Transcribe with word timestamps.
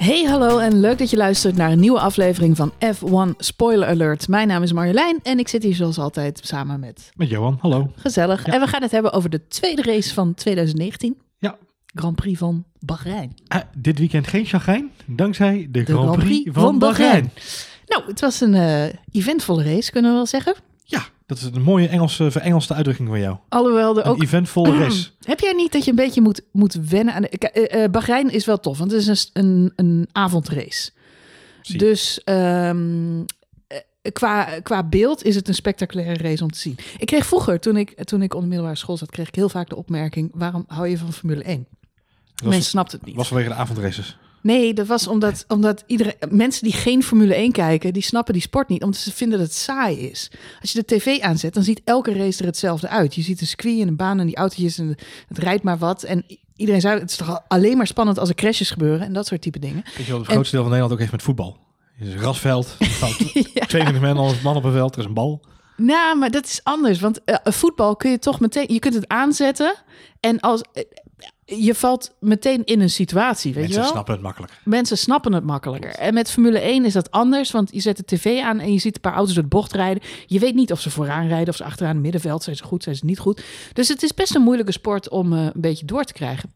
Hey, 0.00 0.24
hallo 0.24 0.58
en 0.58 0.80
leuk 0.80 0.98
dat 0.98 1.10
je 1.10 1.16
luistert 1.16 1.56
naar 1.56 1.72
een 1.72 1.80
nieuwe 1.80 2.00
aflevering 2.00 2.56
van 2.56 2.72
F1 2.72 3.36
Spoiler 3.36 3.88
Alert. 3.88 4.28
Mijn 4.28 4.48
naam 4.48 4.62
is 4.62 4.72
Marjolein 4.72 5.20
en 5.22 5.38
ik 5.38 5.48
zit 5.48 5.62
hier 5.62 5.74
zoals 5.74 5.98
altijd 5.98 6.40
samen 6.42 6.80
met 6.80 7.10
Met 7.16 7.28
Johan, 7.28 7.58
hallo. 7.60 7.92
Gezellig. 7.96 8.46
Ja. 8.46 8.52
En 8.52 8.60
we 8.60 8.66
gaan 8.66 8.82
het 8.82 8.90
hebben 8.90 9.12
over 9.12 9.30
de 9.30 9.46
tweede 9.46 9.82
race 9.82 10.14
van 10.14 10.34
2019. 10.34 11.16
Ja. 11.38 11.58
Grand 11.86 12.16
Prix 12.16 12.38
van 12.38 12.64
Bahrein. 12.78 13.34
Ah, 13.46 13.60
dit 13.76 13.98
weekend 13.98 14.26
geen 14.26 14.44
chagrijn, 14.44 14.90
dankzij 15.06 15.68
de, 15.70 15.82
De 15.82 15.92
Grand 15.92 16.18
Prix, 16.18 16.50
van, 16.52 16.78
Bahrein. 16.78 17.32
Nou, 17.86 18.02
het 18.06 18.20
was 18.20 18.40
een 18.40 18.54
eh, 18.54 18.84
eventvolle 19.12 19.62
race, 19.62 19.90
kunnen 19.90 20.10
we 20.10 20.16
wel 20.16 20.26
zeggen. 20.26 20.54
Ja, 20.90 21.02
dat 21.26 21.38
is 21.38 21.44
een 21.44 21.62
mooie 21.62 21.88
Engelse, 21.88 22.30
verengelse 22.30 22.74
uitdrukking 22.74 23.08
van 23.08 23.20
jou. 23.20 23.36
Alhoewel 23.48 23.98
Een 23.98 24.04
ook... 24.04 24.22
eventvolle 24.22 24.78
race. 24.82 25.08
Heb 25.20 25.40
jij 25.40 25.52
niet 25.52 25.72
dat 25.72 25.84
je 25.84 25.90
een 25.90 25.96
beetje 25.96 26.20
moet, 26.20 26.42
moet 26.52 26.74
wennen 26.74 27.14
aan... 27.14 27.22
De, 27.22 27.28
eh, 27.28 27.84
eh, 27.84 27.90
Bahrein 27.90 28.30
is 28.30 28.44
wel 28.44 28.60
tof, 28.60 28.78
want 28.78 28.90
het 28.90 29.00
is 29.00 29.30
een, 29.32 29.42
een, 29.42 29.72
een 29.76 30.08
avondrace. 30.12 30.90
Zie. 31.62 31.78
Dus 31.78 32.20
ehm, 32.24 33.22
eh, 33.66 33.78
qua, 34.12 34.60
qua 34.62 34.82
beeld 34.82 35.24
is 35.24 35.34
het 35.34 35.48
een 35.48 35.54
spectaculaire 35.54 36.22
race 36.22 36.42
om 36.42 36.50
te 36.50 36.58
zien. 36.58 36.78
Ik 36.98 37.06
kreeg 37.06 37.26
vroeger, 37.26 37.60
toen 37.60 37.76
ik, 37.76 38.04
toen 38.04 38.22
ik 38.22 38.34
op 38.34 38.40
de 38.40 38.46
middelbare 38.46 38.76
school 38.78 38.96
zat, 38.96 39.10
kreeg 39.10 39.28
ik 39.28 39.34
heel 39.34 39.48
vaak 39.48 39.68
de 39.68 39.76
opmerking: 39.76 40.30
waarom 40.34 40.64
hou 40.66 40.88
je 40.88 40.98
van 40.98 41.12
Formule 41.12 41.42
1? 41.42 41.66
Dat 41.66 41.78
Mensen 42.34 42.58
was, 42.58 42.68
snapt 42.68 42.92
het 42.92 43.04
niet. 43.04 43.16
was 43.16 43.28
vanwege 43.28 43.48
de 43.48 43.54
avondraces. 43.54 44.18
Nee, 44.42 44.74
dat 44.74 44.86
was 44.86 45.06
omdat, 45.06 45.44
omdat 45.48 45.84
iedereen, 45.86 46.14
mensen 46.30 46.64
die 46.64 46.72
geen 46.72 47.02
Formule 47.02 47.34
1 47.34 47.52
kijken, 47.52 47.92
die 47.92 48.02
snappen 48.02 48.32
die 48.32 48.42
sport 48.42 48.68
niet, 48.68 48.82
omdat 48.82 49.00
ze 49.00 49.12
vinden 49.12 49.38
dat 49.38 49.46
het 49.46 49.56
saai 49.56 49.96
is. 50.10 50.30
Als 50.60 50.72
je 50.72 50.78
de 50.86 50.94
tv 50.96 51.20
aanzet, 51.20 51.54
dan 51.54 51.62
ziet 51.62 51.80
elke 51.84 52.12
race 52.12 52.40
er 52.40 52.46
hetzelfde 52.46 52.88
uit. 52.88 53.14
Je 53.14 53.22
ziet 53.22 53.40
een 53.40 53.46
circuit 53.46 53.80
en 53.80 53.88
een 53.88 53.96
baan 53.96 54.20
en 54.20 54.26
die 54.26 54.36
autootjes 54.36 54.78
en 54.78 54.96
het 55.28 55.38
rijdt 55.38 55.62
maar 55.62 55.78
wat. 55.78 56.02
En 56.02 56.24
iedereen 56.56 56.80
zei, 56.80 56.98
het 57.00 57.10
is 57.10 57.16
toch 57.16 57.40
alleen 57.48 57.76
maar 57.76 57.86
spannend 57.86 58.18
als 58.18 58.28
er 58.28 58.34
crashes 58.34 58.70
gebeuren 58.70 59.06
en 59.06 59.12
dat 59.12 59.26
soort 59.26 59.40
type 59.42 59.58
dingen. 59.58 59.82
Weet 59.96 60.06
je 60.06 60.10
wel, 60.12 60.18
het 60.18 60.28
En- 60.28 60.32
grootste 60.34 60.54
deel 60.56 60.64
van 60.64 60.72
Nederland 60.72 60.92
ook 60.92 60.98
heeft 60.98 61.12
met 61.12 61.22
voetbal. 61.22 61.58
Is 62.00 62.08
een 62.12 62.20
rasveld, 62.20 62.76
er 62.78 62.86
staan 62.96 63.12
Ja. 63.54 63.66
22 63.66 64.00
man, 64.14 64.34
man 64.42 64.56
op 64.56 64.64
een 64.64 64.72
veld, 64.72 64.94
er 64.94 65.00
is 65.00 65.06
een 65.06 65.14
bal. 65.14 65.44
Nou, 65.76 66.18
maar 66.18 66.30
dat 66.30 66.44
is 66.44 66.60
anders. 66.62 67.00
Want 67.00 67.24
eh, 67.24 67.36
voetbal 67.44 67.96
kun 67.96 68.10
je 68.10 68.18
toch 68.18 68.40
meteen... 68.40 68.64
Je 68.72 68.78
kunt 68.78 68.94
het 68.94 69.08
aanzetten 69.08 69.74
en 70.20 70.40
als... 70.40 70.62
je 71.56 71.74
valt 71.74 72.14
meteen 72.18 72.64
in 72.64 72.80
een 72.80 72.90
situatie, 72.90 73.52
weet 73.52 73.62
Mensen 73.62 73.78
je 73.80 73.84
wel? 73.84 73.90
snappen 73.92 74.14
het 74.14 74.22
makkelijk. 74.22 74.52
Mensen 74.64 74.98
snappen 74.98 75.32
het 75.32 75.44
makkelijker. 75.44 75.90
En 75.90 76.14
met 76.14 76.30
Formule 76.30 76.58
1 76.58 76.84
is 76.84 76.92
dat 76.92 77.10
anders, 77.10 77.50
want 77.50 77.68
je 77.72 77.80
zet 77.80 77.96
de 77.96 78.04
tv 78.04 78.40
aan 78.40 78.58
en 78.58 78.72
je 78.72 78.78
ziet 78.78 78.94
een 78.94 79.00
paar 79.00 79.14
auto's 79.14 79.34
door 79.34 79.42
de 79.42 79.48
bocht 79.48 79.72
rijden. 79.72 80.02
Je 80.26 80.38
weet 80.38 80.54
niet 80.54 80.72
of 80.72 80.80
ze 80.80 80.90
vooraan 80.90 81.28
rijden 81.28 81.48
of 81.48 81.56
ze 81.56 81.64
achteraan 81.64 81.92
het 81.94 82.02
middenveld. 82.02 82.42
Zijn 82.42 82.56
ze 82.56 82.64
goed, 82.64 82.82
zijn 82.82 82.96
ze 82.96 83.04
niet 83.04 83.18
goed. 83.18 83.42
Dus 83.72 83.88
het 83.88 84.02
is 84.02 84.14
best 84.14 84.34
een 84.34 84.42
moeilijke 84.42 84.72
sport 84.72 85.08
om 85.08 85.32
eh, 85.32 85.44
een 85.44 85.60
beetje 85.60 85.86
door 85.86 86.04
te 86.04 86.12
krijgen. 86.12 86.52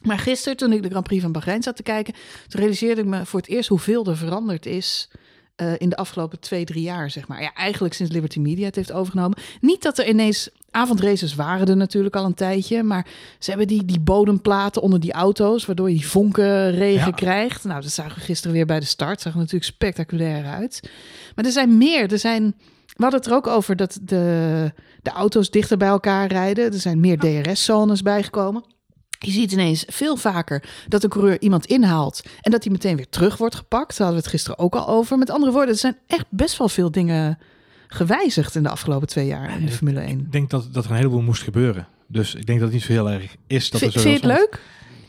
Maar 0.00 0.18
gisteren, 0.18 0.56
toen 0.56 0.72
ik 0.72 0.82
de 0.82 0.88
Grand 0.88 1.04
Prix 1.04 1.22
van 1.22 1.32
Bahrein 1.32 1.62
zat 1.62 1.76
te 1.76 1.82
kijken, 1.82 2.14
toen 2.48 2.60
realiseerde 2.60 3.00
ik 3.00 3.06
me 3.06 3.26
voor 3.26 3.40
het 3.40 3.48
eerst 3.48 3.68
hoeveel 3.68 4.06
er 4.06 4.16
veranderd 4.16 4.66
is 4.66 5.08
eh, 5.56 5.72
in 5.78 5.88
de 5.88 5.96
afgelopen 5.96 6.40
twee, 6.40 6.64
drie 6.64 6.82
jaar, 6.82 7.10
zeg 7.10 7.28
maar. 7.28 7.42
Ja, 7.42 7.52
eigenlijk 7.54 7.94
sinds 7.94 8.12
Liberty 8.12 8.38
Media 8.38 8.64
het 8.66 8.76
heeft 8.76 8.92
overgenomen. 8.92 9.38
Niet 9.60 9.82
dat 9.82 9.98
er 9.98 10.08
ineens 10.08 10.48
avondraces 10.76 11.34
waren 11.34 11.66
er 11.66 11.76
natuurlijk 11.76 12.16
al 12.16 12.24
een 12.24 12.34
tijdje, 12.34 12.82
maar 12.82 13.06
ze 13.38 13.48
hebben 13.50 13.66
die, 13.68 13.84
die 13.84 14.00
bodemplaten 14.00 14.82
onder 14.82 15.00
die 15.00 15.12
auto's, 15.12 15.66
waardoor 15.66 15.88
je 15.90 15.96
die 15.96 16.08
vonkenregen 16.08 17.06
Ja. 17.06 17.12
krijgt. 17.12 17.64
Nou, 17.64 17.80
dat 17.82 17.90
zagen 17.90 18.14
we 18.14 18.20
gisteren 18.20 18.56
weer 18.56 18.66
bij 18.66 18.80
de 18.80 18.86
start. 18.86 19.20
Zag 19.20 19.32
er 19.32 19.38
natuurlijk 19.38 19.64
spectaculair 19.64 20.44
uit. 20.46 20.90
Maar 21.34 21.44
er 21.44 21.50
zijn 21.50 21.78
meer. 21.78 22.12
Er 22.12 22.18
zijn, 22.18 22.54
we 22.86 23.02
hadden 23.02 23.20
het 23.20 23.28
er 23.28 23.34
ook 23.34 23.46
over 23.46 23.76
dat 23.76 23.98
de, 24.02 24.72
de 25.02 25.10
auto's 25.10 25.50
dichter 25.50 25.76
bij 25.76 25.88
elkaar 25.88 26.26
rijden. 26.28 26.72
Er 26.72 26.78
zijn 26.80 27.00
meer 27.00 27.18
DRS-zones 27.18 28.02
bijgekomen. 28.02 28.64
Je 29.18 29.30
ziet 29.30 29.52
ineens 29.52 29.84
veel 29.88 30.16
vaker 30.16 30.62
dat 30.88 31.02
een 31.04 31.10
coureur 31.10 31.40
iemand 31.40 31.66
inhaalt 31.66 32.22
en 32.40 32.50
dat 32.50 32.62
hij 32.64 32.72
meteen 32.72 32.96
weer 32.96 33.08
terug 33.08 33.36
wordt 33.36 33.54
gepakt. 33.54 33.88
Daar 33.96 34.06
hadden 34.06 34.16
we 34.16 34.22
het 34.22 34.30
gisteren 34.30 34.58
ook 34.58 34.74
al 34.76 34.88
over. 34.88 35.18
Met 35.18 35.30
andere 35.30 35.52
woorden, 35.52 35.70
er 35.70 35.80
zijn 35.80 35.96
echt 36.06 36.26
best 36.30 36.58
wel 36.58 36.68
veel 36.68 36.90
dingen 36.90 37.38
gewijzigd 37.88 38.54
in 38.54 38.62
de 38.62 38.68
afgelopen 38.68 39.08
twee 39.08 39.26
jaar 39.26 39.58
in 39.58 39.66
de 39.66 39.72
Formule 39.72 40.00
1. 40.00 40.18
Ik 40.18 40.32
denk 40.32 40.50
dat, 40.50 40.68
dat 40.72 40.84
er 40.84 40.90
een 40.90 40.96
heleboel 40.96 41.22
moest 41.22 41.42
gebeuren. 41.42 41.86
Dus 42.06 42.34
ik 42.34 42.46
denk 42.46 42.58
dat 42.58 42.68
het 42.68 42.76
niet 42.76 42.86
zo 42.86 42.92
heel 42.92 43.10
erg 43.10 43.36
is. 43.46 43.70
Dat 43.70 43.80
er 43.80 43.90
zo 43.92 44.00
vind 44.00 44.20
je 44.22 44.26
het 44.28 44.38
leuk? 44.38 44.60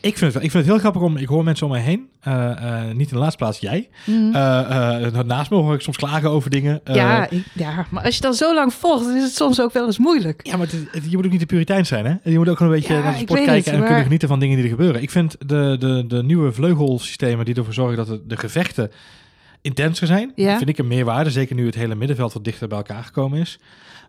Ik 0.01 0.17
vind 0.17 0.19
het, 0.25 0.33
wel- 0.33 0.43
ik 0.43 0.51
vind 0.51 0.63
het 0.63 0.71
heel 0.73 0.81
grappig 0.81 1.01
om, 1.01 1.17
ik 1.17 1.27
hoor 1.27 1.43
mensen 1.43 1.65
om 1.65 1.71
mij 1.71 1.81
heen, 1.81 2.07
eh, 2.21 2.51
eh, 2.51 2.95
niet 2.95 3.07
in 3.07 3.13
de 3.13 3.19
laatste 3.19 3.37
plaats 3.37 3.59
jij. 3.59 3.89
Eh, 4.05 5.05
eh, 5.05 5.23
naast 5.25 5.49
me 5.49 5.57
hoor 5.57 5.73
ik 5.73 5.81
soms 5.81 5.97
klagen 5.97 6.29
over 6.29 6.49
dingen. 6.49 6.81
Ja, 6.83 7.29
ik- 7.29 7.45
ja, 7.53 7.85
maar 7.89 8.03
als 8.03 8.15
je 8.15 8.21
dan 8.21 8.33
zo 8.33 8.53
lang 8.53 8.73
volgt, 8.73 9.05
dan 9.05 9.15
is 9.15 9.23
het 9.23 9.35
soms 9.35 9.61
ook 9.61 9.73
wel 9.73 9.85
eens 9.85 9.97
moeilijk. 9.97 10.45
Ja, 10.47 10.57
maar 10.57 10.67
het- 10.67 10.87
het- 10.91 11.09
je 11.09 11.15
moet 11.15 11.25
ook 11.25 11.31
niet 11.31 11.39
de 11.39 11.45
puritein 11.45 11.85
zijn, 11.85 12.05
hè? 12.05 12.29
Je 12.31 12.37
moet 12.37 12.49
ook 12.49 12.57
gewoon 12.57 12.73
een 12.73 12.79
beetje 12.79 12.93
Ja, 12.93 13.01
naar 13.01 13.11
de 13.13 13.17
sport 13.19 13.39
kijken 13.39 13.55
het, 13.55 13.65
en 13.67 13.77
maar- 13.77 13.85
kunnen 13.85 14.03
genieten 14.03 14.27
van 14.27 14.39
dingen 14.39 14.55
die 14.55 14.63
er 14.65 14.71
gebeuren. 14.71 15.01
Ik 15.01 15.09
vind 15.11 15.35
de, 15.39 15.75
de, 15.79 16.03
de 16.07 16.23
nieuwe 16.23 16.51
vleugelsystemen 16.51 17.45
die 17.45 17.55
ervoor 17.55 17.73
zorgen 17.73 17.97
dat 17.97 18.07
de, 18.07 18.21
de 18.27 18.37
gevechten 18.37 18.91
intenser 19.67 20.07
zijn, 20.07 20.31
Ja. 20.35 20.57
vind 20.57 20.69
ik 20.69 20.77
een 20.77 20.87
meerwaarde. 20.87 21.31
Zeker 21.31 21.55
nu 21.55 21.65
het 21.65 21.75
hele 21.75 21.95
middenveld 21.95 22.33
wat 22.33 22.43
dichter 22.43 22.67
bij 22.67 22.77
elkaar 22.77 23.03
gekomen 23.03 23.39
is. 23.39 23.59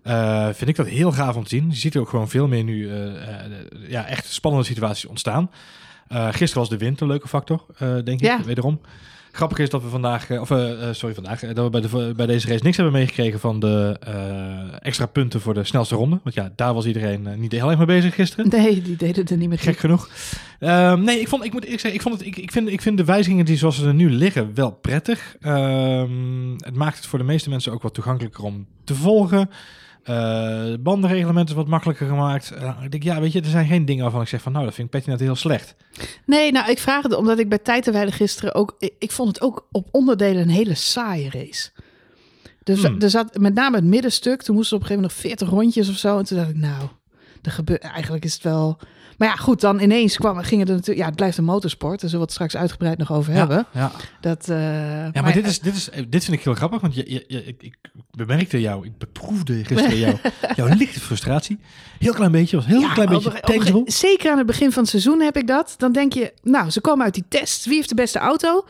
Eh, 0.02 0.48
vind 0.52 0.70
ik 0.70 0.76
dat 0.76 0.86
heel 0.86 1.12
gaaf 1.12 1.36
om 1.36 1.42
te 1.42 1.48
zien. 1.48 1.70
Je 1.70 1.76
ziet 1.76 1.94
er 1.94 2.00
ook 2.00 2.08
gewoon 2.08 2.28
veel 2.28 2.48
meer 2.48 2.64
nu 2.64 2.88
eh, 2.90 3.04
eh, 3.06 3.50
ja, 3.88 4.06
echt 4.06 4.26
spannende 4.32 4.66
situaties 4.66 5.06
ontstaan. 5.06 5.50
Gisteren 6.08 6.54
was 6.58 6.68
de 6.68 6.76
wind 6.76 7.00
een 7.00 7.06
leuke 7.06 7.28
factor, 7.28 7.66
denk 8.04 8.20
Ja. 8.20 8.38
ik, 8.38 8.44
wederom. 8.44 8.80
Grappig 9.32 9.58
is 9.58 9.70
dat 9.70 9.82
we 9.82 9.88
vandaag, 9.88 10.30
eh, 10.30 10.40
of 10.40 10.50
eh, 10.50 10.88
eh, 10.88 10.94
sorry, 10.94 11.14
vandaag, 11.14 11.40
dat 11.40 11.64
we 11.64 11.70
bij, 11.70 11.80
de, 11.80 12.12
bij 12.16 12.26
deze 12.26 12.48
race 12.48 12.64
niks 12.64 12.76
hebben 12.76 12.94
meegekregen 12.94 13.40
van 13.40 13.60
de 13.60 13.96
extra 14.80 15.06
punten 15.06 15.40
voor 15.40 15.54
de 15.54 15.64
snelste 15.64 15.94
ronde. 15.94 16.18
Want 16.22 16.34
ja, 16.34 16.52
daar 16.56 16.74
was 16.74 16.86
iedereen 16.86 17.28
niet 17.36 17.52
heel 17.52 17.68
erg 17.68 17.76
mee 17.76 17.86
bezig 17.86 18.14
gisteren. 18.14 18.48
Nee, 18.48 18.82
die 18.82 18.96
deden 18.96 19.24
er 19.26 19.36
niet 19.36 19.48
meer 19.48 19.58
Gek 19.58 19.78
genoeg. 19.78 20.08
Ehm, 20.58 21.02
nee, 21.02 21.20
ik, 21.20 21.28
vond, 21.28 21.44
ik 21.44 21.52
moet 21.52 21.62
eerlijk 21.62 21.80
zeggen, 21.80 22.00
ik, 22.00 22.06
vond 22.06 22.18
het, 22.18 22.26
ik, 22.26 22.36
ik, 22.36 22.52
vind, 22.52 22.68
ik 22.68 22.80
vind 22.80 22.96
de 22.96 23.04
wijzigingen 23.04 23.44
die 23.44 23.56
zoals 23.56 23.76
ze 23.76 23.86
er 23.86 23.94
nu 23.94 24.10
liggen 24.10 24.54
wel 24.54 24.70
prettig. 24.70 25.36
Ehm, 25.40 26.52
het 26.56 26.74
maakt 26.74 26.96
het 26.96 27.06
voor 27.06 27.18
de 27.18 27.24
meeste 27.24 27.50
mensen 27.50 27.72
ook 27.72 27.82
wat 27.82 27.94
toegankelijker 27.94 28.44
om 28.44 28.66
te 28.84 28.94
volgen. 28.94 29.50
Eh 30.08 30.62
het 30.70 30.82
bandenreglement 30.82 31.48
is 31.48 31.54
wat 31.54 31.66
makkelijker 31.66 32.06
gemaakt. 32.06 32.50
Eh, 32.50 32.76
ik 32.82 32.90
denk, 32.90 33.02
ja, 33.02 33.20
weet 33.20 33.32
je, 33.32 33.40
er 33.40 33.46
zijn 33.46 33.66
geen 33.66 33.84
dingen 33.84 34.02
waarvan 34.02 34.20
ik 34.22 34.28
zeg 34.28 34.42
van, 34.42 34.52
nou, 34.52 34.64
dat 34.64 34.74
vind 34.74 34.86
ik 34.86 34.92
Petty 34.92 35.10
net 35.10 35.20
heel 35.20 35.36
slecht. 35.36 35.74
Nee, 36.26 36.52
nou, 36.52 36.70
ik 36.70 36.78
vraag 36.78 37.02
het 37.02 37.14
omdat 37.14 37.38
ik 37.38 37.48
bij 37.48 37.58
Tijdenweide 37.58 38.12
gisteren 38.12 38.54
ook... 38.54 38.74
Ik, 38.78 38.92
ik 38.98 39.12
vond 39.12 39.28
het 39.28 39.40
ook 39.40 39.66
op 39.72 39.88
onderdelen 39.90 40.42
een 40.42 40.48
hele 40.48 40.74
saaie 40.74 41.30
race. 41.30 41.70
Dus 42.64 42.82
Hmm. 42.82 43.00
er 43.00 43.10
zat 43.10 43.38
met 43.38 43.54
name 43.54 43.76
het 43.76 43.84
middenstuk. 43.84 44.42
Toen 44.42 44.54
moesten 44.54 44.78
we 44.78 44.84
op 44.84 44.90
een 44.90 44.96
gegeven 44.96 45.22
moment 45.22 45.40
nog 45.40 45.48
40 45.48 45.48
rondjes 45.48 45.88
of 45.88 45.96
zo. 45.96 46.18
En 46.18 46.24
toen 46.24 46.36
dacht 46.36 46.50
ik, 46.50 46.56
nou, 46.56 46.88
er 47.42 47.50
gebeurt, 47.50 47.82
eigenlijk 47.82 48.24
is 48.24 48.34
het 48.34 48.42
wel... 48.42 48.78
Maar 49.18 49.28
ja, 49.28 49.34
goed, 49.34 49.60
dan 49.60 49.80
ineens 49.80 50.16
kwam, 50.16 50.38
gingen 50.42 50.66
er 50.66 50.72
natuurlijk... 50.72 50.98
Ja, 50.98 51.06
het 51.06 51.16
blijft 51.16 51.38
een 51.38 51.44
motorsport. 51.44 52.00
Daar 52.00 52.10
zullen 52.10 52.26
we 52.26 52.32
het 52.32 52.32
straks 52.32 52.56
uitgebreid 52.56 52.98
nog 52.98 53.12
over 53.12 53.32
hebben. 53.32 53.66
Ja, 53.72 53.90
Dat, 54.20 54.48
eh, 54.48 54.56
ja 55.12 55.22
maar, 55.22 55.32
dit, 55.32 55.46
is, 55.46 55.60
dit, 55.60 55.74
is, 55.74 55.88
dit 56.08 56.24
vind 56.24 56.36
ik 56.36 56.42
heel 56.44 56.54
grappig, 56.54 56.80
want 56.80 56.94
je, 56.94 57.04
je, 57.10 57.24
je- 57.26 57.44
ik, 57.44 57.62
ik 57.62 57.76
bemerkte 58.10 58.60
jou, 58.60 58.86
ik 58.86 58.98
beproefde 58.98 59.64
gisteren 59.64 59.98
jou, 60.06 60.16
jouw 60.56 60.66
lichte 60.76 61.00
frustratie. 61.00 61.58
Heel 61.98 62.12
klein 62.14 62.32
beetje, 62.32 62.56
was 62.56 62.66
heel 62.66 62.80
Ja, 62.80 62.92
klein 62.92 63.08
beetje 63.08 63.28
op- 63.28 63.36
op- 63.36 63.40
tangible. 63.42 63.82
Zeker 63.90 64.30
aan 64.30 64.38
het 64.38 64.46
begin 64.46 64.72
van 64.72 64.82
het 64.82 64.90
seizoen 64.90 65.20
heb 65.20 65.36
ik 65.36 65.46
dat. 65.46 65.74
Dan 65.78 65.92
denk 65.92 66.12
je, 66.12 66.32
nou, 66.42 66.70
ze 66.70 66.80
komen 66.80 67.04
uit 67.04 67.14
die 67.14 67.24
test. 67.28 67.64
Wie 67.64 67.74
heeft 67.74 67.88
de 67.88 67.94
beste 67.94 68.18
auto? 68.18 68.64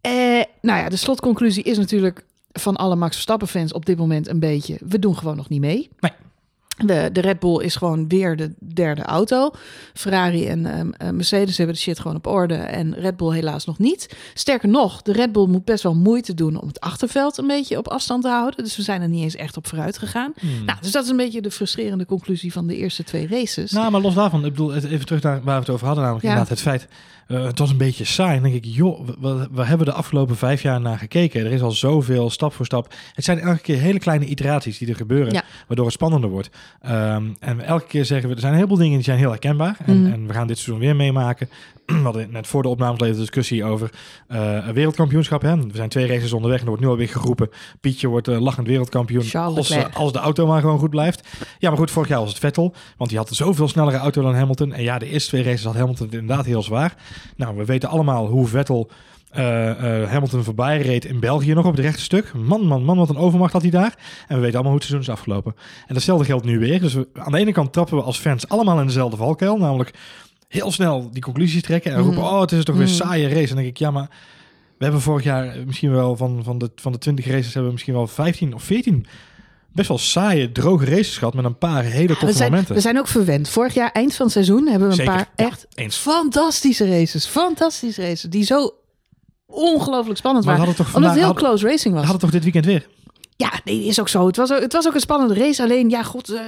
Eh, 0.00 0.12
nou 0.60 0.78
ja, 0.80 0.88
de 0.88 0.96
slotconclusie 0.96 1.62
is 1.62 1.78
natuurlijk 1.78 2.24
van 2.52 2.76
alle 2.76 2.96
Max 2.96 3.12
Verstappen 3.12 3.48
fans 3.48 3.72
op 3.72 3.86
dit 3.86 3.98
moment 3.98 4.28
een 4.28 4.38
beetje... 4.40 4.76
we 4.86 4.98
doen 4.98 5.16
gewoon 5.16 5.36
nog 5.36 5.48
niet 5.48 5.60
mee. 5.60 5.88
Nee. 6.00 6.12
De, 6.76 7.08
de 7.12 7.20
Red 7.20 7.38
Bull 7.38 7.62
is 7.64 7.76
gewoon 7.76 8.08
weer 8.08 8.36
de 8.36 8.52
derde 8.74 9.02
auto. 9.02 9.50
Ferrari 9.92 10.46
en 10.46 10.66
ehm, 10.66 10.90
eh, 10.90 11.10
Mercedes 11.10 11.56
hebben 11.56 11.74
de 11.74 11.80
shit 11.80 11.98
gewoon 12.00 12.16
op 12.16 12.26
orde. 12.26 12.54
En 12.54 12.94
Red 12.94 13.16
Bull 13.16 13.32
helaas 13.34 13.64
nog 13.64 13.78
niet. 13.78 14.16
Sterker 14.34 14.68
nog, 14.68 15.02
de 15.02 15.12
Red 15.12 15.32
Bull 15.32 15.46
moet 15.46 15.64
best 15.64 15.82
wel 15.82 15.94
moeite 15.94 16.34
doen 16.34 16.60
om 16.60 16.68
het 16.68 16.80
achterveld 16.80 17.38
een 17.38 17.46
beetje 17.46 17.78
op 17.78 17.88
afstand 17.88 18.22
te 18.22 18.28
houden. 18.28 18.64
Dus 18.64 18.76
we 18.76 18.82
zijn 18.82 19.02
er 19.02 19.08
niet 19.08 19.22
eens 19.22 19.36
echt 19.36 19.56
op 19.56 19.66
vooruit 19.66 19.98
gegaan. 19.98 20.32
Hmm. 20.40 20.64
Nou, 20.64 20.78
dus 20.82 20.90
dat 20.92 21.04
is 21.04 21.10
een 21.10 21.16
beetje 21.16 21.40
de 21.42 21.50
frustrerende 21.50 22.06
conclusie 22.06 22.52
van 22.52 22.66
de 22.66 22.76
eerste 22.76 23.04
twee 23.04 23.26
races. 23.28 23.70
Nou, 23.70 23.90
maar 23.90 24.00
los 24.00 24.14
daarvan, 24.14 24.44
ik 24.44 24.50
bedoel, 24.50 24.74
even 24.74 25.06
terug 25.06 25.22
naar 25.22 25.42
waar 25.42 25.54
we 25.54 25.60
het 25.60 25.70
over 25.70 25.86
hadden, 25.86 26.04
namelijk 26.04 26.26
Ja. 26.26 26.32
inderdaad 26.32 26.58
het 26.58 26.66
feit, 26.68 26.88
eh, 27.28 27.44
het 27.44 27.58
was 27.58 27.70
een 27.70 27.76
beetje 27.76 28.04
saai. 28.04 28.40
Dan 28.40 28.50
denk 28.50 28.64
ik, 28.64 28.74
joh, 28.74 29.06
we, 29.06 29.14
we- 29.20 29.48
we 29.52 29.64
hebben 29.64 29.86
de 29.86 29.92
afgelopen 29.92 30.36
vijf 30.36 30.62
jaar 30.62 30.80
naar 30.80 30.98
gekeken. 30.98 31.44
Er 31.44 31.52
is 31.52 31.62
al 31.62 31.70
zoveel, 31.70 32.30
stap 32.30 32.52
voor 32.52 32.64
stap. 32.66 32.94
Het 33.14 33.24
zijn 33.24 33.38
elke 33.40 33.60
keer 33.60 33.78
hele 33.78 33.98
kleine 33.98 34.24
iteraties 34.24 34.78
die 34.78 34.88
er 34.88 34.96
gebeuren, 34.96 35.32
Ja. 35.32 35.42
waardoor 35.66 35.84
het 35.86 35.94
spannender 35.94 36.30
wordt. 36.30 36.50
Ehm, 36.80 37.24
en 37.40 37.60
elke 37.60 37.86
keer 37.86 38.04
zeggen 38.04 38.28
we, 38.28 38.34
er 38.34 38.40
zijn 38.40 38.52
een 38.52 38.58
heleboel 38.58 38.78
dingen 38.78 38.94
die 38.94 39.04
zijn 39.04 39.18
heel 39.18 39.30
herkenbaar. 39.30 39.76
En, 39.86 40.02
Mhm. 40.02 40.12
en 40.12 40.26
we 40.26 40.32
gaan 40.32 40.46
dit 40.46 40.58
seizoen 40.58 40.78
weer 40.84 40.96
meemaken. 40.96 41.48
we 41.86 41.92
hadden 41.94 42.30
net 42.30 42.46
voor 42.46 42.62
de 42.62 42.68
opnames 42.68 42.98
de 42.98 43.14
discussie 43.14 43.64
over 43.64 43.90
eh, 44.28 44.66
een 44.66 44.72
wereldkampioenschap. 44.74 45.42
Hè? 45.42 45.56
We 45.56 45.66
zijn 45.72 45.88
twee 45.88 46.06
races 46.06 46.32
onderweg 46.32 46.56
en 46.58 46.62
er 46.64 46.68
wordt 46.70 46.84
nu 46.84 46.90
alweer 46.90 47.08
geroepen. 47.08 47.50
Pietje 47.80 48.08
wordt 48.08 48.28
eh, 48.28 48.40
lachend 48.40 48.66
wereldkampioen 48.66 49.30
als, 49.32 49.76
als 49.94 50.12
de 50.12 50.18
auto 50.18 50.46
maar 50.46 50.60
gewoon 50.60 50.78
goed 50.78 50.90
blijft. 50.90 51.28
Ja, 51.58 51.68
maar 51.68 51.78
goed, 51.78 51.90
vorig 51.90 52.08
jaar 52.08 52.20
was 52.20 52.28
het 52.28 52.38
Vettel. 52.38 52.74
Want 52.96 53.10
die 53.10 53.18
had 53.18 53.28
een 53.30 53.36
zoveel 53.36 53.68
snellere 53.68 53.96
auto 53.96 54.22
dan 54.22 54.34
Hamilton. 54.34 54.72
En 54.72 54.82
ja, 54.82 54.98
de 54.98 55.06
eerste 55.08 55.28
twee 55.28 55.42
races 55.42 55.64
had 55.64 55.74
Hamilton 55.74 56.08
inderdaad 56.10 56.46
heel 56.46 56.62
zwaar. 56.62 56.94
Nou, 57.36 57.56
we 57.56 57.64
weten 57.64 57.88
allemaal 57.88 58.26
hoe 58.26 58.46
Vettel 58.46 58.90
eh, 59.34 60.02
eh, 60.02 60.10
Hamilton 60.10 60.44
voorbij 60.44 60.80
reed 60.80 61.04
in 61.04 61.20
België 61.20 61.52
nog 61.54 61.66
op 61.66 61.76
het 61.76 61.84
rechte 61.84 62.00
stuk. 62.02 62.32
Man, 62.34 62.66
man, 62.66 62.84
man, 62.84 62.96
wat 62.96 63.08
een 63.08 63.16
overmacht 63.16 63.52
had 63.52 63.62
hij 63.62 63.70
daar. 63.70 63.94
En 64.28 64.34
we 64.36 64.40
weten 64.40 64.54
allemaal 64.54 64.72
hoe 64.72 64.80
het 64.80 64.82
seizoen 64.88 65.00
is 65.14 65.18
afgelopen. 65.18 65.54
En 65.86 65.94
datzelfde 65.94 66.24
geldt 66.24 66.44
nu 66.44 66.58
weer. 66.58 66.80
Dus 66.80 66.94
we, 66.94 67.08
aan 67.14 67.32
de 67.32 67.38
ene 67.38 67.52
kant 67.52 67.72
trappen 67.72 67.96
we 67.96 68.02
als 68.02 68.18
fans 68.18 68.48
allemaal 68.48 68.80
in 68.80 68.86
dezelfde 68.86 69.16
valkuil. 69.16 69.56
Namelijk 69.56 69.90
heel 70.48 70.72
snel 70.72 71.10
die 71.12 71.22
conclusies 71.22 71.62
trekken 71.62 71.92
en 71.92 71.98
roepen, 72.00 72.20
Mm. 72.20 72.26
oh, 72.28 72.40
het 72.40 72.52
is 72.52 72.64
toch 72.64 72.74
weer 72.76 72.84
een 72.84 72.90
Mm. 72.90 72.96
saaie 72.96 73.28
race. 73.28 73.40
En 73.40 73.46
dan 73.46 73.56
denk 73.56 73.68
ik, 73.68 73.76
ja, 73.78 73.90
maar 73.90 74.08
we 74.78 74.84
hebben 74.84 75.00
vorig 75.00 75.24
jaar 75.24 75.56
misschien 75.66 75.90
wel 75.92 76.16
van, 76.16 76.40
van, 76.44 76.58
de, 76.58 76.70
van 76.76 76.92
de 76.92 76.98
20 76.98 77.26
races 77.26 77.44
hebben 77.46 77.64
we 77.64 77.72
misschien 77.72 77.94
wel 77.94 78.06
15 78.06 78.54
of 78.54 78.62
14 78.62 79.06
best 79.72 79.88
wel 79.88 79.98
saaie, 79.98 80.52
droge 80.52 80.84
races 80.84 81.18
gehad 81.18 81.34
met 81.34 81.44
een 81.44 81.58
paar 81.58 81.82
hele 81.84 82.06
toffe 82.08 82.26
we, 82.26 82.32
zijn, 82.32 82.50
momenten. 82.50 82.74
we 82.74 82.80
zijn 82.80 82.98
ook 82.98 83.08
verwend. 83.08 83.48
Vorig 83.48 83.74
jaar, 83.74 83.90
eind 83.92 84.14
van 84.14 84.24
het 84.24 84.34
seizoen, 84.34 84.66
hebben 84.68 84.80
we 84.88 84.94
een 84.94 84.94
Zeker, 85.00 85.12
paar 85.12 85.30
ja, 85.36 85.44
echt 85.44 85.66
eens. 85.74 85.96
fantastische 85.96 86.88
races. 86.98 87.26
Fantastische 87.26 88.00
races. 88.02 88.22
Die 88.30 88.44
zo 88.44 88.74
ongelooflijk 89.46 90.18
spannend 90.18 90.44
Maar 90.44 90.54
we 90.54 90.60
waren. 90.60 90.76
toch 90.76 90.86
Omdat 90.86 91.02
het 91.02 91.12
vandaag 91.12 91.14
heel 91.14 91.24
hadden, 91.24 91.44
close 91.44 91.66
racing 91.66 91.94
was. 91.94 92.02
hadden 92.02 92.20
toch 92.22 92.30
dit 92.30 92.42
weekend 92.42 92.64
weer? 92.64 92.86
Ja, 93.36 93.52
nee, 93.64 93.84
is 93.84 94.00
ook 94.00 94.08
zo. 94.08 94.26
Het 94.26 94.36
was, 94.36 94.52
ook- 94.52 94.60
het 94.60 94.72
was 94.72 94.86
ook 94.86 94.94
een 94.94 95.00
spannende 95.00 95.34
race. 95.34 95.62
Alleen, 95.62 95.88
ja, 95.90 96.02
god, 96.02 96.28
eh, 96.28 96.40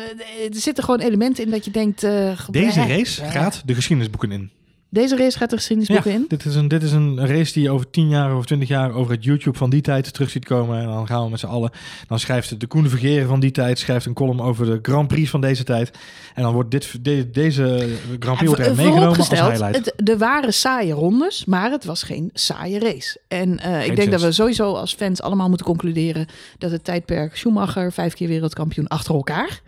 er 0.48 0.60
zitten 0.60 0.84
gewoon 0.84 1.00
elementen 1.00 1.44
in 1.44 1.50
dat 1.50 1.64
je 1.64 1.70
denkt... 1.70 2.02
eh, 2.02 2.38
Deze 2.50 2.87
race 2.87 3.25
gaat 3.25 3.62
de 3.64 3.75
geschiedenisboeken 3.75 4.32
in. 4.32 4.50
Deze 4.88 5.16
race 5.16 5.38
gaat 5.38 5.50
de 5.50 5.56
geschiedenisboeken 5.56 6.12
in. 6.12 6.24
Dit 6.28 6.44
is, 6.44 6.54
een, 6.54 6.68
dit 6.68 6.82
is 6.82 6.92
een 6.92 7.26
race 7.26 7.52
die 7.52 7.62
je 7.62 7.70
over 7.70 7.90
10 7.90 8.08
jaar 8.08 8.36
of 8.36 8.46
20 8.46 8.68
jaar 8.68 8.92
over 8.92 9.12
het 9.12 9.24
YouTube 9.24 9.58
van 9.58 9.70
die 9.70 9.80
tijd 9.80 10.12
terug 10.12 10.30
ziet 10.30 10.44
komen. 10.44 10.78
En 10.80 10.86
dan 10.86 11.06
gaan 11.06 11.24
we 11.24 11.30
met 11.30 11.40
z'n 11.40 11.46
allen. 11.46 11.70
Dan 12.08 12.18
schrijft 12.18 12.60
de 12.60 12.66
Koen 12.66 12.88
Vergeren 12.88 13.28
van 13.28 13.40
die 13.40 13.50
tijd 13.50 13.78
schrijft 13.78 14.06
een 14.06 14.14
column 14.14 14.40
over 14.40 14.66
de 14.66 14.78
Grand 14.82 15.08
Prix 15.08 15.30
van 15.30 15.40
deze 15.40 15.64
tijd. 15.64 15.90
En 16.34 16.42
dan 16.42 16.52
wordt 16.52 16.70
dit, 16.70 17.04
de- 17.04 17.30
deze 17.30 17.88
Grand 18.18 18.36
Prix 18.36 18.52
wordt 18.52 18.60
er 18.60 18.76
Ja, 18.76 18.82
meegenomen 18.82 19.18
als 19.18 19.28
highlight. 19.30 19.74
Het, 19.76 20.08
er 20.08 20.18
waren 20.18 20.54
saaie 20.54 20.92
rondes, 20.92 21.44
maar 21.44 21.70
het 21.70 21.84
was 21.84 22.02
geen 22.02 22.30
saaie 22.32 22.78
race. 22.78 23.20
En 23.28 23.58
eh, 23.58 23.86
ik 23.86 23.96
denk 23.96 24.10
dat 24.10 24.20
we 24.22 24.32
sowieso 24.32 24.72
als 24.74 24.94
fans 24.94 25.22
allemaal 25.22 25.48
moeten 25.48 25.66
concluderen 25.66 26.26
dat 26.58 26.70
het 26.70 26.84
tijdperk 26.84 27.36
Schumacher, 27.36 27.92
vijf 27.92 28.14
keer 28.14 28.28
wereldkampioen 28.28 28.86
achter 28.88 29.14
elkaar, 29.14 29.60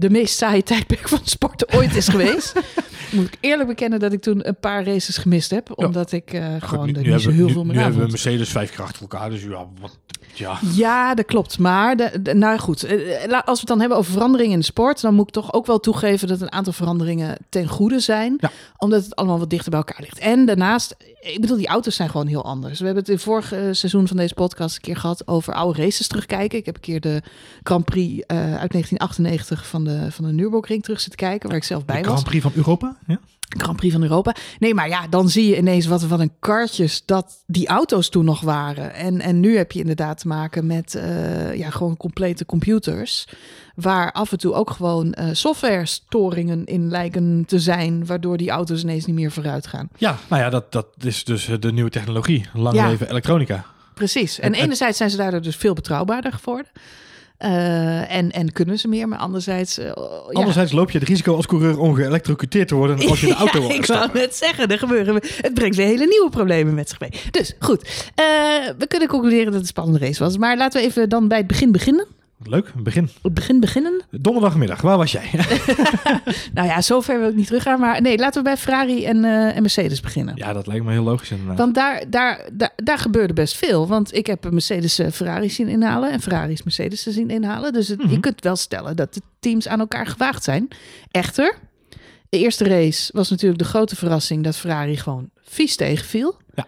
de 0.00 0.10
meest 0.10 0.36
saaie 0.36 0.62
tijdperk 0.62 1.08
van 1.08 1.20
sport 1.22 1.74
ooit 1.74 1.94
is 1.94 2.08
geweest. 2.08 2.52
Moet 3.12 3.26
ik 3.26 3.36
eerlijk 3.40 3.68
bekennen 3.68 3.98
dat 3.98 4.12
ik 4.12 4.20
toen 4.20 4.48
een 4.48 4.58
paar 4.60 4.84
races 4.84 5.18
gemist 5.18 5.50
heb, 5.50 5.78
omdat 5.78 6.12
ik 6.12 6.32
eh, 6.32 6.54
gewoon 6.58 6.86
nu, 6.86 6.92
er 6.92 7.02
nu 7.02 7.10
niet 7.12 7.20
zo 7.20 7.30
heel 7.30 7.46
nu, 7.46 7.52
veel 7.52 7.64
nu 7.64 7.68
meer 7.68 7.76
aan 7.78 7.84
hebben 7.84 8.02
we. 8.02 8.10
Mercedes 8.10 8.48
vijf 8.48 8.70
keer 8.70 8.82
achter 8.84 9.00
elkaar. 9.00 9.30
Dus 9.30 9.42
ja, 9.42 9.66
wat, 9.80 9.98
ja. 10.34 10.58
Ja, 10.74 11.14
dat 11.14 11.24
klopt. 11.26 11.58
Maar 11.58 11.96
de, 11.96 12.22
de- 12.22 12.34
nou 12.34 12.58
goed, 12.58 12.82
eh, 12.84 12.96
la- 13.28 13.38
als 13.38 13.54
we 13.54 13.58
het 13.60 13.66
dan 13.68 13.80
hebben 13.80 13.98
over 13.98 14.12
veranderingen 14.12 14.52
in 14.52 14.58
de 14.58 14.64
sport, 14.64 15.00
dan 15.00 15.14
moet 15.14 15.26
ik 15.26 15.32
toch 15.32 15.52
ook 15.52 15.66
wel 15.66 15.80
toegeven 15.80 16.28
dat 16.28 16.40
een 16.40 16.52
aantal 16.52 16.72
veranderingen 16.72 17.36
ten 17.48 17.68
goede 17.68 18.00
zijn. 18.00 18.36
Ja. 18.38 18.50
Omdat 18.78 19.04
het 19.04 19.16
allemaal 19.16 19.38
wat 19.38 19.50
dichter 19.50 19.70
bij 19.70 19.78
elkaar 19.78 20.00
ligt. 20.00 20.18
En 20.18 20.46
daarnaast, 20.46 20.96
ik 21.20 21.40
bedoel, 21.40 21.56
die 21.56 21.66
auto's 21.68 21.94
zijn 21.96 22.10
gewoon 22.10 22.26
heel 22.26 22.44
anders. 22.44 22.78
We 22.78 22.84
hebben 22.84 23.02
het 23.02 23.08
in 23.12 23.16
het 23.18 23.24
vorige 23.24 23.56
eh, 23.56 23.68
seizoen 23.72 24.08
van 24.08 24.16
deze 24.16 24.34
podcast 24.34 24.74
een 24.76 24.80
keer 24.82 24.96
gehad 24.96 25.26
over 25.28 25.54
oude 25.54 25.82
races 25.82 26.06
terugkijken. 26.08 26.58
Ik 26.58 26.66
heb 26.66 26.74
een 26.74 26.80
keer 26.80 27.00
de 27.00 27.22
Grand 27.62 27.84
Prix 27.84 28.24
eh, 28.26 28.36
uit 28.36 28.72
1998 28.72 29.66
van 29.66 29.84
de, 29.84 30.06
van 30.12 30.24
de 30.24 30.32
Nürburgring 30.32 30.82
terug 30.82 31.00
zitten 31.00 31.18
kijken, 31.18 31.48
waar 31.48 31.56
ik 31.58 31.64
zelf 31.64 31.84
bij 31.84 31.96
De 31.96 32.02
was. 32.02 32.10
Grand 32.10 32.28
Prix 32.28 32.42
van 32.42 32.52
Europa? 32.54 32.96
Ja? 33.06 33.20
Grand 33.58 33.76
Prix 33.76 33.92
van 33.92 34.02
Europa. 34.02 34.34
Nee, 34.58 34.74
maar 34.74 34.88
ja, 34.88 35.06
dan 35.08 35.28
zie 35.28 35.48
je 35.48 35.56
ineens 35.56 35.86
wat, 35.86 36.02
wat 36.02 36.20
een 36.20 36.32
kartjes 36.40 37.02
dat 37.04 37.42
die 37.46 37.66
auto's 37.68 38.08
toen 38.08 38.24
nog 38.24 38.40
waren. 38.40 38.94
En, 38.94 39.20
en 39.20 39.40
nu 39.40 39.56
heb 39.56 39.72
je 39.72 39.80
inderdaad 39.80 40.18
te 40.18 40.28
maken 40.28 40.66
met 40.66 40.94
eh, 40.94 41.54
ja, 41.54 41.70
gewoon 41.70 41.96
complete 41.96 42.46
computers. 42.46 43.26
Waar 43.74 44.12
af 44.12 44.32
en 44.32 44.38
toe 44.38 44.52
ook 44.52 44.70
gewoon 44.70 45.12
eh 45.12 45.28
software-storingen 45.32 46.64
in 46.64 46.88
lijken 46.90 47.44
te 47.46 47.58
zijn. 47.58 48.06
Waardoor 48.06 48.36
die 48.36 48.50
auto's 48.50 48.82
ineens 48.82 49.04
niet 49.06 49.16
meer 49.16 49.30
vooruit 49.32 49.66
gaan. 49.66 49.88
ja, 49.96 50.18
nou 50.28 50.42
ja, 50.42 50.50
dat, 50.50 50.72
dat 50.72 50.86
is 51.00 51.24
dus 51.24 51.48
eh, 51.48 51.56
de 51.60 51.72
nieuwe 51.72 51.90
technologie. 51.90 52.44
Lang 52.54 52.76
Ja. 52.76 52.88
leven 52.88 53.08
elektronica. 53.10 53.64
Precies. 53.94 54.38
En 54.38 54.46
En- 54.52 54.58
en- 54.58 54.64
enerzijds 54.64 54.96
zijn 54.98 55.10
ze 55.10 55.16
daardoor 55.16 55.42
dus 55.42 55.56
veel 55.56 55.74
betrouwbaarder 55.74 56.32
geworden. 56.32 56.66
Eh, 57.40 58.16
en, 58.16 58.30
en 58.30 58.52
kunnen 58.52 58.78
ze 58.78 58.88
meer, 58.88 59.08
maar 59.08 59.18
anderzijds... 59.18 59.78
eh, 59.78 59.84
ja. 59.86 59.92
Anderzijds 60.32 60.72
loop 60.72 60.90
je 60.90 60.98
het 60.98 61.08
risico 61.08 61.36
als 61.36 61.46
coureur 61.46 61.78
om 61.78 61.94
geëlektrocuteerd 61.94 62.68
te 62.68 62.74
worden 62.74 62.96
als 63.08 63.20
je 63.20 63.26
de 63.26 63.34
auto 63.34 63.62
Ja, 63.62 63.74
ik 63.74 63.84
stappen. 63.84 64.20
net 64.20 64.36
zeggen, 64.36 64.68
er 64.68 64.78
gebeuren, 64.78 65.14
het 65.40 65.54
brengt 65.54 65.76
weer 65.76 65.86
hele 65.86 66.06
nieuwe 66.06 66.30
problemen 66.30 66.74
met 66.74 66.88
zich 66.88 67.00
mee. 67.00 67.10
Dus 67.30 67.54
goed, 67.58 67.82
Eh, 68.14 68.24
we 68.78 68.86
kunnen 68.88 69.08
concluderen 69.08 69.44
dat 69.44 69.52
het 69.54 69.62
een 69.62 69.68
spannende 69.68 69.98
race 70.06 70.24
was. 70.24 70.36
Maar 70.38 70.56
laten 70.56 70.80
we 70.80 70.86
even 70.86 71.08
dan 71.08 71.28
bij 71.28 71.38
het 71.38 71.46
begin 71.46 71.72
beginnen. 71.72 72.06
Leuk, 72.44 72.72
begin. 72.76 73.08
Het 73.22 73.34
begin 73.34 73.60
beginnen. 73.60 74.02
Donderdagmiddag, 74.10 74.80
waar 74.80 74.96
was 74.96 75.12
jij? 75.12 75.30
Nou 76.54 76.68
ja, 76.68 76.80
zover 76.82 77.18
wil 77.20 77.28
ik 77.28 77.34
niet 77.34 77.46
teruggaan. 77.46 77.80
Maar 77.80 78.00
nee, 78.02 78.18
laten 78.18 78.42
we 78.42 78.48
bij 78.48 78.56
Ferrari 78.56 79.04
en, 79.04 79.24
eh, 79.24 79.56
en 79.56 79.60
Mercedes 79.62 80.00
beginnen. 80.00 80.36
ja, 80.36 80.52
dat 80.52 80.66
lijkt 80.66 80.84
me 80.84 80.90
heel 80.92 81.02
logisch 81.02 81.30
inderdaad. 81.30 81.58
Want 81.58 81.74
daar, 81.74 82.04
daar, 82.08 82.48
daar, 82.52 82.72
daar 82.76 82.98
gebeurde 82.98 83.32
best 83.32 83.56
veel. 83.56 83.86
Want 83.88 84.14
ik 84.14 84.26
heb 84.26 84.50
Mercedes 84.50 84.98
eh, 84.98 85.10
Ferrari 85.10 85.50
zien 85.50 85.68
inhalen 85.68 86.10
en 86.12 86.20
Ferraris 86.20 86.62
Mercedes 86.62 87.02
zien 87.02 87.30
inhalen. 87.30 87.72
Dus 87.72 87.88
het- 87.88 87.98
Mhm. 88.02 88.10
je 88.10 88.20
kunt 88.20 88.42
wel 88.42 88.56
stellen 88.56 88.96
dat 88.96 89.14
de 89.14 89.20
teams 89.40 89.68
aan 89.68 89.80
elkaar 89.80 90.06
gewaagd 90.06 90.44
zijn. 90.44 90.68
Echter, 91.10 91.54
de 92.28 92.38
eerste 92.38 92.64
race 92.64 93.10
was 93.12 93.30
natuurlijk 93.30 93.58
de 93.62 93.68
grote 93.68 93.96
verrassing 93.96 94.44
dat 94.44 94.56
Ferrari 94.56 94.96
gewoon 94.96 95.30
vies 95.42 95.76
tegenviel. 95.76 96.36
Ja. 96.54 96.66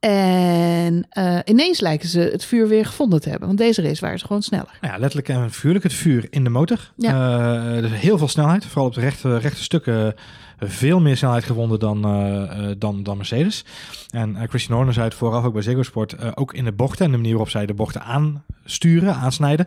En 0.00 1.06
eh, 1.10 1.38
ineens 1.44 1.80
lijken 1.80 2.08
ze 2.08 2.20
het 2.20 2.44
vuur 2.44 2.68
weer 2.68 2.86
gevonden 2.86 3.20
te 3.20 3.28
hebben. 3.28 3.46
Want 3.46 3.60
deze 3.60 3.82
race 3.82 4.00
waren 4.00 4.18
ze 4.18 4.26
gewoon 4.26 4.42
sneller. 4.42 4.78
Nou 4.80 4.92
ja, 4.94 4.98
letterlijk 4.98 5.28
en 5.28 5.50
figuurlijk 5.50 5.84
het 5.84 5.92
vuur 5.92 6.26
in 6.30 6.44
de 6.44 6.50
motor. 6.50 6.92
Eh, 6.98 7.72
dus 7.80 7.90
heel 7.90 8.18
veel 8.18 8.28
snelheid, 8.28 8.64
vooral 8.64 8.86
op 8.86 8.94
de 8.94 9.00
rechte, 9.00 9.38
rechte 9.38 9.62
stukken. 9.62 10.14
eh, 10.58 10.68
veel 10.68 11.00
meer 11.00 11.16
snelheid 11.16 11.44
gewonnen 11.44 11.78
dan, 11.78 12.02
dan, 12.78 13.02
dan 13.02 13.16
Mercedes. 13.16 13.64
En 14.10 14.48
Christian 14.48 14.76
Horner 14.76 14.94
zei 14.94 15.06
het 15.06 15.14
vooraf 15.14 15.44
ook 15.44 15.52
bij 15.52 15.62
Ziggo 15.62 15.82
Sport. 15.82 16.36
ook 16.36 16.54
in 16.54 16.64
de 16.64 16.72
bochten 16.72 17.04
en 17.04 17.10
de 17.10 17.16
manier 17.16 17.32
waarop 17.32 17.50
zij 17.50 17.66
de 17.66 17.74
bochten 17.74 18.02
aansturen, 18.02 19.14
aansnijden. 19.14 19.66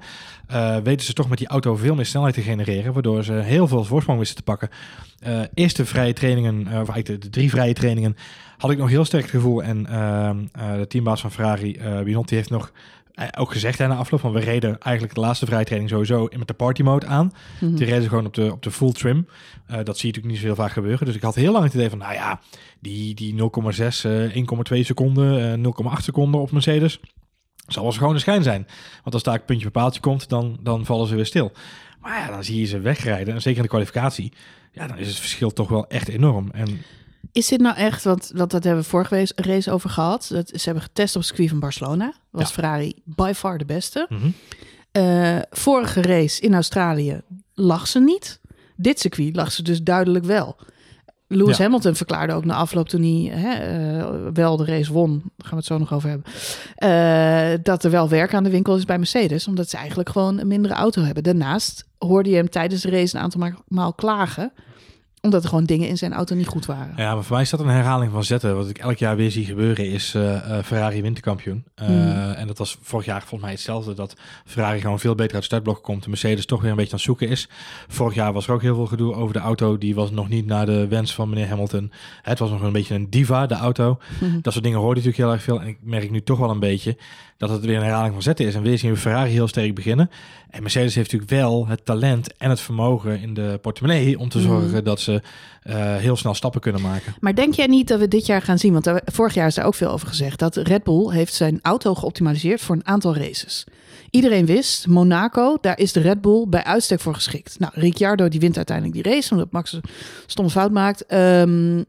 weten 0.83 1.05
ze 1.05 1.13
toch 1.13 1.29
met 1.29 1.37
die 1.37 1.47
auto 1.47 1.75
veel 1.75 1.95
meer 1.95 2.05
snelheid 2.05 2.33
te 2.33 2.41
genereren. 2.41 2.93
Waardoor 2.93 3.23
ze 3.23 3.33
heel 3.33 3.67
veel 3.67 3.83
voorsprong 3.83 4.19
wisten 4.19 4.37
te 4.37 4.43
pakken. 4.43 4.69
Eh 5.19 5.41
eerste 5.53 5.85
vrije 5.85 6.13
trainingen, 6.13 6.59
of 6.61 6.71
eigenlijk 6.71 7.05
de, 7.05 7.17
de 7.17 7.29
drie 7.29 7.49
vrije 7.49 7.73
trainingen, 7.73 8.15
had 8.63 8.71
ik 8.71 8.77
nog 8.77 8.89
heel 8.89 9.05
sterk 9.05 9.21
het 9.21 9.31
gevoel. 9.31 9.63
En 9.63 9.85
ehm, 9.85 10.45
eh, 10.51 10.75
de 10.75 10.87
teambaas 10.87 11.21
van 11.21 11.31
Ferrari, 11.31 11.75
eh 11.75 12.01
Binotti, 12.01 12.35
heeft 12.35 12.49
nog 12.49 12.71
eh, 13.13 13.27
ook 13.37 13.51
gezegd 13.51 13.77
hè, 13.77 13.87
na 13.87 13.95
afloop 13.95 14.19
van 14.19 14.31
we 14.31 14.39
reden 14.39 14.79
eigenlijk 14.79 15.15
de 15.15 15.21
laatste 15.21 15.45
vrije 15.45 15.63
training 15.63 15.91
sowieso 15.91 16.25
in 16.25 16.39
met 16.39 16.47
de 16.47 16.53
party 16.53 16.81
mode 16.81 17.05
aan. 17.05 17.31
Mhm. 17.59 17.75
Die 17.75 17.85
reden 17.85 18.01
ze 18.01 18.09
gewoon 18.09 18.25
op 18.25 18.33
de, 18.33 18.51
op 18.51 18.63
de 18.63 18.71
full 18.71 18.91
trim. 18.91 19.27
Dat 19.67 19.77
zie 19.77 19.85
je 19.85 19.87
natuurlijk 19.87 20.25
niet 20.25 20.37
zo 20.37 20.45
heel 20.45 20.55
vaak 20.55 20.71
gebeuren. 20.71 21.05
Dus 21.05 21.15
ik 21.15 21.21
had 21.21 21.35
heel 21.35 21.51
lang 21.51 21.63
het 21.63 21.73
idee 21.73 21.89
van, 21.89 21.97
nou 21.97 22.13
ja, 22.13 22.39
die, 22.79 23.15
die 23.15 23.33
0,6, 23.33 23.39
eh 24.03 24.35
1,2 24.77 24.79
seconden, 24.79 25.63
eh 25.63 25.93
0,8 25.97 26.03
seconden 26.03 26.41
op 26.41 26.51
Mercedes. 26.51 26.99
Zal 27.67 27.83
wel 27.83 27.91
gewoon 27.91 28.13
een 28.13 28.19
schijn 28.19 28.43
zijn. 28.43 28.67
Want 29.03 29.13
als 29.13 29.23
daar 29.23 29.33
een 29.33 29.45
puntje 29.45 29.65
bepaaltje 29.65 30.01
komt, 30.01 30.29
dan, 30.29 30.57
dan 30.61 30.85
vallen 30.85 31.07
ze 31.07 31.15
weer 31.15 31.25
stil. 31.25 31.51
Maar 32.01 32.19
ja, 32.19 32.31
dan 32.31 32.43
zie 32.43 32.59
je 32.59 32.65
ze 32.65 32.79
wegrijden. 32.79 33.33
En 33.33 33.41
zeker 33.41 33.57
in 33.57 33.63
de 33.63 33.69
kwalificatie. 33.69 34.33
Ja, 34.71 34.87
dan 34.87 34.97
is 34.97 35.07
het 35.07 35.19
verschil 35.19 35.53
toch 35.53 35.69
wel 35.69 35.87
echt 35.87 36.07
enorm. 36.07 36.49
En 36.51 36.81
Is 37.33 37.47
dit 37.47 37.59
nou 37.61 37.75
echt, 37.75 38.03
want, 38.03 38.31
want 38.35 38.51
dat 38.51 38.63
hebben 38.63 38.83
we 38.83 38.89
vorige 38.89 39.27
race- 39.35 39.71
over 39.71 39.89
gehad. 39.89 40.27
Dat, 40.31 40.47
ze 40.49 40.61
hebben 40.63 40.83
getest 40.83 41.15
op 41.15 41.21
het 41.21 41.29
circuit 41.29 41.49
van 41.49 41.59
Barcelona. 41.59 42.13
Was 42.29 42.47
Ja. 42.47 42.53
Ferrari 42.53 42.93
by 43.03 43.31
far 43.35 43.57
de 43.57 43.65
beste. 43.65 44.05
mhm. 44.09 44.27
Eh, 44.91 45.37
vorige 45.51 46.01
race 46.01 46.41
in 46.41 46.53
Australië 46.53 47.21
lag 47.53 47.87
ze 47.87 47.99
niet. 47.99 48.39
Dit 48.75 48.99
circuit 48.99 49.35
lag 49.35 49.51
ze 49.51 49.63
dus 49.63 49.81
duidelijk 49.81 50.25
wel. 50.25 50.55
Lewis 51.27 51.57
Ja. 51.57 51.63
Hamilton 51.63 51.95
verklaarde 51.95 52.33
ook 52.33 52.45
na 52.45 52.55
afloop 52.55 52.89
toen 52.89 53.01
hij 53.01 53.37
hè, 53.39 53.53
eh, 53.53 54.27
wel 54.33 54.57
de 54.57 54.65
race 54.65 54.93
won, 54.93 55.09
daar 55.11 55.21
gaan 55.37 55.49
we 55.49 55.55
het 55.55 55.65
zo 55.65 55.77
nog 55.77 55.93
over 55.93 56.09
hebben, 56.09 56.31
eh, 56.75 57.59
dat 57.63 57.83
er 57.83 57.91
wel 57.91 58.09
werk 58.09 58.33
aan 58.33 58.43
de 58.43 58.49
winkel 58.49 58.75
is 58.75 58.85
bij 58.85 58.97
Mercedes, 58.97 59.47
omdat 59.47 59.69
ze 59.69 59.77
eigenlijk 59.77 60.09
gewoon 60.09 60.39
een 60.39 60.47
mindere 60.47 60.73
auto 60.73 61.01
hebben. 61.01 61.23
Daarnaast 61.23 61.85
hoorde 61.97 62.29
je 62.29 62.35
hem 62.35 62.49
tijdens 62.49 62.81
de 62.81 62.89
race 62.89 63.15
een 63.17 63.21
aantal 63.23 63.39
ma- 63.39 63.57
maal 63.67 63.93
klagen, 63.93 64.51
omdat 65.23 65.43
er 65.43 65.49
gewoon 65.49 65.65
dingen 65.65 65.87
in 65.87 65.97
zijn 65.97 66.13
auto 66.13 66.35
niet 66.35 66.47
goed 66.47 66.65
waren. 66.65 66.93
Ja, 66.97 67.13
maar 67.13 67.23
voor 67.23 67.33
mij 67.33 67.41
is 67.41 67.49
dat 67.49 67.59
een 67.59 67.67
herhaling 67.67 68.11
van 68.11 68.23
zetten. 68.23 68.55
Wat 68.55 68.69
ik 68.69 68.77
elk 68.77 68.97
jaar 68.97 69.15
weer 69.15 69.31
zie 69.31 69.45
gebeuren 69.45 69.89
is 69.89 70.15
eh, 70.15 70.57
eh, 70.57 70.63
Ferrari 70.63 71.01
winterkampioen. 71.01 71.63
Eh, 71.75 71.85
Hmm. 71.85 72.31
En 72.31 72.47
dat 72.47 72.57
was 72.57 72.77
vorig 72.81 73.05
jaar 73.05 73.19
volgens 73.19 73.41
mij 73.41 73.51
hetzelfde. 73.51 73.93
Dat 73.93 74.15
Ferrari 74.45 74.81
gewoon 74.81 74.99
veel 74.99 75.15
beter 75.15 75.33
uit 75.33 75.33
het 75.33 75.43
startblok 75.43 75.83
komt. 75.83 76.03
De 76.03 76.09
Mercedes 76.09 76.45
toch 76.45 76.61
weer 76.61 76.69
een 76.69 76.75
beetje 76.75 76.91
aan 76.91 76.97
het 76.97 77.07
zoeken 77.07 77.27
is. 77.27 77.49
Vorig 77.87 78.13
jaar 78.15 78.33
was 78.33 78.47
er 78.47 78.53
ook 78.53 78.61
heel 78.61 78.75
veel 78.75 78.85
gedoe 78.85 79.13
over 79.13 79.33
de 79.33 79.39
auto. 79.39 79.77
Die 79.77 79.95
was 79.95 80.11
nog 80.11 80.29
niet 80.29 80.45
naar 80.45 80.65
de 80.65 80.87
wens 80.87 81.13
van 81.13 81.29
meneer 81.29 81.47
Hamilton. 81.47 81.91
Het 82.21 82.39
was 82.39 82.49
nog 82.49 82.61
een 82.61 82.71
beetje 82.71 82.95
een 82.95 83.09
diva, 83.09 83.45
de 83.45 83.55
auto. 83.55 83.97
Mhm. 84.19 84.41
Dat 84.41 84.53
soort 84.53 84.65
dingen 84.65 84.79
hoorde 84.79 85.01
natuurlijk 85.01 85.23
heel 85.23 85.31
erg 85.31 85.43
veel. 85.43 85.61
En 85.61 85.67
ik 85.67 85.77
merk 85.81 86.11
nu 86.11 86.21
toch 86.21 86.39
wel 86.39 86.49
een 86.49 86.59
beetje 86.59 86.97
dat 87.47 87.55
het 87.57 87.65
weer 87.65 87.75
een 87.77 87.83
herhaling 87.83 88.13
van 88.13 88.21
zetten 88.23 88.45
is. 88.45 88.55
En 88.55 88.61
weer 88.61 88.77
zien 88.77 88.91
we 88.91 88.97
Ferrari 88.97 89.31
heel 89.31 89.47
sterk 89.47 89.75
beginnen. 89.75 90.09
En 90.49 90.61
Mercedes 90.61 90.95
heeft 90.95 91.11
natuurlijk 91.11 91.41
wel 91.41 91.67
het 91.67 91.85
talent 91.85 92.37
en 92.37 92.49
het 92.49 92.59
vermogen 92.59 93.21
in 93.21 93.33
de 93.33 93.59
portemonnee 93.61 94.19
om 94.19 94.29
te 94.29 94.37
Mhm. 94.37 94.47
zorgen 94.47 94.83
dat 94.83 94.99
ze 94.99 95.21
eh, 95.63 95.95
heel 95.95 96.15
snel 96.15 96.33
stappen 96.33 96.61
kunnen 96.61 96.81
maken. 96.81 97.13
Maar 97.19 97.35
denk 97.35 97.53
jij 97.53 97.65
niet 97.67 97.87
dat 97.87 97.99
we 97.99 98.07
dit 98.07 98.25
jaar 98.25 98.41
gaan 98.41 98.59
zien? 98.59 98.73
Want 98.73 98.91
vorig 99.05 99.33
jaar 99.33 99.47
is 99.47 99.55
daar 99.55 99.65
ook 99.65 99.75
veel 99.75 99.89
over 99.91 100.07
gezegd. 100.07 100.39
Dat 100.39 100.55
Red 100.55 100.83
Bull 100.83 101.09
heeft 101.13 101.33
zijn 101.33 101.59
auto 101.61 101.95
geoptimaliseerd 101.95 102.61
voor 102.61 102.75
een 102.75 102.87
aantal 102.87 103.15
races. 103.15 103.63
Iedereen 104.09 104.45
wist, 104.45 104.87
Monaco, 104.87 105.57
daar 105.61 105.77
is 105.79 105.91
de 105.91 105.99
Red 105.99 106.21
Bull 106.21 106.45
bij 106.47 106.63
uitstek 106.63 106.99
voor 106.99 107.13
geschikt. 107.13 107.59
Nou, 107.59 107.71
Ricciardo 107.75 108.27
die 108.27 108.39
wint 108.39 108.55
uiteindelijk 108.57 109.03
die 109.03 109.13
race, 109.13 109.31
omdat 109.31 109.51
Max 109.51 109.73
een 109.73 109.81
stomme 110.25 110.51
fout 110.51 110.71
maakt. 110.71 111.05
Ehm, 111.05 111.83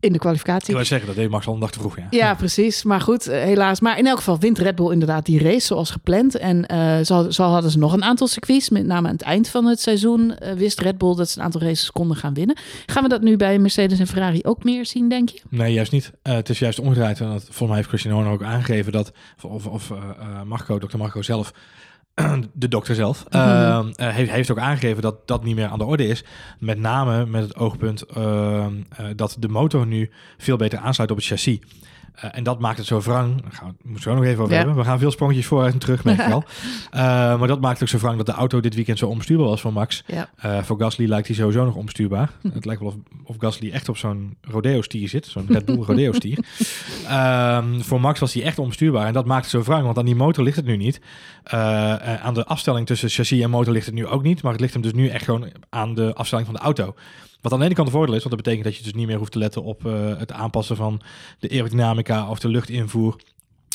in 0.00 0.08
de 0.08 0.14
Ik 0.14 0.20
kwalificatie. 0.20 0.74
wil 0.74 0.84
zeggen, 0.84 1.06
dat 1.06 1.16
deed 1.16 1.30
Max 1.30 1.46
al 1.46 1.54
een 1.54 1.60
dag 1.60 1.70
te 1.70 1.78
vroeg, 1.78 1.96
ja. 1.96 2.06
Ja, 2.10 2.34
precies. 2.34 2.82
Maar 2.82 3.00
goed, 3.00 3.26
eh, 3.26 3.42
helaas. 3.42 3.80
Maar 3.80 3.98
in 3.98 4.06
elk 4.06 4.16
geval 4.16 4.38
wint 4.38 4.58
Red 4.58 4.74
Bull 4.74 4.92
inderdaad 4.92 5.26
die 5.26 5.42
race 5.42 5.66
zoals 5.66 5.90
gepland. 5.90 6.36
En 6.36 6.66
eh, 6.66 6.98
zo, 7.04 7.30
zo 7.30 7.42
hadden 7.44 7.70
ze 7.70 7.78
nog 7.78 7.92
een 7.92 8.04
aantal 8.04 8.26
circuits. 8.26 8.68
Met 8.68 8.86
name 8.86 9.06
aan 9.08 9.12
het 9.12 9.22
eind 9.22 9.48
van 9.48 9.64
het 9.64 9.80
seizoen 9.80 10.36
eh, 10.38 10.52
wist 10.52 10.80
Red 10.80 10.98
Bull 10.98 11.14
dat 11.14 11.28
ze 11.30 11.38
een 11.38 11.44
aantal 11.44 11.60
races 11.60 11.90
konden 11.90 12.16
gaan 12.16 12.34
winnen. 12.34 12.56
Gaan 12.86 13.02
we 13.02 13.08
dat 13.08 13.22
nu 13.22 13.36
bij 13.36 13.58
Mercedes 13.58 13.98
en 13.98 14.06
Ferrari 14.06 14.40
ook 14.42 14.64
meer 14.64 14.86
zien, 14.86 15.08
denk 15.08 15.28
je? 15.28 15.40
Nee, 15.48 15.72
juist 15.72 15.92
niet. 15.92 16.10
Het 16.22 16.48
is 16.48 16.58
juist 16.58 16.78
omgedraaid. 16.78 17.20
En 17.20 17.28
dat, 17.28 17.42
volgens 17.42 17.66
mij 17.68 17.76
heeft 17.76 17.88
Christian 17.88 18.14
Horner 18.14 18.32
ook 18.32 18.42
aangegeven 18.42 18.92
dat, 18.92 19.12
of, 19.42 19.66
of 19.66 19.92
Marco, 20.44 20.78
dokter 20.78 20.98
Marco 20.98 21.22
zelf, 21.22 21.52
de 22.52 22.68
dokter 22.68 22.94
zelf, 22.94 23.24
Mhm. 23.30 23.36
eh, 23.36 23.78
eh, 23.78 24.14
heeft, 24.14 24.30
heeft 24.30 24.50
ook 24.50 24.58
aangegeven 24.58 25.02
dat 25.02 25.26
dat 25.26 25.44
niet 25.44 25.54
meer 25.56 25.66
aan 25.68 25.78
de 25.78 25.84
orde 25.84 26.06
is. 26.06 26.24
Met 26.58 26.78
name 26.78 27.26
met 27.26 27.42
het 27.42 27.56
oogpunt 27.56 28.02
eh, 28.02 28.64
eh, 28.64 28.70
dat 29.16 29.36
de 29.38 29.48
motor 29.48 29.86
nu 29.86 30.10
veel 30.38 30.56
beter 30.56 30.78
aansluit 30.78 31.10
op 31.10 31.16
het 31.16 31.26
chassis. 31.26 31.58
Eh, 32.20 32.30
en 32.32 32.42
dat 32.44 32.58
maakt 32.60 32.78
het 32.78 32.86
zo 32.86 33.00
wrang. 33.00 33.42
Daar 33.42 33.52
gaan 33.52 33.68
we 33.68 33.74
moeten 33.82 33.94
we 33.94 34.00
zo 34.10 34.14
nog 34.14 34.24
even 34.24 34.40
over 34.42 34.52
Ja. 34.52 34.58
hebben. 34.58 34.76
We 34.76 34.84
gaan 34.84 34.98
veel 34.98 35.10
sprongetjes 35.10 35.46
vooruit 35.46 35.72
en 35.72 35.78
terug, 35.78 36.04
merk 36.04 36.18
ik 36.20 36.32
al. 36.32 36.44
Eh, 36.90 37.02
maar 37.38 37.48
dat 37.48 37.60
maakt 37.60 37.82
ook 37.82 37.88
zo 37.88 37.98
wrang 37.98 38.16
dat 38.16 38.26
de 38.26 38.32
auto 38.32 38.60
dit 38.60 38.74
weekend 38.74 38.98
zo 38.98 39.06
onbestuurbaar 39.06 39.46
was 39.46 39.60
voor 39.60 39.72
Max. 39.72 40.02
Ja. 40.06 40.28
Eh, 40.36 40.62
voor 40.62 40.78
Gasly 40.80 41.06
lijkt 41.06 41.26
hij 41.26 41.36
sowieso 41.36 41.64
nog 41.64 41.74
onbestuurbaar. 41.74 42.30
Hm. 42.40 42.48
Het 42.58 42.64
lijkt 42.64 42.80
wel 42.80 42.90
of, 42.90 42.96
of 43.24 43.36
Gasly 43.38 43.70
echt 43.70 43.88
op 43.88 43.96
zo'n 43.96 44.36
rodeo-stier 44.42 45.08
zit. 45.08 45.26
Zo'n 45.26 45.44
Red 45.48 45.64
Bull 45.64 45.76
rodeo-stier. 45.82 46.38
Ehm, 47.08 47.80
voor 47.80 48.00
Max 48.00 48.20
was 48.20 48.34
hij 48.34 48.42
echt 48.42 48.58
onbestuurbaar. 48.58 49.06
En 49.06 49.12
dat 49.12 49.26
maakt 49.26 49.42
het 49.42 49.50
zo 49.50 49.62
wrang, 49.62 49.84
want 49.84 49.98
aan 49.98 50.04
die 50.04 50.14
motor 50.14 50.44
ligt 50.44 50.56
het 50.56 50.66
nu 50.66 50.76
niet. 50.76 51.00
Aan 52.22 52.34
de 52.34 52.44
afstelling 52.46 52.86
tussen 52.86 53.08
chassis 53.08 53.40
en 53.40 53.50
motor 53.50 53.72
ligt 53.72 53.86
het 53.86 53.94
nu 53.94 54.06
ook 54.06 54.22
niet. 54.22 54.42
Maar 54.42 54.52
het 54.52 54.60
ligt 54.60 54.72
hem 54.72 54.82
dus 54.82 54.92
nu 54.92 55.08
echt 55.08 55.24
gewoon 55.24 55.50
aan 55.68 55.94
de 55.94 56.14
afstelling 56.14 56.46
van 56.46 56.56
de 56.56 56.62
auto. 56.62 56.94
Wat 57.40 57.52
aan 57.52 57.58
de 57.58 57.64
ene 57.64 57.74
kant 57.74 57.86
een 57.86 57.92
voordeel 57.94 58.14
is, 58.14 58.22
want 58.22 58.34
dat 58.34 58.44
betekent 58.44 58.64
dat 58.68 58.76
je 58.76 58.82
dus 58.82 58.94
niet 58.94 59.06
meer 59.06 59.16
hoeft 59.18 59.32
te 59.32 59.38
letten 59.38 59.62
op 59.62 59.86
eh, 59.86 60.18
het 60.18 60.32
aanpassen 60.32 60.76
van 60.76 61.00
de 61.38 61.50
aerodynamica 61.50 62.28
of 62.30 62.38
de 62.38 62.48
luchtinvoer. 62.48 63.16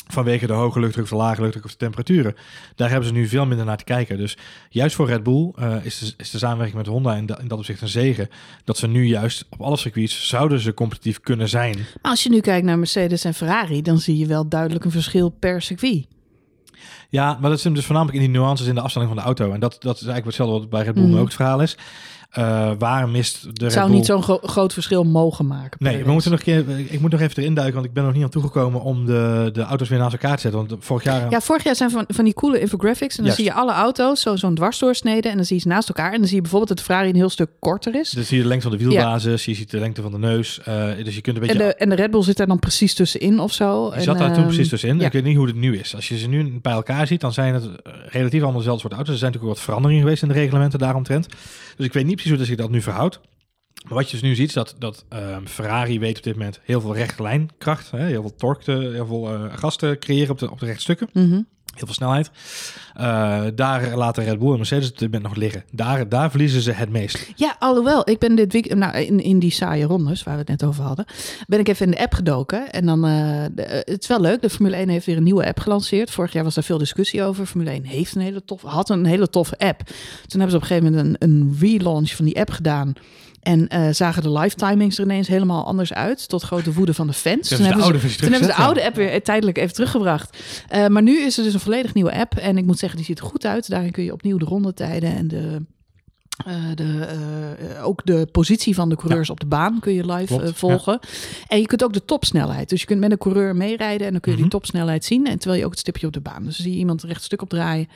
Vanwege 0.08 0.46
de 0.46 0.52
hoge 0.52 0.80
luchtdruk 0.80 1.04
of 1.04 1.10
de 1.10 1.16
lage 1.16 1.40
luchtdruk 1.40 1.64
of 1.64 1.70
de 1.70 1.76
temperaturen. 1.76 2.34
Daar 2.76 2.88
hebben 2.90 3.08
ze 3.08 3.14
nu 3.14 3.26
veel 3.28 3.46
minder 3.46 3.66
naar 3.66 3.76
te 3.76 3.84
kijken. 3.84 4.16
Dus 4.18 4.36
juist 4.68 4.94
voor 4.96 5.06
Red 5.06 5.22
Bull 5.22 5.52
eh, 5.56 5.76
is, 5.84 5.98
de, 5.98 6.14
is 6.16 6.30
de 6.30 6.38
samenwerking 6.38 6.76
met 6.78 6.86
Honda 6.86 7.14
in, 7.16 7.26
da- 7.26 7.38
in 7.40 7.48
dat 7.48 7.58
opzicht 7.58 7.80
een 7.80 7.88
zegen. 7.88 8.28
Dat 8.64 8.76
ze 8.78 8.86
nu 8.86 9.06
juist 9.06 9.44
op 9.50 9.60
alle 9.60 9.76
circuits 9.76 10.28
zouden 10.28 10.60
ze 10.60 10.74
competitief 10.74 11.20
kunnen 11.20 11.48
zijn. 11.48 11.76
Maar 11.76 12.10
als 12.10 12.22
je 12.22 12.30
nu 12.30 12.40
kijkt 12.40 12.66
naar 12.66 12.78
Mercedes 12.78 13.24
en 13.24 13.34
Ferrari, 13.34 13.82
dan 13.82 13.98
zie 13.98 14.18
je 14.18 14.26
wel 14.26 14.48
duidelijk 14.48 14.84
een 14.84 14.90
verschil 14.90 15.28
per 15.28 15.62
circuit. 15.62 16.06
Ja, 17.08 17.32
maar 17.40 17.42
dat 17.50 17.52
zit 17.54 17.64
hem 17.64 17.74
dus 17.74 17.84
voornamelijk 17.84 18.18
in 18.22 18.30
die 18.30 18.38
nuances 18.40 18.66
in 18.66 18.74
de 18.74 18.80
afstelling 18.80 19.10
van 19.10 19.18
de 19.20 19.26
auto. 19.26 19.52
En 19.52 19.60
dat, 19.60 19.72
dat 19.80 19.94
is 19.96 20.06
eigenlijk 20.06 20.24
hetzelfde 20.24 20.58
wat 20.58 20.70
bij 20.70 20.82
Red 20.82 20.94
Bull 20.94 21.04
Mhm. 21.04 21.18
ook 21.18 21.24
het 21.26 21.34
verhaal 21.34 21.62
is. 21.62 21.76
Eh, 22.34 22.70
waar 22.78 23.08
mist 23.08 23.42
de 23.42 23.64
Red 23.64 23.72
zou 23.72 23.86
Bull... 23.86 23.96
niet 23.96 24.06
zo'n 24.06 24.22
gro- 24.22 24.40
groot 24.42 24.72
verschil 24.72 25.04
mogen 25.04 25.46
maken. 25.46 25.76
Nee, 25.78 26.04
we 26.04 26.12
moeten 26.12 26.30
nog 26.30 26.38
een 26.38 26.44
keer, 26.44 26.78
ik 26.92 27.00
moet 27.00 27.10
nog 27.10 27.20
even 27.20 27.42
erin 27.42 27.54
duiken, 27.54 27.74
want 27.74 27.86
ik 27.86 27.92
ben 27.92 28.04
nog 28.04 28.12
niet 28.14 28.22
aan 28.22 28.28
toegekomen 28.30 28.80
om 28.80 29.06
de, 29.06 29.50
de 29.52 29.62
auto's 29.62 29.88
weer 29.88 29.98
naast 29.98 30.12
elkaar 30.12 30.34
te 30.36 30.40
zetten. 30.40 30.66
Want 30.66 30.84
vorig 30.84 31.04
jaar... 31.04 31.30
Ja, 31.30 31.40
vorig 31.40 31.64
jaar 31.64 31.76
zijn 31.76 31.90
van, 31.90 32.04
van 32.08 32.24
die 32.24 32.34
coole 32.34 32.60
infographics. 32.60 33.16
En 33.18 33.24
dan 33.24 33.24
Juist. 33.24 33.36
zie 33.38 33.44
je 33.44 33.52
alle 33.52 33.72
auto's 33.72 34.20
zo, 34.20 34.36
zo'n 34.36 34.54
dwarsdoorsnede. 34.54 35.28
En 35.28 35.36
dan 35.36 35.44
zie 35.44 35.56
je 35.56 35.62
ze 35.62 35.68
naast 35.68 35.88
elkaar. 35.88 36.12
En 36.12 36.18
dan 36.18 36.26
zie 36.26 36.34
je 36.36 36.40
bijvoorbeeld 36.42 36.68
dat 36.68 36.78
de 36.78 36.84
Ferrari 36.84 37.08
een 37.08 37.14
heel 37.16 37.28
stuk 37.28 37.50
korter 37.58 37.94
is. 37.94 38.10
Dus 38.10 38.28
zie 38.28 38.36
je 38.36 38.42
de 38.42 38.48
lengte 38.48 38.68
van 38.68 38.78
de 38.78 38.84
wielbasis, 38.84 39.44
je 39.44 39.54
ziet 39.54 39.70
de 39.70 39.78
lengte 39.78 40.02
van 40.02 40.10
de 40.12 40.18
neus. 40.18 40.60
eh, 40.64 40.86
dus 41.04 41.14
je 41.14 41.20
kunt 41.20 41.36
een 41.36 41.42
beetje... 41.42 41.58
En 41.62 41.66
de, 41.68 41.74
en 41.74 41.88
de 41.88 41.94
Red 41.94 42.10
Bull 42.10 42.22
zit 42.22 42.36
daar 42.36 42.46
dan 42.46 42.58
precies 42.58 42.94
tussenin 42.94 43.40
of 43.40 43.52
zo. 43.52 43.86
Je 43.90 43.94
En, 43.94 44.02
zat 44.02 44.18
daar 44.18 44.28
toen 44.28 44.36
ehm, 44.36 44.46
precies 44.46 44.68
tussenin. 44.68 44.98
ja. 44.98 45.06
Ik 45.06 45.12
weet 45.12 45.24
niet 45.24 45.36
hoe 45.36 45.46
het 45.46 45.56
nu 45.56 45.78
is. 45.78 45.94
Als 45.94 46.08
je 46.08 46.18
ze 46.18 46.28
nu 46.28 46.58
bij 46.62 46.72
elkaar 46.72 47.06
ziet, 47.06 47.20
dan 47.20 47.32
zijn 47.32 47.54
het 47.54 47.64
eh, 47.64 47.92
relatief 48.08 48.40
allemaal 48.42 48.58
dezelfde 48.58 48.80
soort 48.82 48.92
auto's. 48.92 49.12
Er 49.12 49.18
zijn 49.18 49.30
natuurlijk 49.32 49.58
wat 49.58 49.64
veranderingen 49.66 50.02
geweest 50.02 50.22
in 50.22 50.28
de 50.28 50.34
reglementen 50.34 50.78
daaromtrent. 50.78 51.26
Dus 51.76 51.86
ik 51.86 51.92
weet 51.92 52.04
niet 52.04 52.12
precies 52.12 52.30
hoe 52.30 52.38
dat 52.38 52.48
zich 52.48 52.56
dat 52.56 52.70
nu 52.70 52.82
verhoudt. 52.82 53.20
Maar 53.84 53.94
wat 53.94 54.06
je 54.06 54.12
dus 54.12 54.28
nu 54.28 54.34
ziet, 54.34 54.48
is 54.48 54.54
dat, 54.54 54.76
dat 54.78 55.04
ehm, 55.08 55.46
Ferrari 55.46 55.98
weet 55.98 56.16
op 56.16 56.22
dit 56.22 56.36
moment 56.36 56.60
heel 56.62 56.80
veel 56.80 56.94
rechte 56.94 57.22
lijnkracht, 57.22 57.90
hè, 57.90 58.04
heel 58.06 58.20
veel 58.20 58.34
torque, 58.34 58.72
heel 58.72 59.06
veel 59.06 59.32
eh, 59.32 59.56
gas 59.56 59.76
te 59.76 59.96
creëren 60.00 60.30
op 60.30 60.38
de, 60.38 60.50
op 60.50 60.60
de 60.60 60.66
rechtstukken. 60.66 61.08
mhm. 61.12 61.40
Heel 61.74 61.86
veel 61.86 61.94
snelheid. 61.94 62.30
Eh, 62.94 63.42
daar 63.54 63.96
laten 63.96 64.24
Red 64.24 64.38
Bull 64.38 64.50
en 64.50 64.56
Mercedes 64.56 64.92
op 64.92 65.20
nog 65.22 65.34
liggen. 65.34 65.64
Daar, 65.70 66.08
daar 66.08 66.30
verliezen 66.30 66.60
ze 66.60 66.72
het 66.72 66.90
meest. 66.90 67.32
Ja, 67.34 67.56
alhoewel, 67.58 68.10
ik 68.10 68.18
ben 68.18 68.34
dit 68.34 68.52
week, 68.52 68.74
nou, 68.74 68.96
in, 68.96 69.20
in 69.20 69.38
die 69.38 69.50
saaie 69.50 69.84
rondes 69.84 70.22
waar 70.22 70.34
we 70.34 70.40
het 70.40 70.48
net 70.48 70.64
over 70.64 70.84
hadden, 70.84 71.04
ben 71.46 71.58
ik 71.58 71.68
even 71.68 71.86
in 71.86 71.90
de 71.92 72.02
app 72.02 72.14
gedoken. 72.14 72.70
En 72.70 72.86
dan, 72.86 73.06
eh, 73.06 73.66
het 73.84 74.02
is 74.02 74.08
wel 74.08 74.20
leuk, 74.20 74.42
de 74.42 74.50
Formule 74.50 74.76
1 74.76 74.88
heeft 74.88 75.06
weer 75.06 75.16
een 75.16 75.22
nieuwe 75.22 75.46
app 75.46 75.58
gelanceerd. 75.58 76.10
Vorig 76.10 76.32
jaar 76.32 76.44
was 76.44 76.54
daar 76.54 76.64
veel 76.64 76.78
discussie 76.78 77.22
over. 77.22 77.46
Formule 77.46 77.70
1 77.70 77.84
heeft 77.84 78.14
een 78.14 78.22
hele 78.22 78.44
tof, 78.44 78.62
had 78.62 78.90
een 78.90 79.04
hele 79.04 79.30
toffe 79.30 79.58
app. 79.58 79.82
Toen 80.26 80.40
hebben 80.40 80.50
ze 80.50 80.56
op 80.56 80.62
een 80.62 80.68
gegeven 80.68 80.92
moment 80.92 81.16
een, 81.22 81.30
een 81.30 81.56
relaunch 81.60 82.10
van 82.10 82.24
die 82.24 82.38
app 82.40 82.50
gedaan. 82.50 82.92
En 83.44 83.68
eh, 83.68 83.88
zagen 83.90 84.22
de 84.22 84.32
live 84.32 84.56
timings 84.56 84.98
er 84.98 85.04
ineens 85.04 85.28
helemaal 85.28 85.64
anders 85.64 85.92
uit. 85.92 86.28
Tot 86.28 86.42
grote 86.42 86.72
woede 86.72 86.94
van 86.94 87.06
de 87.06 87.12
fans. 87.12 87.48
Toen 87.48 87.60
hebben 87.60 87.84
ze 87.84 88.16
toen 88.16 88.30
hebben 88.32 88.50
ze 88.50 88.56
de 88.56 88.62
oude 88.62 88.84
app 88.84 88.96
weer 88.96 89.22
tijdelijk 89.22 89.58
even 89.58 89.74
teruggebracht. 89.74 90.38
Eh, 90.68 90.86
maar 90.86 91.02
nu 91.02 91.20
is 91.20 91.38
er 91.38 91.44
dus 91.44 91.54
een 91.54 91.60
volledig 91.60 91.94
nieuwe 91.94 92.14
app. 92.18 92.34
En 92.36 92.58
ik 92.58 92.64
moet 92.64 92.78
zeggen, 92.78 92.98
die 92.98 93.06
ziet 93.06 93.18
er 93.18 93.24
goed 93.24 93.46
uit. 93.46 93.68
Daarin 93.68 93.90
kun 93.90 94.04
je 94.04 94.12
opnieuw 94.12 94.38
de 94.38 94.44
rondetijden 94.44 95.16
en 95.16 95.28
de, 95.28 95.62
eh, 96.46 96.54
de, 96.74 97.06
eh, 97.74 97.86
ook 97.86 98.00
de 98.06 98.28
positie 98.32 98.74
van 98.74 98.88
de 98.88 98.96
coureurs 98.96 99.30
op 99.30 99.40
de 99.40 99.46
baan 99.46 99.78
kun 99.80 99.92
je 99.92 100.12
live 100.12 100.26
Klopt, 100.26 100.42
eh, 100.48 100.54
volgen. 100.54 100.98
En 101.48 101.60
je 101.60 101.66
kunt 101.66 101.84
ook 101.84 101.92
de 101.92 102.04
topsnelheid. 102.04 102.68
Dus 102.68 102.80
je 102.80 102.86
kunt 102.86 103.00
met 103.00 103.10
een 103.10 103.18
coureur 103.18 103.56
meerijden 103.56 104.06
en 104.06 104.12
dan 104.12 104.20
kun 104.20 104.30
je 104.32 104.38
Mhm. 104.38 104.48
die 104.48 104.58
topsnelheid 104.58 105.04
zien. 105.04 105.26
En 105.26 105.38
terwijl 105.38 105.58
je 105.60 105.64
ook 105.64 105.70
het 105.72 105.80
stipje 105.80 106.06
op 106.06 106.12
de 106.12 106.20
baan. 106.20 106.44
Dus 106.44 106.56
dan 106.56 106.64
zie 106.66 106.72
je 106.72 106.78
iemand 106.78 107.02
recht 107.02 107.22
stuk 107.22 107.42
opdraaien. 107.42 107.88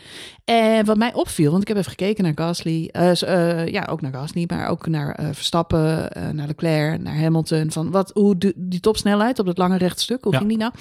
En 0.44 0.84
wat 0.84 0.96
mij 0.96 1.14
opviel, 1.14 1.50
want 1.50 1.62
ik 1.62 1.68
heb 1.68 1.76
even 1.76 1.90
gekeken 1.90 2.24
naar 2.24 2.32
Gasly. 2.34 2.88
ja, 3.72 3.86
ook 3.90 4.00
naar 4.00 4.12
Gasly, 4.12 4.44
maar 4.46 4.68
ook 4.68 4.86
naar 4.86 5.18
Verstappen, 5.32 6.10
naar 6.32 6.46
Leclerc, 6.46 7.00
naar 7.02 7.18
Hamilton. 7.18 7.70
Van 7.70 7.90
wat, 7.90 8.10
hoe 8.14 8.38
de, 8.38 8.52
die 8.56 8.80
topsnelheid 8.80 9.38
op 9.38 9.46
dat 9.46 9.58
lange 9.58 9.76
rechtstuk, 9.78 10.24
hoe 10.24 10.32
Ja. 10.32 10.38
ging 10.38 10.50
die 10.50 10.58
nou? 10.58 10.72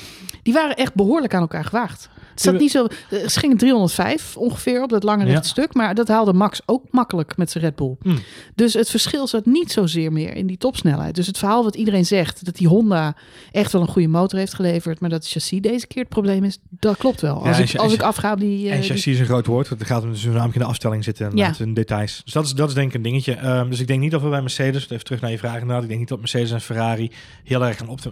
Die 0.44 0.54
waren 0.54 0.76
echt 0.76 0.94
behoorlijk 0.94 1.34
aan 1.34 1.42
elkaar 1.42 1.66
gewaagd. 1.66 2.10
Het 2.32 2.42
zat 2.46 2.60
niet 2.60 2.72
zo, 2.72 2.88
ze 3.10 3.40
gingen 3.40 3.58
305 3.58 4.38
ongeveer 4.38 4.84
op 4.84 4.90
dat 4.90 5.04
lange 5.04 5.26
rechtstuk, 5.26 5.74
maar 5.74 5.96
dat 5.96 6.08
haalde 6.08 6.34
Max 6.34 6.62
ook 6.66 6.84
makkelijk 6.92 7.38
met 7.38 7.47
zijn 7.52 7.64
Red 7.64 7.76
Bull. 7.76 7.96
Hmm. 8.02 8.20
Dus 8.56 8.74
het 8.74 8.90
verschil 8.90 9.28
zat 9.28 9.46
niet 9.46 9.72
zozeer 9.72 10.12
meer 10.12 10.36
in 10.36 10.48
die 10.48 10.58
topsnelheid. 10.58 11.16
Dus 11.16 11.28
het 11.28 11.38
verhaal 11.38 11.64
wat 11.64 11.76
iedereen 11.76 12.06
zegt, 12.06 12.46
dat 12.46 12.56
die 12.56 12.68
Honda 12.68 13.16
echt 13.52 13.72
wel 13.72 13.82
een 13.82 13.88
goede 13.88 14.08
motor 14.08 14.40
heeft 14.40 14.54
geleverd, 14.54 15.00
maar 15.00 15.10
dat 15.10 15.24
het 15.24 15.32
chassis 15.32 15.62
deze 15.62 15.88
keer 15.88 16.02
het 16.02 16.10
probleem 16.12 16.44
is, 16.44 16.58
dat 16.70 16.98
klopt 16.98 17.22
wel. 17.22 17.46
Als, 17.48 17.60
ik, 17.60 17.76
als 17.76 17.94
ik 17.94 18.02
afga 18.02 18.34
op 18.34 18.40
die... 18.40 18.66
eh, 18.68 18.74
En 18.74 18.80
die- 18.80 18.90
chassis 18.90 19.14
is 19.14 19.20
een 19.20 19.26
groot 19.26 19.46
woord. 19.46 19.70
Het 19.70 19.84
gaat 19.84 20.02
hem 20.02 20.12
dus 20.12 20.24
namelijk 20.26 20.54
in 20.56 20.62
de 20.62 20.66
afstelling 20.68 21.04
zitten 21.04 21.30
en 21.30 21.38
Ja. 21.38 21.54
in 21.60 21.74
details. 21.74 22.22
Dus 22.24 22.34
dat 22.34 22.46
is, 22.46 22.54
dat 22.54 22.68
is 22.70 22.74
denk 22.76 22.88
ik 22.90 22.96
een 22.96 23.02
dingetje. 23.02 23.34
Ehm, 23.34 23.70
dus 23.70 23.80
ik 23.80 23.88
denk 23.88 24.00
niet 24.02 24.12
dat 24.12 24.22
we 24.22 24.30
bij 24.30 24.42
Mercedes, 24.42 24.90
even 24.90 25.04
terug 25.04 25.22
naar 25.22 25.32
je 25.32 25.38
vraag 25.38 25.54
inderdaad, 25.60 25.82
ik 25.82 25.88
denk 25.88 26.00
niet 26.00 26.10
dat 26.10 26.20
Mercedes 26.20 26.52
en 26.52 26.62
Ferrari 26.62 27.12
heel 27.44 27.66
erg 27.66 27.78
gaan 27.78 27.90
opti- 27.90 28.10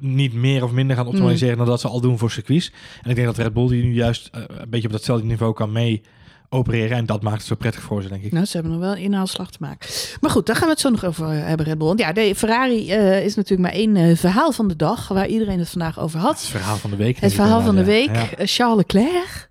niet 0.00 0.32
meer 0.32 0.64
of 0.64 0.70
minder 0.72 0.96
gaan 0.96 1.06
optimaliseren 1.06 1.52
Mm. 1.52 1.58
dan 1.58 1.68
dat 1.68 1.80
ze 1.80 1.88
al 1.88 2.00
doen 2.00 2.18
voor 2.18 2.30
circuits. 2.30 2.72
En 3.02 3.10
ik 3.10 3.16
denk 3.16 3.26
dat 3.26 3.38
Red 3.38 3.52
Bull 3.52 3.68
die 3.68 3.82
nu 3.82 3.94
juist 3.94 4.28
eh, 4.32 4.42
een 4.48 4.70
beetje 4.70 4.86
op 4.86 4.92
datzelfde 4.92 5.26
niveau 5.26 5.52
kan 5.54 5.72
mee 5.72 6.02
opereren. 6.48 6.96
En 6.96 7.06
dat 7.06 7.22
maakt 7.22 7.36
het 7.36 7.46
zo 7.46 7.54
prettig 7.54 7.82
voor 7.82 8.02
ze, 8.02 8.08
denk 8.08 8.22
ik. 8.22 8.32
Nou, 8.32 8.44
ze 8.44 8.52
hebben 8.56 8.72
nog 8.72 8.80
wel 8.80 8.96
inhaalslag 8.96 9.50
te 9.50 9.58
maken. 9.60 9.88
Maar 10.20 10.30
goed, 10.30 10.46
daar 10.46 10.56
gaan 10.56 10.64
we 10.64 10.70
het 10.70 10.80
zo 10.80 10.90
nog 10.90 11.04
over 11.04 11.30
eh, 11.30 11.46
hebben, 11.46 11.66
Red 11.66 11.78
Bull. 11.78 11.86
Want 11.86 12.00
ja, 12.00 12.12
de 12.12 12.34
Ferrari 12.34 12.90
eh, 12.90 13.24
is 13.24 13.34
natuurlijk 13.34 13.68
maar 13.68 13.78
één 13.78 13.96
eh, 13.96 14.16
verhaal 14.16 14.52
van 14.52 14.68
de 14.68 14.76
dag, 14.76 15.08
waar 15.08 15.26
iedereen 15.26 15.58
het 15.58 15.68
vandaag 15.68 16.00
over 16.00 16.18
had. 16.18 16.40
Het 16.40 16.48
verhaal 16.48 16.76
van 16.76 16.90
de 16.90 16.96
week. 16.96 17.16
Het 17.20 17.32
verhaal 17.32 17.60
van 17.60 17.76
de 17.76 17.84
week, 17.84 18.14
ja. 18.14 18.46
Charles 18.46 18.76
Leclerc, 18.76 19.48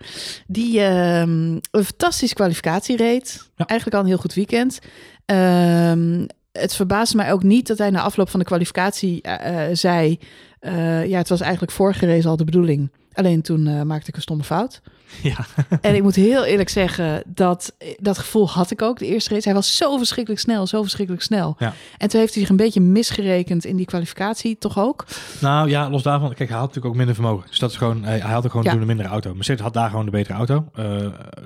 die 0.47 0.81
ehm, 0.81 1.59
een 1.71 1.83
fantastische 1.83 2.35
kwalificatie 2.35 2.97
reed. 2.97 3.49
Ja. 3.55 3.65
Eigenlijk 3.65 3.97
al 3.97 4.03
een 4.03 4.09
heel 4.09 4.21
goed 4.21 4.33
weekend. 4.33 4.79
Ehm, 5.25 6.25
het 6.51 6.75
verbaasde 6.75 7.17
mij 7.17 7.31
ook 7.31 7.43
niet 7.43 7.67
dat 7.67 7.77
hij 7.77 7.89
na 7.89 8.01
afloop 8.01 8.29
van 8.29 8.39
de 8.39 8.45
kwalificatie 8.45 9.21
zei... 9.71 10.19
ja, 11.07 11.17
het 11.17 11.29
was 11.29 11.41
eigenlijk 11.41 11.71
vorige 11.71 12.05
race 12.05 12.27
al 12.27 12.37
de 12.37 12.43
bedoeling. 12.43 12.91
Alleen 13.13 13.41
toen 13.41 13.87
maakte 13.87 14.09
ik 14.09 14.15
een 14.15 14.21
stomme 14.21 14.43
fout. 14.43 14.81
Ja. 15.23 15.37
En 15.81 15.95
ik 15.95 16.03
moet 16.03 16.15
heel 16.15 16.43
eerlijk 16.45 16.69
zeggen, 16.69 17.23
dat, 17.25 17.73
dat 17.97 18.17
gevoel 18.17 18.49
had 18.49 18.71
ik 18.71 18.81
ook 18.81 18.99
de 18.99 19.05
eerste 19.05 19.33
race. 19.33 19.43
Hij 19.47 19.53
was 19.53 19.77
zo 19.77 19.97
verschrikkelijk 19.97 20.41
snel, 20.41 20.67
zo 20.67 20.81
verschrikkelijk 20.81 21.23
snel. 21.23 21.55
Ja. 21.59 21.73
En 21.97 22.09
toen 22.09 22.19
heeft 22.19 22.33
hij 22.33 22.41
zich 22.41 22.49
een 22.51 22.57
beetje 22.57 22.81
misgerekend 22.81 23.65
in 23.65 23.75
die 23.75 23.85
kwalificatie, 23.85 24.57
toch 24.57 24.79
ook? 24.79 25.05
Nou 25.39 25.69
ja, 25.69 25.89
los 25.89 26.03
daarvan. 26.03 26.33
Kijk, 26.33 26.49
hij 26.49 26.57
had 26.57 26.67
natuurlijk 26.67 26.85
ook 26.93 26.95
minder 26.97 27.15
vermogen. 27.15 27.47
Dus 27.49 27.59
dat 27.59 27.69
is 27.71 27.77
gewoon, 27.77 28.03
hij, 28.03 28.19
had 28.19 28.43
ook 28.45 28.49
gewoon 28.51 28.65
Ja. 28.65 28.71
toen 28.71 28.81
een 28.81 28.87
mindere 28.87 29.09
auto. 29.09 29.33
Mercedes 29.33 29.61
had 29.61 29.73
daar 29.73 29.89
gewoon 29.89 30.05
de 30.05 30.11
betere 30.11 30.37
auto. 30.37 30.65
Eh, 30.75 30.85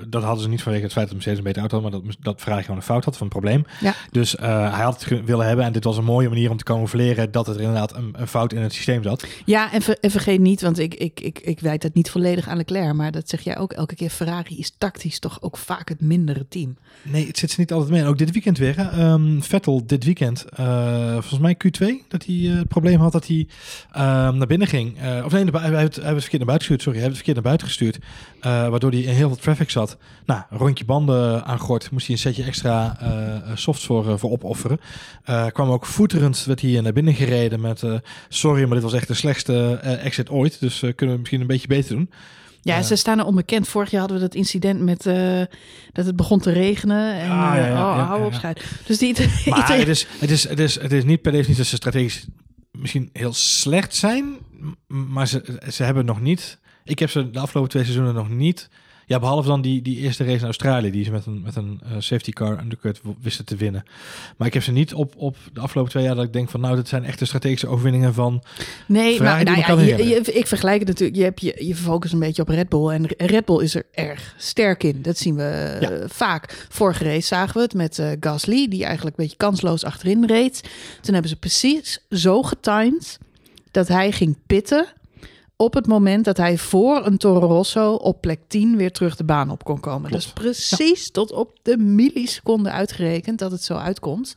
dat 0.08 0.24
hadden 0.24 0.44
ze 0.44 0.50
niet 0.50 0.62
vanwege 0.62 0.84
het 0.84 0.94
feit 0.94 1.06
dat 1.06 1.14
Mercedes 1.14 1.38
een 1.38 1.44
betere 1.44 1.68
auto 1.70 1.82
had, 1.82 1.92
maar 1.92 2.02
dat, 2.02 2.18
dat 2.22 2.42
Ferrari 2.42 2.62
gewoon 2.62 2.78
een 2.78 2.84
fout 2.86 3.06
had 3.06 3.18
van 3.18 3.26
een 3.26 3.32
probleem. 3.32 3.66
Ja. 3.80 3.94
Dus 4.12 4.36
eh, 4.36 4.74
hij 4.74 4.84
had 4.84 5.04
het 5.06 5.26
willen 5.26 5.48
hebben 5.48 5.66
en 5.66 5.72
dit 5.72 5.84
was 5.84 5.98
een 5.98 6.04
mooie 6.04 6.30
manier 6.30 6.50
om 6.52 6.58
te 6.58 6.64
camoufleren 6.64 7.32
dat 7.32 7.48
er 7.48 7.60
inderdaad 7.60 7.96
een, 7.96 8.14
een 8.18 8.28
fout 8.28 8.54
in 8.54 8.62
het 8.62 8.74
systeem 8.74 9.04
zat. 9.04 9.26
Ja, 9.46 9.72
en, 9.72 9.82
ver- 9.82 9.98
en 10.00 10.12
vergeet 10.12 10.40
niet, 10.40 10.62
want 10.62 10.80
ik, 10.80 10.94
ik, 10.94 11.20
ik, 11.20 11.40
ik 11.40 11.60
wijd 11.60 11.84
het 11.84 11.94
niet 11.94 12.10
volledig 12.10 12.48
aan 12.48 12.58
Leclerc, 12.58 12.94
maar 12.94 13.12
dat 13.12 13.30
zeg 13.30 13.42
jij 13.42 13.58
ook 13.60 13.74
elke 13.74 13.96
keer, 13.96 14.10
Ferrari 14.10 14.58
is 14.58 14.74
tactisch 14.78 15.20
toch 15.20 15.42
ook 15.42 15.58
vaak 15.58 15.90
het 15.90 16.02
mindere 16.02 16.48
team. 16.48 16.78
Nee, 17.02 17.28
het 17.28 17.38
zit 17.38 17.52
ze 17.52 17.60
niet 17.60 17.72
altijd 17.72 17.92
mee. 17.92 18.02
En 18.02 18.08
ook 18.08 18.18
dit 18.18 18.32
weekend 18.32 18.58
weer. 18.58 18.78
Hè. 18.78 18.84
Ehm, 18.84 19.42
Vettel 19.42 19.86
dit 19.86 20.04
weekend, 20.04 20.46
eh, 20.46 21.12
volgens 21.12 21.40
mij 21.40 21.56
Q2, 21.56 22.08
dat 22.08 22.26
hij 22.26 22.36
eh, 22.36 22.58
het 22.58 22.68
probleem 22.68 23.00
had 23.00 23.12
dat 23.12 23.28
hij 23.28 23.48
ehm, 23.92 24.38
naar 24.38 24.48
binnen 24.48 24.68
ging. 24.68 25.00
Eh, 25.00 25.26
of 25.26 25.32
nee, 25.32 25.46
hij, 25.52 25.80
heeft, 25.80 25.96
hij 25.96 26.14
was 26.14 26.22
verkeerd 26.22 26.38
naar 26.38 26.46
buiten 26.46 26.68
gestuurd. 26.68 26.82
Sorry, 26.82 27.00
hij 27.00 27.08
heeft 27.08 27.18
het 27.18 27.26
verkeerd 27.26 27.36
naar 27.36 27.44
buiten 27.44 27.68
gestuurd. 27.68 28.00
waardoor 28.42 28.92
hij 28.92 29.00
in 29.00 29.14
heel 29.14 29.28
veel 29.28 29.38
traffic 29.38 29.70
zat. 29.70 29.98
Nou, 30.26 30.42
rondje 30.50 30.86
banden 30.86 31.46
aangort. 31.46 31.92
Moest 31.92 32.06
hij 32.06 32.16
een 32.16 32.22
setje 32.22 32.44
extra 32.44 32.98
softs 33.54 33.86
voor, 33.86 34.20
voor 34.20 34.32
opofferen. 34.32 34.80
Kwam 35.52 35.70
ook 35.70 35.86
voeterend, 35.86 36.44
werd 36.46 36.62
hij 36.62 36.82
naar 36.82 36.94
binnen 36.94 37.14
gereden 37.14 37.62
met... 37.62 37.84
sorry, 38.30 38.64
maar 38.64 38.74
dit 38.74 38.84
was 38.84 38.94
echt 38.94 39.08
de 39.08 39.14
slechtste 39.14 39.74
exit 39.82 40.30
ooit. 40.30 40.60
Dus 40.60 40.80
kunnen 40.80 41.16
we 41.16 41.20
misschien 41.20 41.42
een 41.42 41.48
beetje 41.48 41.68
beter 41.68 41.96
doen. 41.96 42.10
Ja, 42.62 42.76
Ja. 42.76 42.82
ze 42.82 42.96
staan 42.96 43.20
er 43.20 43.26
onbekend. 43.26 43.68
Vorig 43.68 43.92
jaar 43.92 44.00
hadden 44.00 44.18
we 44.20 44.24
dat 44.24 44.36
incident 44.36 44.80
met 44.82 45.06
eh, 45.06 45.42
dat 45.92 46.06
het 46.06 46.16
begon 46.16 46.40
te 46.40 46.52
regenen. 46.52 47.14
En 47.14 47.30
Ah, 47.30 47.56
ja, 47.56 47.68
eh, 47.68 47.72
oh, 47.74 48.08
hou 48.08 48.26
op, 48.26 48.34
scheid. 48.34 48.64
Dus 48.86 48.98
die, 49.04 49.16
Maar 49.46 49.78
het 49.78 49.88
is, 49.88 50.08
het, 50.20 50.32
is, 50.32 50.48
het, 50.50 50.60
is, 50.60 50.82
het 50.82 50.92
is 50.92 51.04
niet 51.04 51.22
per 51.22 51.32
definitie 51.32 51.58
dat 51.62 51.72
ze 51.72 51.76
strategisch 51.76 52.26
misschien 52.72 53.10
heel 53.14 53.34
slecht 53.34 53.96
zijn, 53.96 54.38
maar 54.88 55.28
ze, 55.28 55.62
ze 55.72 55.84
hebben 55.84 56.06
nog 56.06 56.22
niet. 56.22 56.60
Ik 56.84 57.00
heb 57.00 57.10
ze 57.10 57.32
de 57.32 57.40
afgelopen 57.40 57.72
twee 57.72 57.84
seizoenen 57.84 58.14
nog 58.14 58.30
niet. 58.30 58.70
Ja, 59.10 59.20
behalve 59.20 59.48
dan 59.48 59.62
die, 59.62 59.82
die 59.82 59.98
eerste 59.98 60.24
race 60.24 60.38
in 60.38 60.44
Australië, 60.44 60.92
die 60.92 61.04
ze 61.04 61.12
met 61.12 61.26
een, 61.26 61.42
met 61.42 61.56
een 61.56 61.82
eh, 61.84 61.92
safety 62.00 62.32
car 62.32 62.60
undercut 62.62 63.02
wisten 63.22 63.46
te 63.46 63.56
winnen. 63.56 63.84
Maar 64.38 64.48
ik 64.48 64.54
heb 64.54 64.64
ze 64.64 64.72
niet 64.72 64.94
op, 64.94 65.14
op 65.18 65.38
de 65.54 65.60
afgelopen 65.60 65.92
twee 65.92 66.04
jaar 66.04 66.16
dat 66.16 66.24
ik 66.26 66.34
denk 66.34 66.50
van 66.50 66.60
nou, 66.62 66.76
dit 66.76 66.88
zijn 66.88 67.04
echte 67.04 67.26
strategische 67.26 67.68
overwinningen 67.68 68.14
van. 68.14 68.44
Nee, 68.88 69.16
Ferrari 69.16 69.44
maar 69.44 69.54
nou 69.68 69.82
ja, 69.86 69.96
je, 69.98 70.08
je- 70.08 70.34
ik 70.34 70.48
vergelijk 70.48 70.80
het 70.80 70.88
natuurlijk. 70.88 71.18
Je, 71.18 71.24
hebt 71.24 71.42
je, 71.42 71.66
je 71.68 71.76
focust 71.76 72.14
een 72.14 72.20
beetje 72.20 72.42
op 72.42 72.48
Red 72.48 72.70
Bull. 72.70 72.90
En 72.90 73.06
Red 73.18 73.46
Bull 73.46 73.64
is 73.64 73.76
er 73.76 73.86
erg 73.92 74.34
sterk 74.38 74.84
in. 74.84 75.02
Dat 75.02 75.18
zien 75.18 75.36
we 75.36 75.44
eh, 75.44 76.10
vaak. 76.10 76.66
Vorige 76.70 77.04
race 77.04 77.28
zagen 77.28 77.54
we 77.56 77.62
het 77.62 77.74
met 77.74 78.00
eh, 78.00 78.12
Gasly, 78.20 78.68
die 78.68 78.84
eigenlijk 78.86 79.18
een 79.18 79.24
beetje 79.24 79.38
kansloos 79.38 79.84
achterin 79.84 80.26
reed. 80.26 80.62
Toen 81.02 81.14
hebben 81.14 81.32
ze 81.32 81.38
precies 81.38 82.06
zo 82.10 82.44
getimed 82.44 83.18
dat 83.72 83.88
hij 83.88 84.12
ging 84.12 84.38
pitten 84.48 84.86
op 85.62 85.74
het 85.74 85.88
moment 85.88 86.26
dat 86.26 86.38
hij 86.38 86.58
voor 86.58 87.06
een 87.06 87.18
Toro 87.18 87.48
Rosso 87.48 87.94
op 87.94 88.22
plek 88.22 88.40
10 88.48 88.78
weer 88.78 88.92
terug 88.92 89.16
de 89.16 89.24
baan 89.24 89.50
op 89.50 89.64
kon 89.64 89.80
komen. 89.80 90.10
Klopt. 90.10 90.24
Dus 90.24 90.34
precies 90.34 91.12
tot 91.12 91.32
op 91.32 91.58
de 91.62 91.78
milliseconde 91.78 92.70
uitgerekend 92.72 93.40
dat 93.40 93.52
het 93.52 93.64
zo 93.64 93.74
uitkomt. 93.74 94.36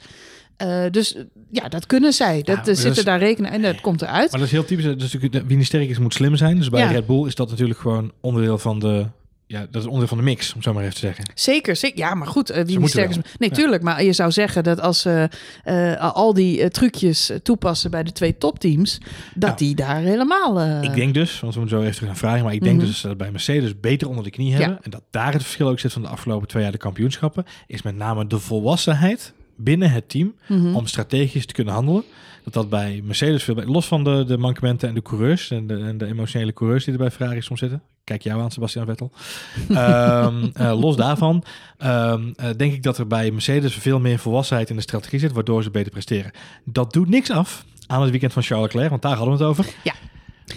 Eh, 0.56 0.84
dus 0.90 1.16
ja, 1.50 1.68
dat 1.68 1.86
kunnen 1.86 2.12
zij. 2.12 2.42
Dat, 2.42 2.56
Ja, 2.56 2.62
dat 2.62 2.78
zitten 2.78 3.04
daar 3.04 3.18
rekenen 3.18 3.50
en 3.50 3.62
dat 3.62 3.80
komt 3.80 4.02
eruit. 4.02 4.30
Maar 4.30 4.40
dat 4.40 4.48
is 4.48 4.54
heel 4.54 4.64
typisch. 4.64 4.84
Natuurlijk, 4.84 5.46
wie 5.46 5.56
niet 5.56 5.66
sterk 5.66 5.88
is, 5.88 5.98
moet 5.98 6.14
slim 6.14 6.36
zijn. 6.36 6.56
Dus 6.56 6.68
bij 6.68 6.80
Ja. 6.80 6.90
Red 6.90 7.06
Bull 7.06 7.26
is 7.26 7.34
dat 7.34 7.50
natuurlijk 7.50 7.78
gewoon 7.78 8.12
onderdeel 8.20 8.58
van 8.58 8.78
de. 8.78 9.06
Ja, 9.52 9.61
dat 9.71 9.75
is 9.82 9.85
onderdeel 9.85 10.06
van 10.09 10.16
de 10.18 10.25
mix, 10.25 10.54
om 10.54 10.62
zo 10.62 10.73
maar 10.73 10.82
even 10.82 10.94
te 10.94 11.00
zeggen. 11.00 11.25
Zeker, 11.35 11.76
zeker. 11.76 11.99
Ja, 11.99 12.14
maar 12.14 12.26
goed, 12.26 12.50
eh, 12.50 12.56
wie 12.56 12.64
niet 12.64 12.73
moeten 12.78 12.90
sterk 12.90 13.11
is. 13.11 13.14
wel. 13.16 13.25
Nee, 13.38 13.49
Ja. 13.49 13.54
tuurlijk. 13.54 13.82
Maar 13.82 14.02
je 14.04 14.12
zou 14.12 14.30
zeggen 14.30 14.64
dat 14.64 14.80
als 14.80 15.00
ze 15.00 15.28
eh, 15.64 16.14
al 16.14 16.35
die 16.35 16.61
eh, 16.61 16.68
trucjes 16.68 17.30
eh, 17.30 17.37
toepassen 17.37 17.90
bij 17.90 18.02
de 18.02 18.12
twee 18.12 18.38
topteams, 18.38 18.99
dat 19.35 19.50
Ja. 19.50 19.56
die 19.56 19.75
daar 19.75 19.97
helemaal. 20.00 20.61
eh, 20.61 20.82
Ik 20.82 20.94
denk 20.94 21.14
dus, 21.14 21.40
want 21.40 21.54
we 21.54 21.61
moeten 21.61 21.78
zo 21.78 21.82
even 21.85 21.94
terug 21.97 22.09
gaan 22.11 22.18
vragen, 22.18 22.44
maar 22.44 22.52
ik 22.54 22.62
denk 22.62 22.76
Mhm. 22.76 22.87
dus 22.87 23.00
dat 23.00 23.16
bij 23.16 23.30
Mercedes 23.30 23.80
beter 23.80 24.09
onder 24.09 24.25
de 24.25 24.30
knie 24.30 24.54
hebben. 24.54 24.78
En 24.82 24.90
dat 24.90 25.02
daar 25.11 25.32
het 25.32 25.42
verschil 25.42 25.68
ook 25.68 25.78
zit 25.80 25.92
van 25.92 26.02
de 26.02 26.09
afgelopen 26.09 26.49
twee 26.49 26.62
jaar 26.62 26.73
de 26.73 26.78
kampioenschappen, 26.78 27.44
is 27.66 27.82
met 27.82 27.97
name 27.97 28.26
de 28.26 28.38
volwassenheid 28.38 29.32
binnen 29.56 29.90
het 29.90 30.09
team 30.09 30.35
mhm. 30.49 30.75
om 30.75 30.87
strategisch 30.87 31.47
te 31.47 31.52
kunnen 31.54 31.75
handelen. 31.75 32.02
Dat 32.44 32.52
dat 32.52 32.68
bij 32.68 33.00
Mercedes 33.04 33.42
veel 33.44 33.54
beter, 33.54 33.71
los 33.71 33.87
van 33.87 34.04
de, 34.04 34.25
de 34.26 34.38
mankementen 34.38 34.88
en 34.88 34.94
de 34.94 35.02
coureurs 35.02 35.50
en 35.50 35.66
de, 35.66 35.78
en 35.78 35.99
de 35.99 36.06
emotionele 36.06 36.52
coureurs 36.52 36.85
die 36.85 36.92
er 36.92 36.99
bij 36.99 37.11
Ferrari 37.11 37.40
soms 37.42 37.61
zitten. 37.61 37.82
Kijk 38.04 38.23
jou 38.23 38.40
aan, 38.40 38.50
Sebastian 38.50 38.87
Vettel. 38.87 39.12
Ehm, 39.68 40.49
eh, 40.52 40.80
los 40.80 40.97
daarvan 40.97 41.44
ehm, 41.78 42.32
eh, 42.37 42.49
denk 42.56 42.73
ik 42.73 42.82
dat 42.82 42.99
er 42.99 43.06
bij 43.06 43.30
Mercedes 43.30 43.75
veel 43.75 44.00
meer 44.00 44.18
volwassenheid 44.18 44.71
in 44.71 44.76
de 44.76 44.82
strategie 44.82 45.18
zit, 45.18 45.32
waardoor 45.32 45.62
ze 45.62 45.71
beter 45.71 45.92
presteren. 45.92 46.32
Dat 46.64 46.92
doet 46.92 47.09
niks 47.09 47.30
af 47.30 47.64
aan 47.87 48.00
het 48.00 48.11
weekend 48.11 48.32
van 48.32 48.42
Charles 48.42 48.66
Leclerc, 48.66 48.90
want 48.90 49.02
daar 49.02 49.16
hadden 49.16 49.38
we 49.38 49.44
het 49.44 49.50
over. 49.50 49.75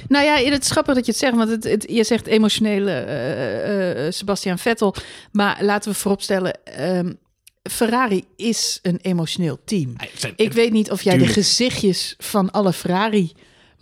Nou 0.08 0.26
ja, 0.26 0.52
het 0.52 0.64
is 0.64 0.72
grappig 0.72 0.96
dat 0.96 1.06
je 1.06 1.12
het 1.12 1.20
zegt, 1.20 1.36
want 1.36 1.50
het, 1.50 1.64
het, 1.64 1.86
je 1.90 2.04
zegt 2.04 2.28
emotionele 2.28 2.92
eh, 2.92 4.12
Sebastian 4.12 4.60
Vettel. 4.60 4.96
Maar 5.32 5.64
laten 5.64 5.92
we 5.92 5.98
vooropstellen, 5.98 6.64
ehm, 6.64 7.14
Ferrari 7.72 8.24
is 8.36 8.80
een 8.82 9.00
emotioneel 9.02 9.60
team. 9.66 9.96
Ik 10.36 10.54
weet 10.54 10.72
niet 10.72 10.92
of 10.92 11.02
jij 11.02 11.18
de 11.18 11.28
gezichtjes 11.28 12.16
van 12.18 12.52
alle 12.52 12.74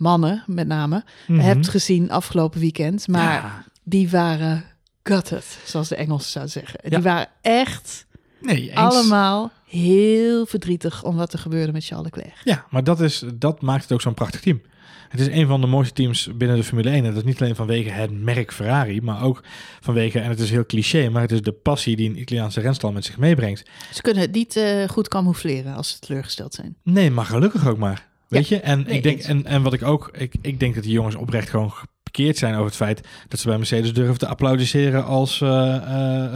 Ferrari-mannen, 0.04 0.42
met 0.46 0.66
name, 0.66 1.04
Mhm. 1.26 1.40
hebt 1.40 1.68
gezien 1.68 2.10
afgelopen 2.10 2.60
weekend. 2.60 3.08
Maar 3.08 3.32
Ja. 3.32 3.64
die 3.84 4.10
waren 4.10 4.64
gutted, 5.02 5.58
zoals 5.64 5.88
de 5.88 5.96
Engelsen 5.96 6.30
zouden 6.30 6.52
zeggen. 6.52 6.78
Ja. 6.82 6.88
Die 6.90 7.02
waren 7.02 7.28
echt 7.40 8.06
Nee, 8.40 8.68
eens. 8.70 8.74
allemaal 8.78 9.50
heel 9.68 10.46
verdrietig 10.46 11.02
om 11.04 11.16
wat 11.16 11.32
er 11.32 11.38
gebeurde 11.38 11.72
met 11.72 11.84
Charles 11.84 12.04
Leclerc. 12.12 12.40
Ja, 12.44 12.64
maar 12.70 12.84
dat, 12.84 13.00
is, 13.00 13.24
dat 13.34 13.62
maakt 13.62 13.82
het 13.82 13.92
ook 13.92 14.00
zo'n 14.00 14.14
prachtig 14.14 14.40
team. 14.40 14.60
Het 15.08 15.20
is 15.20 15.26
een 15.40 15.46
van 15.46 15.60
de 15.60 15.66
mooiste 15.66 15.94
teams 15.94 16.28
binnen 16.36 16.56
de 16.56 16.64
Formule 16.64 16.90
1. 16.90 16.96
En 17.04 17.04
dat 17.04 17.16
is 17.16 17.22
niet 17.22 17.40
alleen 17.40 17.54
vanwege 17.54 17.90
het 17.90 18.10
merk 18.22 18.52
Ferrari, 18.52 19.00
maar 19.00 19.22
ook 19.22 19.42
vanwege, 19.80 20.20
en 20.20 20.28
het 20.28 20.40
is 20.40 20.50
heel 20.50 20.66
cliché, 20.66 21.08
maar 21.08 21.22
het 21.22 21.32
is 21.32 21.42
de 21.42 21.52
passie 21.52 21.96
die 21.96 22.08
een 22.10 22.20
Italiaanse 22.20 22.60
renstal 22.60 22.92
met 22.92 23.04
zich 23.04 23.18
meebrengt. 23.18 23.62
Ze 23.92 24.02
kunnen 24.02 24.22
het 24.22 24.32
niet 24.32 24.56
eh, 24.56 24.88
goed 24.88 25.08
camoufleren 25.08 25.74
als 25.74 25.88
ze 25.90 25.98
teleurgesteld 25.98 26.54
zijn. 26.54 26.76
Nee, 26.82 27.10
maar 27.10 27.24
gelukkig 27.24 27.66
ook 27.68 27.78
maar. 27.78 28.06
Weet 28.28 28.48
je? 28.48 28.60
En, 28.60 28.84
nee, 28.86 28.96
ik 28.96 29.02
denk, 29.02 29.16
eens. 29.16 29.26
en, 29.26 29.46
en 29.46 29.62
wat 29.62 29.72
ik 29.72 29.82
ook, 29.82 30.10
ik, 30.18 30.34
ik 30.42 30.60
denk 30.60 30.74
dat 30.74 30.82
die 30.84 30.92
jongens 30.92 31.14
oprecht 31.14 31.48
gewoon 31.48 31.72
gekeerd 32.04 32.38
zijn 32.38 32.52
over 32.54 32.66
het 32.66 32.76
feit 32.76 33.00
dat 33.28 33.40
ze 33.40 33.48
bij 33.48 33.56
Mercedes 33.56 33.92
durven 33.92 34.18
te 34.18 34.26
applaudisseren 34.26 35.04
als 35.04 35.40
eh, 35.40 35.76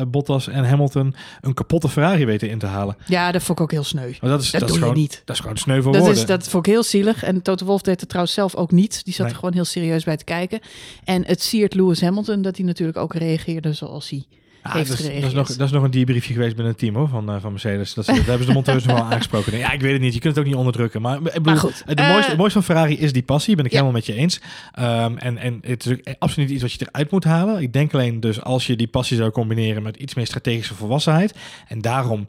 eh, 0.01 0.07
Bottas 0.09 0.48
en 0.48 0.64
Hamilton 0.68 1.14
een 1.40 1.55
kapotte 1.55 1.88
Ferrari 1.88 2.24
weten 2.24 2.51
in 2.51 2.59
te 2.59 2.66
halen. 2.66 2.96
Ja, 3.07 3.33
dat 3.33 3.42
vond 3.42 3.59
ik 3.59 3.64
ook 3.64 3.70
heel 3.70 3.85
sneu. 3.85 4.12
Maar 4.20 4.31
dat 4.31 4.42
is, 4.42 4.51
Dat 4.51 4.62
is 4.62 4.74
je 4.74 4.79
gewoon, 4.81 4.94
niet. 4.94 5.22
Dat 5.24 5.35
is 5.37 5.42
gewoon 5.42 5.57
sneu 5.57 5.83
voor 5.83 5.92
Dat, 5.92 6.01
woorden. 6.01 6.20
is, 6.20 6.27
dat 6.27 6.48
vond 6.48 6.66
ik 6.66 6.72
heel 6.72 6.83
zielig. 6.83 7.22
En 7.22 7.42
Toto 7.42 7.64
Wolff 7.64 7.83
deed 7.83 8.01
het 8.01 8.09
trouwens 8.09 8.35
zelf 8.37 8.55
ook 8.55 8.70
niet. 8.70 9.05
Die 9.05 9.12
zat 9.14 9.22
Nee. 9.22 9.31
er 9.33 9.38
gewoon 9.38 9.55
heel 9.55 9.64
serieus 9.64 10.05
bij 10.05 10.16
te 10.16 10.24
kijken. 10.24 10.61
En 11.05 11.27
het 11.27 11.42
siert 11.42 11.74
Lewis 11.74 12.01
Hamilton 12.01 12.42
dat 12.42 12.57
hij 12.57 12.66
natuurlijk 12.66 12.98
ook 12.98 13.14
reageerde 13.14 13.72
zoals 13.72 14.11
hij 14.11 14.24
Ah, 14.62 14.75
heeft 14.75 14.88
dat, 14.88 14.99
is, 14.99 15.05
dat, 15.05 15.12
is 15.12 15.16
gereageerd. 15.16 15.35
nog, 15.49 15.57
dat 15.57 15.66
is 15.66 15.73
nog 15.73 15.83
een 15.83 15.90
debriefje 15.90 16.33
geweest 16.33 16.55
binnen 16.55 16.73
het 16.73 16.79
team 16.83 16.94
hoor, 16.94 17.09
van, 17.09 17.31
eh, 17.31 17.37
van 17.40 17.51
Mercedes. 17.51 17.94
Dat, 17.94 18.07
daar 18.07 18.16
hebben 18.16 18.38
ze 18.38 18.47
de 18.47 18.53
monteurs 18.53 18.85
nog 18.85 18.97
wel 18.97 19.05
aangesproken. 19.05 19.53
Nee, 19.53 19.61
ja, 19.61 19.73
ik 19.73 19.81
weet 19.81 19.92
het 19.92 20.01
niet. 20.01 20.14
Je 20.14 20.21
kunt 20.21 20.35
het 20.35 20.44
ook 20.44 20.51
niet 20.51 20.59
onderdrukken. 20.59 21.03
Maar, 21.03 21.16
ik 21.16 21.23
bedoel, 21.23 21.42
Maar 21.42 21.57
goed, 21.57 21.83
het, 21.87 21.99
eh, 21.99 22.09
mooiste, 22.09 22.29
het 22.31 22.38
mooiste 22.38 22.62
van 22.62 22.75
Ferrari 22.75 22.99
is 22.99 23.12
die 23.12 23.23
passie. 23.23 23.57
Ben 23.57 23.64
ik 23.64 23.71
Ja. 23.71 23.77
helemaal 23.79 23.99
met 24.01 24.07
je 24.07 24.14
eens. 24.14 24.40
Ehm, 24.73 25.16
en, 25.16 25.38
en 25.38 25.59
het 25.62 25.87
is 25.87 25.92
ook 25.92 26.01
absoluut 26.18 26.51
iets 26.51 26.62
wat 26.62 26.73
je 26.73 26.87
eruit 26.90 27.11
moet 27.11 27.25
halen. 27.25 27.62
Ik 27.62 27.73
denk 27.73 27.94
alleen 27.94 28.21
dus 28.21 28.42
als 28.42 28.66
je 28.66 28.77
die 28.77 28.88
passie 28.88 29.16
zou 29.16 29.31
combineren 29.31 29.83
met 29.83 29.97
iets 29.97 30.14
meer 30.14 30.27
strategische 30.27 30.75
volwassenheid. 30.75 31.35
En 31.68 31.81
daarom 31.81 32.27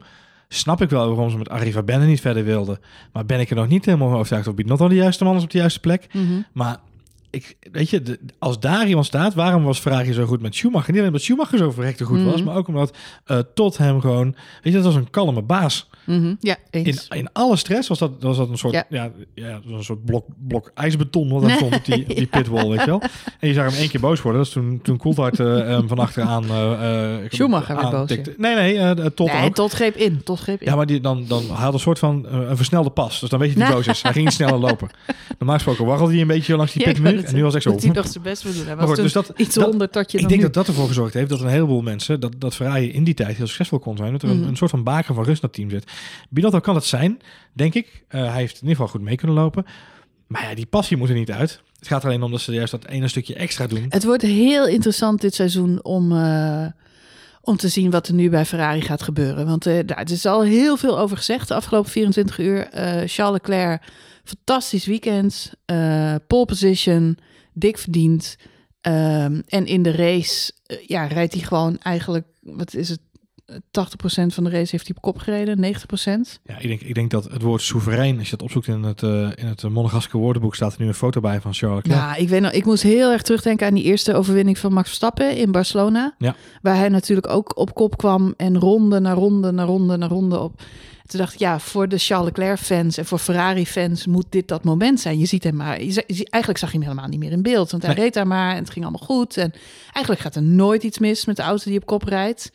snap 0.48 0.82
ik 0.82 0.90
wel 0.90 1.08
waarom 1.08 1.30
ze 1.30 1.36
met 1.38 1.48
Arriva 1.48 1.82
Benne 1.82 2.06
niet 2.06 2.20
verder 2.20 2.44
wilden. 2.44 2.78
Maar 3.12 3.26
ben 3.26 3.40
ik 3.40 3.50
er 3.50 3.56
nog 3.56 3.68
niet 3.68 3.84
helemaal 3.84 4.08
van 4.08 4.16
overtuigd 4.16 4.46
of 4.48 4.54
Binotto 4.54 4.88
de 4.88 4.94
juiste 4.94 5.24
man 5.24 5.36
is 5.36 5.42
op 5.42 5.50
de 5.50 5.58
juiste 5.58 5.80
plek. 5.80 6.06
Mhm. 6.12 6.24
Maar 6.52 6.76
ik, 7.30 7.56
weet 7.72 7.90
je, 7.90 8.02
de- 8.02 8.18
als 8.38 8.60
daar 8.60 8.86
iemand 8.88 9.06
staat, 9.06 9.34
waarom 9.34 9.64
was 9.64 9.78
Ferrari 9.78 10.12
zo 10.12 10.26
goed 10.26 10.42
met 10.42 10.54
Schumacher? 10.54 10.86
Niet 10.88 10.96
alleen 10.96 11.06
omdat 11.06 11.22
Schumacher 11.22 11.58
zo 11.58 11.70
verrekte 11.70 12.04
goed 12.04 12.22
was, 12.22 12.34
Mhm. 12.36 12.44
maar 12.44 12.56
ook 12.56 12.68
omdat 12.68 12.96
eh 13.24 13.38
tot 13.54 13.76
hem 13.78 14.00
gewoon, 14.00 14.24
weet 14.62 14.72
je, 14.72 14.72
dat 14.72 14.84
was 14.84 14.94
een 14.94 15.10
kalme 15.10 15.42
baas. 15.42 15.88
Mhm. 16.10 16.34
Ja, 16.40 16.56
In, 16.70 16.84
eens. 16.84 17.06
in 17.08 17.28
alle 17.32 17.56
stress 17.56 17.88
was 17.88 17.98
dat, 17.98 18.10
was 18.20 18.36
dat 18.36 18.48
een 18.48 18.58
soort, 18.58 18.72
ja. 18.74 18.84
Ja. 18.88 19.10
Ja, 19.34 19.60
een 19.68 19.84
soort 19.84 20.04
blok, 20.04 20.26
blok 20.48 20.70
ijsbeton 20.74 21.28
wat 21.28 21.42
daar 21.42 21.50
stond 21.56 21.74
op 21.74 21.84
die, 21.84 22.04
op 22.10 22.16
die 22.16 22.26
pitwall, 22.26 22.68
weet 22.68 22.80
je 22.80 22.86
wel. 22.86 23.02
En 23.40 23.48
je 23.48 23.54
zag 23.54 23.70
hem 23.70 23.80
één 23.80 23.88
keer 23.88 24.00
boos 24.00 24.22
worden. 24.22 24.40
Dat 24.40 24.48
is 24.48 24.54
toen, 24.54 24.80
toen 24.82 24.98
Coulthard 24.98 25.38
hem 25.38 25.88
van 25.88 25.98
achteraan... 25.98 26.44
eh, 26.50 27.14
eh, 27.24 27.30
Schumacher 27.30 27.76
werd 27.76 27.90
boos. 27.90 28.08
Nee, 28.36 28.54
nee, 28.54 28.78
eh 28.78 28.90
tot 29.06 29.32
nee, 29.32 29.44
ook. 29.44 29.54
tot 29.54 29.72
greep 29.72 29.96
in. 29.96 30.22
Tot 30.24 30.40
greep 30.40 30.60
in. 30.60 30.66
Ja, 30.66 30.76
maar 30.76 30.86
die, 30.86 31.00
dan, 31.00 31.24
dan 31.28 31.44
had 31.50 31.72
een 31.72 31.78
soort 31.80 31.98
van 31.98 32.26
een 32.30 32.56
versnelde 32.56 32.90
pas. 32.90 33.20
Dus 33.20 33.28
dan 33.28 33.38
weet 33.38 33.48
je 33.52 33.54
dat 33.58 33.66
hij 33.66 33.74
boos 33.76 33.86
is. 33.86 34.02
Hij 34.02 34.12
ging 34.12 34.32
sneller 34.32 34.58
lopen. 34.58 34.88
Normaal 35.38 35.54
gesproken 35.56 35.84
warrelde 35.84 36.12
hij 36.12 36.20
een 36.20 36.26
beetje 36.26 36.56
langs 36.56 36.72
die 36.72 36.82
pitmuur. 36.84 37.24
en 37.24 37.34
nu 37.34 37.42
was 37.42 37.54
ik 37.54 37.62
zo... 37.62 37.70
Dat 37.70 37.82
hij 37.82 37.92
nog 37.92 38.06
zijn 38.08 38.24
best 38.24 38.42
wil 38.42 38.52
doen. 38.52 38.64
Hij 38.66 38.76
Maar 38.76 38.86
was 38.86 38.94
goed, 38.94 39.02
dus 39.04 39.12
dat- 39.12 39.32
iets 39.36 39.58
onder 39.58 39.90
tot 39.90 40.12
je 40.12 40.18
Ik 40.18 40.28
denk 40.28 40.42
dat 40.42 40.54
dat 40.54 40.66
ervoor 40.68 40.86
gezorgd 40.86 41.14
heeft 41.14 41.28
dat 41.28 41.40
een 41.40 41.48
heleboel 41.48 41.80
mensen, 41.82 42.20
dat, 42.20 42.32
dat 42.38 42.54
Ferrari 42.54 42.92
in 42.92 43.04
die 43.04 43.14
tijd 43.14 43.36
heel 43.36 43.46
succesvol 43.46 43.78
kon 43.78 43.96
zijn. 43.96 44.12
Dat 44.12 44.22
er 44.22 44.28
een, 44.28 44.38
Mhm. 44.38 44.48
een 44.48 44.56
soort 44.56 44.70
van 44.70 44.82
baken 44.82 45.14
van 45.14 45.24
rust 45.24 45.42
naar 45.42 45.50
het 45.50 45.60
team 45.60 45.70
zit. 45.70 45.90
Binotto 46.28 46.60
kan 46.60 46.74
het 46.74 46.84
zijn, 46.84 47.20
denk 47.52 47.74
ik. 47.74 48.04
Eh, 48.08 48.20
hij 48.20 48.40
heeft 48.40 48.54
in 48.54 48.60
ieder 48.60 48.76
geval 48.76 48.88
goed 48.88 49.00
mee 49.00 49.16
kunnen 49.16 49.36
lopen. 49.36 49.64
Maar 50.26 50.48
ja, 50.48 50.54
die 50.54 50.66
passie 50.66 50.96
moet 50.96 51.08
er 51.08 51.14
niet 51.14 51.30
uit. 51.30 51.62
Het 51.78 51.88
gaat 51.88 52.04
alleen 52.04 52.22
om 52.22 52.30
dat 52.30 52.40
ze 52.40 52.52
juist 52.52 52.70
dat 52.70 52.86
ene 52.86 53.08
stukje 53.08 53.34
extra 53.34 53.66
doen. 53.66 53.86
Het 53.88 54.04
wordt 54.04 54.22
heel 54.22 54.66
interessant 54.66 55.20
dit 55.20 55.34
seizoen 55.34 55.84
om, 55.84 56.12
eh, 56.12 56.66
om 57.40 57.56
te 57.56 57.68
zien 57.68 57.90
wat 57.90 58.08
er 58.08 58.14
nu 58.14 58.30
bij 58.30 58.44
Ferrari 58.44 58.80
gaat 58.80 59.02
gebeuren. 59.02 59.46
Want 59.46 59.66
eh 59.66 59.78
daar 59.86 60.10
is 60.10 60.26
al 60.26 60.42
heel 60.42 60.76
veel 60.76 60.98
over 60.98 61.16
gezegd 61.16 61.48
de 61.48 61.54
afgelopen 61.54 61.90
24 61.90 62.38
uur. 62.38 62.68
Charles 63.06 63.40
Leclerc, 63.40 63.82
fantastisch 64.24 64.86
weekend. 64.86 65.52
pole 66.26 66.44
position, 66.44 67.18
dik 67.52 67.78
verdiend. 67.78 68.36
Ehm, 68.80 69.40
en 69.46 69.66
in 69.66 69.82
de 69.82 69.90
race 69.90 70.52
ja, 70.86 71.06
rijdt 71.06 71.32
hij 71.32 71.42
gewoon 71.42 71.78
eigenlijk, 71.78 72.26
wat 72.40 72.74
is 72.74 72.88
het, 72.88 73.00
80% 73.50 73.56
van 74.26 74.44
de 74.44 74.50
race 74.50 74.70
heeft 74.70 74.86
hij 74.86 74.96
op 74.96 75.02
kop 75.02 75.18
gereden, 75.18 75.58
90%. 75.58 76.40
Ja, 76.44 76.58
ik 76.58 76.68
denk, 76.68 76.80
ik 76.80 76.94
denk 76.94 77.10
dat 77.10 77.24
het 77.24 77.42
woord 77.42 77.62
soeverein, 77.62 78.18
als 78.18 78.30
je 78.30 78.36
dat 78.36 78.42
opzoekt 78.42 78.66
in 78.66 78.82
het, 78.82 79.02
uh, 79.02 79.30
in 79.34 79.46
het 79.46 79.62
Monegaske 79.62 80.18
woordenboek, 80.18 80.54
staat 80.54 80.72
er 80.74 80.80
nu 80.80 80.86
een 80.86 80.94
foto 80.94 81.20
bij 81.20 81.40
van 81.40 81.54
Charles 81.54 81.84
Leclerc. 81.84 82.00
Ja, 82.00 82.16
ik, 82.16 82.28
weet 82.28 82.40
nog, 82.40 82.52
ik 82.52 82.64
moest 82.64 82.82
heel 82.82 83.10
erg 83.10 83.22
terugdenken 83.22 83.66
aan 83.66 83.74
die 83.74 83.84
eerste 83.84 84.14
overwinning 84.14 84.58
van 84.58 84.72
Max 84.72 84.86
Verstappen 84.86 85.36
in 85.36 85.52
Barcelona. 85.52 86.14
Ja. 86.18 86.36
Waar 86.62 86.76
hij 86.76 86.88
natuurlijk 86.88 87.28
ook 87.28 87.58
op 87.58 87.74
kop 87.74 87.96
kwam 87.96 88.34
en 88.36 88.58
ronde 88.58 89.00
na 89.00 89.12
ronde 89.12 89.52
na 89.52 89.64
ronde 89.64 89.96
na 89.96 90.06
ronde 90.06 90.38
op. 90.38 90.62
Toen 91.10 91.20
dacht 91.20 91.32
ik, 91.32 91.38
ja, 91.38 91.58
voor 91.58 91.88
de 91.88 91.98
Charles 91.98 92.26
Leclerc-fans 92.26 92.96
en 92.96 93.06
voor 93.06 93.18
Ferrari-fans 93.18 94.06
moet 94.06 94.26
dit 94.28 94.48
dat 94.48 94.64
moment 94.64 95.00
zijn. 95.00 95.18
Je 95.18 95.26
ziet 95.26 95.44
hem 95.44 95.56
maar, 95.56 95.82
je, 95.82 96.04
eigenlijk 96.06 96.58
zag 96.58 96.70
je 96.70 96.76
hem 96.76 96.86
helemaal 96.86 97.08
niet 97.08 97.18
meer 97.18 97.32
in 97.32 97.42
beeld. 97.42 97.70
Want 97.70 97.82
hij 97.82 97.94
reed 97.94 98.14
daar 98.14 98.26
maar 98.26 98.50
en 98.50 98.58
het 98.58 98.70
ging 98.70 98.84
allemaal 98.84 99.06
goed. 99.06 99.36
En 99.36 99.52
eigenlijk 99.82 100.20
gaat 100.20 100.34
er 100.34 100.42
nooit 100.42 100.82
iets 100.82 100.98
mis 100.98 101.24
met 101.24 101.36
de 101.36 101.42
auto 101.42 101.64
die 101.64 101.80
op 101.80 101.86
kop 101.86 102.02
rijdt. 102.02 102.50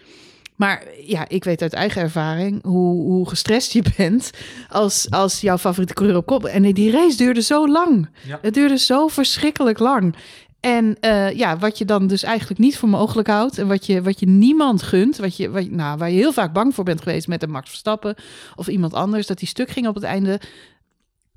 Maar 0.56 0.84
ja, 1.06 1.28
ik 1.28 1.44
weet 1.44 1.62
uit 1.62 1.74
eigen 1.74 2.02
ervaring 2.02 2.64
hoe, 2.64 3.02
hoe 3.02 3.30
gestrest 3.30 3.72
je 3.72 3.84
bent 3.98 4.30
als, 4.70 5.10
als 5.10 5.42
jouw 5.42 5.58
favoriete 5.58 5.94
coureur 5.94 6.18
op 6.18 6.26
kop. 6.26 6.46
En 6.46 6.74
die 6.74 6.92
race 6.92 7.18
duurde 7.18 7.42
zo 7.42 7.68
lang. 7.68 8.10
Ja. 8.28 8.40
Het 8.42 8.54
duurde 8.54 8.78
zo 8.78 9.08
verschrikkelijk 9.08 9.80
lang. 9.80 10.16
En 10.60 10.98
uh, 11.02 11.32
ja, 11.32 11.58
wat 11.58 11.78
je 11.78 11.86
dan 11.86 12.08
dus 12.08 12.24
eigenlijk 12.24 12.60
niet 12.60 12.78
voor 12.78 12.90
mogelijk 12.90 13.28
houdt. 13.28 13.58
En 13.58 13.68
wat 13.68 13.86
je, 13.86 14.02
wat 14.02 14.20
je 14.20 14.28
niemand 14.28 14.84
gunt. 14.84 15.18
Wat 15.18 15.38
je, 15.38 15.50
wat, 15.50 15.70
nou, 15.70 15.98
waar 15.98 16.12
je 16.12 16.18
heel 16.18 16.34
vaak 16.34 16.54
bang 16.54 16.76
voor 16.76 16.84
bent 16.84 17.02
geweest 17.02 17.28
met 17.28 17.44
een 17.44 17.52
Max 17.52 17.70
Verstappen. 17.70 18.16
Of 18.56 18.68
iemand 18.68 18.94
anders. 18.94 19.28
Dat 19.28 19.38
die 19.38 19.48
stuk 19.48 19.70
ging 19.70 19.88
op 19.88 19.96
het 19.96 20.04
einde. 20.04 20.40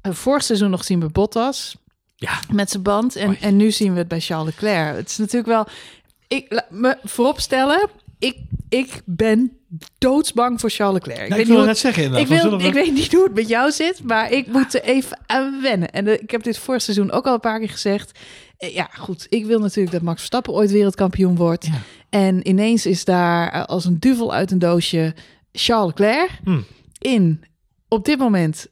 Uh, 0.02 0.12
vorig 0.12 0.42
seizoen 0.42 0.70
nog 0.70 0.84
zien 0.84 1.00
we 1.00 1.08
Bottas. 1.08 1.76
Ja. 2.16 2.40
Met 2.52 2.70
zijn 2.70 2.82
band. 2.82 3.16
En, 3.16 3.36
en 3.40 3.56
nu 3.56 3.70
zien 3.70 3.92
we 3.92 3.98
het 3.98 4.08
bij 4.08 4.20
Charles 4.20 4.46
Leclerc. 4.46 4.96
Het 4.96 5.08
is 5.08 5.16
natuurlijk 5.16 5.52
wel... 5.52 5.66
Ik 6.28 6.62
me 6.70 6.98
vooropstellen 7.04 7.88
ik, 8.18 8.36
ik 8.68 9.02
ben 9.04 9.52
doodsbang 9.98 10.60
voor 10.60 10.70
Charles 10.70 10.94
Leclerc. 11.06 11.28
ik, 11.28 11.36
weet 11.36 11.46
wil 11.46 11.64
net 11.64 11.78
zeggen. 11.78 12.14
Ik, 12.14 12.26
wil, 12.26 12.60
ik 12.60 12.72
weet 12.72 12.94
niet 12.94 13.12
hoe 13.12 13.22
het 13.24 13.34
met 13.34 13.48
jou 13.48 13.70
zit, 13.70 14.02
maar 14.02 14.32
ik 14.32 14.46
moet 14.46 14.74
er 14.74 14.82
even 14.82 15.18
aan 15.26 15.62
wennen. 15.62 15.90
En 15.90 16.04
de, 16.04 16.18
ik 16.18 16.30
heb 16.30 16.42
dit 16.42 16.58
vorig 16.58 16.82
seizoen 16.82 17.10
ook 17.10 17.26
al 17.26 17.34
een 17.34 17.40
paar 17.40 17.58
keer 17.58 17.68
gezegd. 17.68 18.18
Eh, 18.56 18.74
ja, 18.74 18.88
goed. 18.98 19.26
Ik 19.28 19.46
wil 19.46 19.58
natuurlijk 19.58 19.92
dat 19.92 20.02
Max 20.02 20.16
Verstappen 20.16 20.52
ooit 20.52 20.70
wereldkampioen 20.70 21.36
wordt. 21.36 21.66
Ja. 21.66 21.80
En 22.10 22.48
ineens 22.48 22.86
is 22.86 23.04
daar 23.04 23.52
eh, 23.52 23.64
als 23.64 23.84
een 23.84 23.98
duvel 23.98 24.34
uit 24.34 24.50
een 24.50 24.58
doosje 24.58 25.14
Charles 25.52 25.86
Leclerc 25.86 26.30
Hm. 26.44 26.60
in 26.98 27.44
op 27.88 28.04
dit 28.04 28.18
moment 28.18 28.66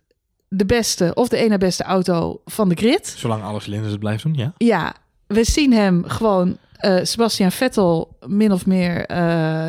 de 0.48 0.66
beste 0.66 1.10
of 1.14 1.28
de 1.28 1.36
ene 1.36 1.58
beste 1.58 1.82
auto 1.82 2.40
van 2.44 2.68
de 2.68 2.74
grid. 2.74 3.14
Zolang 3.16 3.42
alle 3.42 3.60
cilinders 3.60 3.90
het 3.90 4.00
blijft 4.00 4.22
doen, 4.22 4.34
ja. 4.34 4.52
Ja, 4.56 4.94
we 5.26 5.44
zien 5.44 5.72
hem 5.72 6.04
gewoon 6.06 6.56
uh, 6.80 6.98
Sebastian 7.02 7.52
Vettel 7.52 8.16
min 8.26 8.52
of 8.52 8.66
meer 8.66 9.00
uh, 9.10 9.16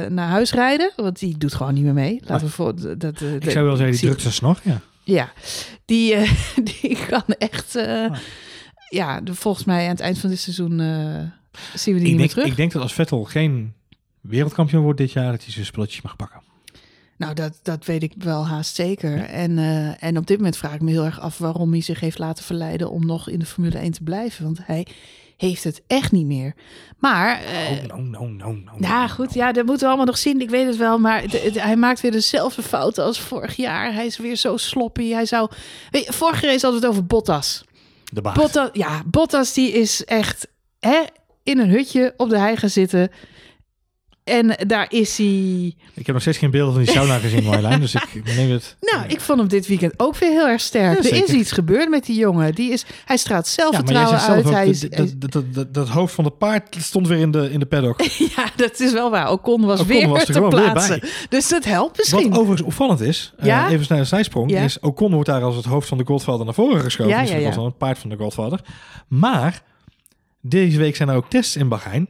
naar 0.07 0.27
huis 0.27 0.51
rijden. 0.51 0.91
Want 0.95 1.19
die 1.19 1.37
doet 1.37 1.53
gewoon 1.53 1.73
niet 1.73 1.83
meer 1.83 1.93
mee. 1.93 2.21
Laten 2.25 2.45
we 2.45 2.51
voor 2.51 2.75
dat. 2.75 2.99
dat 2.99 3.21
uh, 3.21 3.33
ik 3.33 3.51
zou 3.51 3.65
wel 3.65 3.75
zeggen, 3.75 3.95
die 3.95 4.05
drukt 4.05 4.21
zijn 4.21 4.33
snor. 4.33 4.59
Ja, 4.63 4.81
ja 5.03 5.31
die, 5.85 6.15
die 6.81 6.97
kan 7.07 7.23
echt. 7.37 7.75
Ah. 7.75 8.15
Ja, 8.89 9.21
de, 9.21 9.35
volgens 9.35 9.65
mij 9.65 9.83
aan 9.83 9.89
het 9.89 9.99
eind 9.99 10.17
van 10.17 10.29
dit 10.29 10.39
seizoen 10.39 10.77
zien 10.77 10.83
we 11.73 11.83
die 11.83 11.93
ik 11.93 12.01
niet 12.01 12.03
denk, 12.03 12.17
meer 12.17 12.29
terug. 12.29 12.45
Ik 12.45 12.55
denk 12.55 12.71
dat 12.71 12.81
als 12.81 12.93
Vettel 12.93 13.23
geen 13.23 13.73
wereldkampioen 14.21 14.83
wordt 14.83 14.97
dit 14.97 15.11
jaar, 15.11 15.31
dat 15.31 15.43
hij 15.43 15.51
zijn 15.51 15.65
spulletjes 15.65 16.01
mag 16.01 16.15
pakken. 16.15 16.41
Nou, 17.17 17.33
dat, 17.33 17.59
dat 17.63 17.85
weet 17.85 18.03
ik 18.03 18.13
wel 18.17 18.47
haast 18.47 18.75
zeker. 18.75 19.23
En, 19.23 19.51
uh, 19.51 20.03
en 20.03 20.17
op 20.17 20.27
dit 20.27 20.37
moment 20.37 20.57
vraag 20.57 20.73
ik 20.73 20.81
me 20.81 20.91
heel 20.91 21.05
erg 21.05 21.19
af 21.19 21.37
waarom 21.37 21.71
hij 21.71 21.81
zich 21.81 21.99
heeft 21.99 22.19
laten 22.19 22.43
verleiden 22.43 22.91
om 22.91 23.05
nog 23.05 23.29
in 23.29 23.39
de 23.39 23.45
Formule 23.45 23.77
1 23.77 23.91
te 23.91 24.03
blijven. 24.03 24.43
Want 24.43 24.59
hij 24.61 24.87
heeft 25.37 25.63
het 25.63 25.81
echt 25.87 26.11
niet 26.11 26.25
meer. 26.25 26.55
Maar. 26.97 27.41
Uh, 27.41 27.95
oh, 27.95 27.95
no, 27.95 28.01
no, 28.01 28.27
no, 28.27 28.51
no, 28.51 28.71
ja, 28.79 29.07
goed. 29.07 29.33
Ja, 29.33 29.51
dat 29.51 29.65
moeten 29.65 29.83
we 29.83 29.87
allemaal 29.87 30.05
nog 30.05 30.17
zien. 30.17 30.41
Ik 30.41 30.49
weet 30.49 30.67
het 30.67 30.77
wel. 30.77 30.99
Maar 30.99 31.21
de, 31.21 31.49
de, 31.53 31.61
hij 31.61 31.75
maakt 31.75 32.01
weer 32.01 32.11
dezelfde 32.11 32.61
fouten 32.61 33.03
als 33.03 33.19
vorig 33.19 33.55
jaar. 33.55 33.93
Hij 33.93 34.05
is 34.05 34.17
weer 34.17 34.35
zo 34.35 34.57
sloppy. 34.57 35.09
Hij 35.09 35.25
zou. 35.25 35.49
Weet 35.91 36.05
je, 36.05 36.13
vorige 36.13 36.45
race 36.45 36.65
hadden 36.65 36.81
we 36.81 36.87
het 36.87 36.95
over 36.95 37.05
Bottas. 37.05 37.63
De 38.03 38.21
baas. 38.21 38.35
Bottas, 38.35 38.69
ja, 38.73 39.01
Bottas 39.05 39.53
die 39.53 39.71
is 39.71 40.05
echt 40.05 40.47
hè, 40.79 41.01
in 41.43 41.59
een 41.59 41.69
hutje 41.69 42.13
op 42.17 42.29
de 42.29 42.37
hei 42.37 42.57
gaan 42.57 42.69
zitten. 42.69 43.11
En 44.27 44.55
daar 44.67 44.85
is 44.89 45.17
hij. 45.17 45.75
Ik 45.93 46.05
heb 46.05 46.07
nog 46.07 46.21
steeds 46.21 46.37
geen 46.37 46.51
beelden 46.51 46.73
van 46.73 46.83
die 46.83 46.91
sauna 46.91 47.17
gezien, 47.17 47.43
Marjolein. 47.47 47.79
Dus 47.79 47.95
ik 47.95 48.35
neem 48.35 48.51
het. 48.51 48.75
Nou, 48.79 49.07
ik 49.07 49.21
vond 49.21 49.39
hem 49.39 49.47
dit 49.47 49.67
weekend 49.67 49.93
ook 49.97 50.17
weer 50.17 50.29
heel 50.29 50.47
erg 50.47 50.61
sterk. 50.61 51.03
Ja, 51.03 51.09
er 51.09 51.23
is 51.23 51.29
iets 51.29 51.51
gebeurd 51.51 51.89
met 51.89 52.05
die 52.05 52.17
jongen. 52.17 52.55
Die 52.55 52.71
is, 52.71 52.85
hij 53.05 53.17
straalt 53.17 53.47
zelfvertrouwen 53.47 54.15
ja, 54.15 54.27
uit. 54.27 54.45
Ook, 54.45 54.51
hij 54.51 54.67
is, 54.67 54.79
dat, 54.79 54.91
dat, 55.17 55.31
dat, 55.31 55.53
dat, 55.53 55.73
dat, 55.73 55.87
hoofd 55.87 56.13
van 56.13 56.25
het 56.25 56.37
paard 56.37 56.75
stond 56.79 57.07
weer 57.07 57.17
in 57.17 57.31
de, 57.31 57.51
in 57.51 57.59
de 57.59 57.65
paddock. 57.65 58.01
ja, 58.35 58.49
dat 58.55 58.79
is 58.79 58.93
wel 58.93 59.11
waar. 59.11 59.31
Ocon 59.31 59.65
was 59.65 59.79
Ocon 59.79 59.93
weer 59.93 60.07
was 60.07 60.25
te 60.35 60.41
plaatsen. 60.41 60.99
weer. 60.99 61.25
Dus 61.29 61.49
dat 61.49 61.65
helpt 61.65 61.97
misschien. 61.97 62.29
Wat 62.29 62.39
overigens 62.39 62.67
opvallend 62.67 63.01
is, 63.01 63.33
uh, 63.43 63.67
even 63.69 63.85
snel 63.85 63.97
een 63.97 64.05
zijsprong, 64.05 64.51
is 64.51 64.79
Ocon 64.79 65.11
wordt 65.11 65.29
daar 65.29 65.43
als 65.43 65.55
het 65.55 65.65
hoofd 65.65 65.87
van 65.87 65.97
de 65.97 66.05
Godfather 66.05 66.45
naar 66.45 66.53
voren 66.53 66.81
geschoven. 66.81 67.13
Ja, 67.13 67.19
dus 67.21 67.27
ja, 67.29 67.33
dat 67.33 67.43
ja. 67.43 67.47
was 67.47 67.57
dan 67.57 67.65
het 67.65 67.77
paard 67.77 67.99
van 67.99 68.09
de 68.09 68.17
Godfather. 68.17 68.59
Maar 69.07 69.63
deze 70.41 70.77
week 70.77 70.95
zijn 70.95 71.09
er 71.09 71.15
ook 71.15 71.29
tests 71.29 71.55
in 71.55 71.67
Bahrein. 71.67 72.09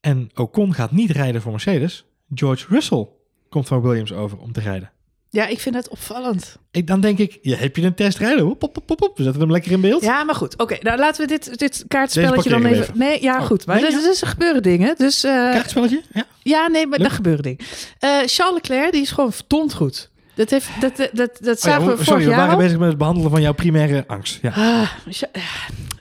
En 0.00 0.30
Ocon 0.34 0.74
gaat 0.74 0.92
niet 0.92 1.10
rijden 1.10 1.42
voor 1.42 1.50
Mercedes. 1.50 2.04
George 2.34 2.66
Russell 2.68 3.08
komt 3.48 3.68
van 3.68 3.82
Williams 3.82 4.12
over 4.12 4.38
om 4.38 4.52
te 4.52 4.60
rijden. 4.60 4.90
Ja, 5.32 5.46
ik 5.46 5.60
vind 5.60 5.74
het 5.74 5.88
opvallend. 5.88 6.56
Ik, 6.70 6.86
dan 6.86 7.00
denk 7.00 7.18
ik, 7.18 7.38
heb 7.42 7.76
je 7.76 7.82
een 7.82 7.94
test 7.94 8.18
rijden? 8.18 8.44
Hop, 8.44 8.60
hop, 8.60 8.82
hop, 8.86 9.00
hop. 9.00 9.16
We 9.16 9.22
zetten 9.22 9.40
hem 9.40 9.50
lekker 9.50 9.72
in 9.72 9.80
beeld. 9.80 10.02
Ja, 10.02 10.24
maar 10.24 10.34
goed. 10.34 10.58
Oké, 10.58 10.76
nou 10.80 10.98
laten 10.98 11.22
we 11.22 11.28
dit, 11.28 11.58
dit 11.58 11.84
kaartspelletje 11.88 12.50
dan 12.50 12.64
even... 12.64 12.98
Nee, 12.98 13.22
ja, 13.22 13.38
Oh, 13.38 13.46
goed. 13.46 13.66
Maar 13.66 13.80
nee, 13.80 13.90
ja. 13.90 14.00
dus 14.02 14.20
er 14.20 14.26
gebeuren 14.26 14.62
dingen. 14.62 14.94
Dus 14.98 15.24
eh, 15.24 15.32
Kaartspelletje? 15.32 16.02
Ja. 16.12 16.26
ja, 16.42 16.68
nee, 16.68 16.86
maar 16.86 17.00
er 17.00 17.10
gebeuren 17.10 17.42
dingen. 17.42 17.58
Eh, 17.98 18.18
Charles 18.24 18.54
Leclerc, 18.54 18.92
die 18.92 19.00
is 19.00 19.10
gewoon 19.10 19.32
verdomd 19.32 19.74
goed. 19.74 20.09
Dat, 20.40 20.50
heeft, 20.50 20.80
dat, 20.80 20.96
dat, 20.96 21.10
dat, 21.12 21.38
dat 21.40 21.40
Oh 21.40 21.44
ja, 21.44 21.54
zagen 21.54 21.96
we 21.96 22.04
sorry, 22.04 22.24
we 22.24 22.30
waren 22.34 22.58
bezig 22.58 22.78
met 22.78 22.88
het 22.88 22.98
behandelen 22.98 23.30
van 23.30 23.40
jouw 23.40 23.52
primaire 23.52 24.04
angst. 24.06 24.38
Ja. 24.42 24.50
Ah, 24.50 24.90
Cha- 25.08 25.28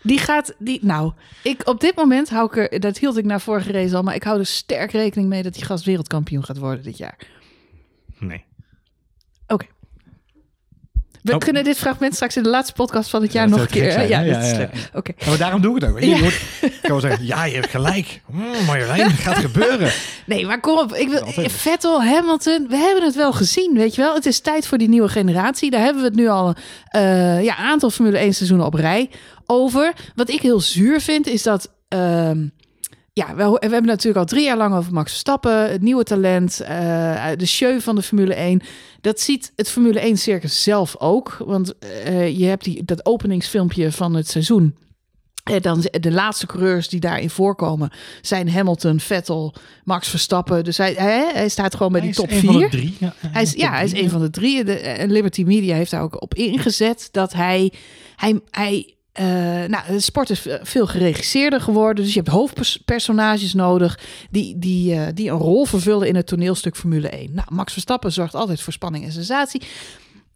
die 0.01 0.17
gaat, 0.17 0.55
die, 0.57 0.79
nou, 0.81 1.11
ik, 1.43 1.67
op 1.67 1.79
dit 1.79 1.95
moment 1.95 2.29
hou 2.29 2.45
ik 2.45 2.73
er, 2.73 2.79
dat 2.79 2.97
hield 2.97 3.17
ik 3.17 3.25
na 3.25 3.39
vorige 3.39 3.71
race 3.71 3.95
al, 3.95 4.03
maar 4.03 4.15
ik 4.15 4.23
hou 4.23 4.39
er 4.39 4.45
sterk 4.45 4.91
rekening 4.91 5.29
mee 5.29 5.43
dat 5.43 5.53
die 5.53 5.65
gast 5.65 5.85
wereldkampioen 5.85 6.43
gaat 6.43 6.57
worden 6.57 6.83
dit 6.83 6.97
jaar. 6.97 7.17
Nee. 8.19 8.43
We 11.29 11.35
Oh. 11.35 11.41
kunnen 11.41 11.63
dit 11.63 11.77
fragment 11.77 12.15
straks 12.15 12.35
in 12.37 12.43
de 12.43 12.49
laatste 12.49 12.73
podcast 12.73 13.09
van 13.09 13.21
het 13.21 13.31
jaar 13.31 13.43
Ja, 13.43 13.49
nog 13.51 13.61
een 13.61 13.67
keer. 13.67 13.83
Ja, 14.09 14.19
Ja, 14.21 14.21
ja, 14.21 14.69
maar 15.27 15.37
daarom 15.37 15.61
doe 15.61 15.75
ik 15.75 15.81
het 15.81 15.91
ook. 15.91 15.99
Je 15.99 16.19
moet, 16.21 16.41
ik 16.71 16.77
kan 16.81 16.91
wel 16.91 16.99
zeggen, 16.99 17.25
ja, 17.25 17.45
je 17.45 17.53
hebt 17.55 17.69
gelijk. 17.69 18.21
Mm, 18.31 18.65
Marjolein, 18.65 19.09
gaat 19.27 19.37
gebeuren. 19.37 19.91
Nee, 20.25 20.45
maar 20.45 20.59
kom 20.59 20.77
op. 20.77 20.93
Ik 20.93 21.09
wil. 21.09 21.49
Vettel, 21.49 22.03
Hamilton, 22.03 22.67
we 22.69 22.75
hebben 22.75 23.03
het 23.03 23.15
wel 23.15 23.33
gezien, 23.33 23.73
weet 23.77 23.95
je 23.95 24.01
wel. 24.01 24.13
Het 24.15 24.25
is 24.25 24.39
tijd 24.39 24.67
voor 24.67 24.77
die 24.77 24.89
nieuwe 24.89 25.09
generatie. 25.09 25.69
Daar 25.71 25.81
hebben 25.83 26.01
we 26.01 26.07
het 26.07 26.17
nu 26.17 26.27
al 26.27 26.55
een 26.89 27.43
ja, 27.43 27.55
aantal 27.55 27.89
Formule 27.89 28.17
1 28.17 28.33
seizoenen 28.33 28.65
op 28.65 28.73
rij 28.73 29.09
over. 29.45 29.93
Wat 30.15 30.29
ik 30.29 30.41
heel 30.41 30.59
zuur 30.59 31.01
vind, 31.01 31.27
is 31.27 31.43
dat... 31.43 31.71
ehm, 31.87 32.47
ja, 33.13 33.35
we, 33.35 33.43
we 33.49 33.57
hebben 33.59 33.85
natuurlijk 33.85 34.17
al 34.17 34.25
drie 34.25 34.43
jaar 34.43 34.57
lang 34.57 34.75
over 34.75 34.93
Max 34.93 35.09
Verstappen, 35.11 35.71
het 35.71 35.81
nieuwe 35.81 36.03
talent, 36.03 36.59
eh, 36.59 37.25
de 37.37 37.45
show 37.45 37.79
van 37.79 37.95
de 37.95 38.01
Formule 38.01 38.33
1. 38.33 38.61
Dat 39.01 39.19
ziet 39.19 39.51
het 39.55 39.69
Formule 39.69 39.99
1 39.99 40.17
circus 40.17 40.63
zelf 40.63 40.95
ook. 40.97 41.37
Want 41.45 41.77
eh, 41.79 42.37
je 42.37 42.45
hebt 42.45 42.63
die, 42.63 42.83
dat 42.85 43.05
openingsfilmpje 43.05 43.91
van 43.91 44.13
het 44.13 44.27
seizoen. 44.29 44.75
En 45.43 45.61
dan 45.61 45.85
de 45.91 46.11
laatste 46.11 46.45
coureurs 46.45 46.89
die 46.89 46.99
daarin 46.99 47.29
voorkomen 47.29 47.91
zijn 48.21 48.49
Hamilton, 48.49 48.99
Vettel, 48.99 49.53
Max 49.83 50.07
Verstappen. 50.07 50.63
Dus 50.63 50.77
hij, 50.77 50.93
hij, 50.93 51.31
hij 51.33 51.49
staat 51.49 51.75
gewoon 51.75 51.91
bij 51.91 52.01
die 52.01 52.13
top 52.13 52.29
Hij 52.29 52.37
is 52.37 52.43
een 52.43 52.51
van 52.51 52.61
de 52.61 52.69
4. 52.69 52.69
drie. 52.69 52.95
Ja, 52.99 53.13
Hij 53.17 53.41
is, 53.41 53.53
ja, 53.53 53.71
hij 53.71 53.83
is 53.83 53.93
een 53.93 54.09
van 54.09 54.21
de 54.21 54.29
drie. 54.29 54.63
De, 54.63 54.73
en 54.73 55.11
Liberty 55.11 55.43
Media 55.43 55.75
heeft 55.75 55.91
daar 55.91 56.01
ook 56.01 56.21
op 56.21 56.33
ingezet 56.33 57.09
dat 57.11 57.33
hij. 57.33 57.73
hij, 58.15 58.39
hij 58.49 58.93
eh, 59.19 59.69
nou, 59.69 59.99
sport 59.99 60.29
is 60.29 60.47
veel 60.61 60.87
geregisseerder 60.87 61.61
geworden. 61.61 62.03
Dus 62.03 62.13
je 62.13 62.19
hebt 62.19 62.31
hoofdpersonages 62.31 63.53
nodig 63.53 63.99
die, 64.31 64.59
die, 64.59 64.93
eh, 64.93 65.07
die 65.13 65.29
een 65.29 65.37
rol 65.37 65.65
vervullen 65.65 66.07
in 66.07 66.15
het 66.15 66.27
toneelstuk 66.27 66.75
Formule 66.75 67.09
1. 67.09 67.33
Nou, 67.33 67.47
Max 67.53 67.73
Verstappen 67.73 68.11
zorgt 68.11 68.35
altijd 68.35 68.61
voor 68.61 68.73
spanning 68.73 69.05
en 69.05 69.11
sensatie. 69.11 69.61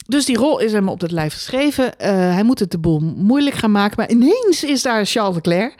Dus 0.07 0.25
die 0.25 0.37
rol 0.37 0.59
is 0.59 0.71
hem 0.71 0.89
op 0.89 1.01
het 1.01 1.11
lijf 1.11 1.33
geschreven. 1.33 1.99
Eh, 1.99 2.09
hij 2.09 2.43
moet 2.43 2.59
het 2.59 2.71
de 2.71 2.79
boel 2.79 2.99
moeilijk 2.99 3.55
gaan 3.55 3.71
maken. 3.71 3.95
Maar 3.97 4.09
ineens 4.09 4.63
is 4.63 4.81
daar 4.81 5.05
Charles 5.05 5.35
Leclerc 5.35 5.75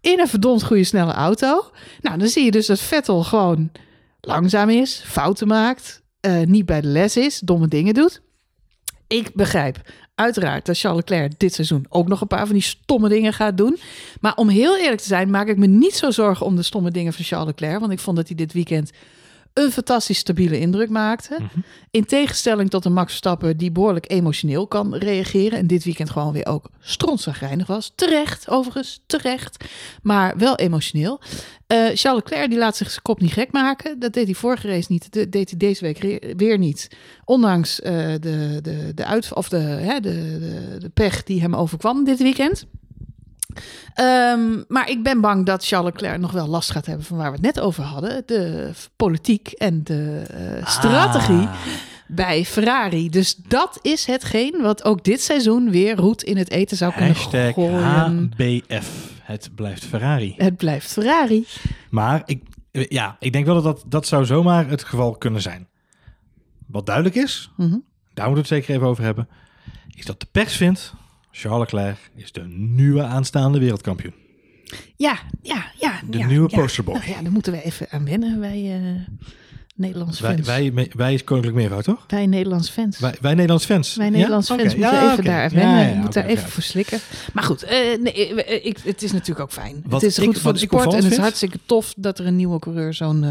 in 0.00 0.20
een 0.20 0.28
verdomd 0.28 0.64
goede 0.64 0.84
snelle 0.84 1.12
auto. 1.12 1.70
Nou, 2.00 2.18
dan 2.18 2.28
zie 2.28 2.44
je 2.44 2.50
dus 2.50 2.66
dat 2.66 2.80
Vettel 2.80 3.22
gewoon 3.22 3.70
langzaam 4.20 4.68
is, 4.70 5.02
fouten 5.06 5.46
maakt, 5.46 6.02
niet 6.44 6.66
bij 6.66 6.80
de 6.80 6.88
les 6.88 7.16
is, 7.16 7.38
domme 7.38 7.68
dingen 7.68 7.94
doet. 7.94 8.22
Ik 9.06 9.34
begrijp 9.34 9.80
uiteraard 10.14 10.66
dat 10.66 10.78
Charles 10.78 11.00
Leclerc 11.00 11.38
dit 11.38 11.54
seizoen 11.54 11.86
ook 11.88 12.08
nog 12.08 12.20
een 12.20 12.26
paar 12.26 12.46
van 12.46 12.54
die 12.54 12.62
stomme 12.62 13.08
dingen 13.08 13.32
gaat 13.32 13.56
doen. 13.56 13.78
Maar 14.20 14.34
om 14.36 14.48
heel 14.48 14.78
eerlijk 14.78 15.00
te 15.00 15.06
zijn, 15.06 15.30
maak 15.30 15.48
ik 15.48 15.56
me 15.56 15.66
niet 15.66 15.94
zo 15.94 16.10
zorgen 16.10 16.46
om 16.46 16.56
de 16.56 16.62
stomme 16.62 16.90
dingen 16.90 17.12
van 17.12 17.24
Charles 17.24 17.46
Leclerc. 17.46 17.80
Want 17.80 17.92
ik 17.92 17.98
vond 17.98 18.16
dat 18.16 18.26
hij 18.26 18.36
dit 18.36 18.52
weekend 18.52 18.90
een 19.54 19.72
fantastisch 19.72 20.18
stabiele 20.18 20.58
indruk 20.58 20.90
maakte. 20.90 21.34
Mhm. 21.34 21.58
In 21.90 22.04
tegenstelling 22.04 22.70
tot 22.70 22.84
een 22.84 22.92
Max 22.92 23.08
Verstappen 23.08 23.56
die 23.56 23.72
behoorlijk 23.72 24.10
emotioneel 24.10 24.66
kan 24.66 24.94
reageren. 24.94 25.58
En 25.58 25.66
dit 25.66 25.84
weekend 25.84 26.10
gewoon 26.10 26.32
weer 26.32 26.46
ook 26.46 26.70
strontzagrijnig 26.80 27.66
was. 27.66 27.92
Terecht, 27.94 28.48
overigens, 28.48 29.02
terecht. 29.06 29.64
Maar 30.02 30.36
wel 30.36 30.56
emotioneel. 30.56 31.20
Eh, 31.66 31.76
Charles 31.76 32.22
Leclerc 32.22 32.48
die 32.50 32.58
laat 32.58 32.76
zich 32.76 32.90
zijn 32.90 33.02
kop 33.02 33.20
niet 33.20 33.32
gek 33.32 33.52
maken. 33.52 33.98
Dat 33.98 34.12
deed 34.12 34.24
hij 34.24 34.34
vorige 34.34 34.68
race 34.68 34.92
niet. 34.92 35.12
Dat 35.12 35.32
deed 35.32 35.50
hij 35.50 35.58
deze 35.58 35.84
week 35.84 36.34
weer 36.36 36.58
niet. 36.58 36.90
Ondanks 37.24 37.80
eh, 37.80 37.92
de, 38.20 38.58
de, 38.62 38.92
de, 38.94 39.04
uit, 39.04 39.34
of 39.34 39.48
de, 39.48 39.56
hè, 39.56 40.00
de, 40.00 40.38
de, 40.38 40.76
de 40.78 40.88
pech 40.88 41.22
die 41.22 41.40
hem 41.40 41.54
overkwam 41.54 42.04
dit 42.04 42.18
weekend. 42.18 42.66
Ehm, 43.94 44.62
maar 44.68 44.90
ik 44.90 45.02
ben 45.02 45.20
bang 45.20 45.46
dat 45.46 45.66
Charles 45.66 45.92
Leclerc 45.92 46.18
nog 46.20 46.32
wel 46.32 46.46
last 46.46 46.70
gaat 46.70 46.86
hebben 46.86 47.06
van 47.06 47.16
waar 47.16 47.30
we 47.30 47.36
het 47.36 47.54
net 47.54 47.60
over 47.60 47.82
hadden. 47.82 48.22
De 48.26 48.70
politiek 48.96 49.48
en 49.48 49.84
de 49.84 50.22
eh, 50.30 50.66
strategie 50.66 51.46
Ah. 51.46 51.56
bij 52.08 52.44
Ferrari. 52.44 53.10
Dus 53.10 53.34
dat 53.34 53.78
is 53.82 54.06
hetgeen 54.06 54.62
wat 54.62 54.84
ook 54.84 55.04
dit 55.04 55.20
seizoen 55.22 55.70
weer 55.70 55.96
roet 55.96 56.22
in 56.22 56.36
het 56.36 56.50
eten 56.50 56.76
zou 56.76 56.92
kunnen 56.92 57.14
Hashtag 57.14 57.52
gooien. 57.54 57.82
HBF. 58.36 59.12
Het 59.22 59.50
blijft 59.54 59.84
Ferrari. 59.84 60.34
Het 60.36 60.56
blijft 60.56 60.92
Ferrari. 60.92 61.46
Maar 61.90 62.22
ik, 62.26 62.42
eh, 62.70 62.86
ja, 62.88 63.16
ik 63.20 63.32
denk 63.32 63.46
wel 63.46 63.54
dat, 63.54 63.64
dat 63.64 63.84
dat 63.86 64.06
zou 64.06 64.24
zomaar 64.24 64.68
het 64.68 64.84
geval 64.84 65.12
kunnen 65.16 65.42
zijn. 65.42 65.68
Wat 66.66 66.86
duidelijk 66.86 67.14
is, 67.16 67.50
Mhm. 67.56 67.70
daar 68.14 68.26
moeten 68.28 68.32
we 68.32 68.38
het 68.38 68.46
zeker 68.48 68.74
even 68.74 68.86
over 68.86 69.04
hebben, 69.04 69.28
is 69.94 70.04
dat 70.04 70.20
de 70.20 70.26
pers 70.32 70.56
vindt, 70.56 70.92
Charles 71.36 71.60
Leclerc 71.72 71.96
is 72.14 72.32
de 72.32 72.42
nieuwe 72.56 73.02
aanstaande 73.02 73.58
wereldkampioen. 73.58 74.12
Ja, 74.96 75.18
ja, 75.42 75.64
ja. 75.80 76.00
De 76.10 76.18
ja, 76.18 76.26
nieuwe 76.26 76.48
ja. 76.50 76.58
posterboy. 76.60 76.94
Nou 76.94 77.08
ja, 77.08 77.22
daar 77.22 77.32
moeten 77.32 77.52
we 77.52 77.62
even 77.62 77.86
aan 77.90 78.04
wennen, 78.04 78.40
wij 78.40 78.72
eh 78.74 79.14
Nederlandse 79.76 80.22
Wij, 80.22 80.34
fans. 80.34 80.46
wij, 80.46 80.90
wij 80.96 81.14
is 81.14 81.24
Koninklijk 81.24 81.56
Meervoud, 81.56 81.84
toch? 81.84 82.04
Wij 82.08 82.26
Nederlandse 82.26 82.72
fans. 82.72 82.98
Wij, 82.98 83.14
wij 83.20 83.34
Nederlands 83.34 83.64
fans. 83.64 83.94
Wij 83.96 84.10
Ja? 84.10 84.36
Oké. 84.36 84.42
fans 84.42 84.62
moeten 84.62 84.78
Ja, 84.78 85.12
even 85.12 85.24
daar 85.24 85.52
Ja, 85.54 85.56
wennen. 85.56 86.02
oké, 86.04 86.12
daar 86.12 86.24
even 86.26 86.48
voor 86.48 86.62
slikken. 86.62 86.98
Maar 87.32 87.44
goed, 87.44 87.62
eh, 87.62 87.76
nee, 88.00 88.44
eh, 88.44 88.64
ik, 88.66 88.78
het 88.84 89.02
is 89.02 89.12
natuurlijk 89.12 89.40
ook 89.40 89.52
fijn. 89.52 89.82
Wat 89.86 90.00
het 90.00 90.10
is 90.10 90.18
ik- 90.18 90.24
goed 90.24 90.38
voor 90.38 90.52
de 90.52 90.58
sport 90.58 90.92
en 90.94 91.02
het 91.02 91.12
is 91.12 91.18
hartstikke 91.18 91.58
tof 91.66 91.94
dat 91.96 92.18
er 92.18 92.26
een 92.26 92.36
nieuwe 92.36 92.58
coureur 92.58 92.94
zo'n 92.94 93.24
eh 93.24 93.30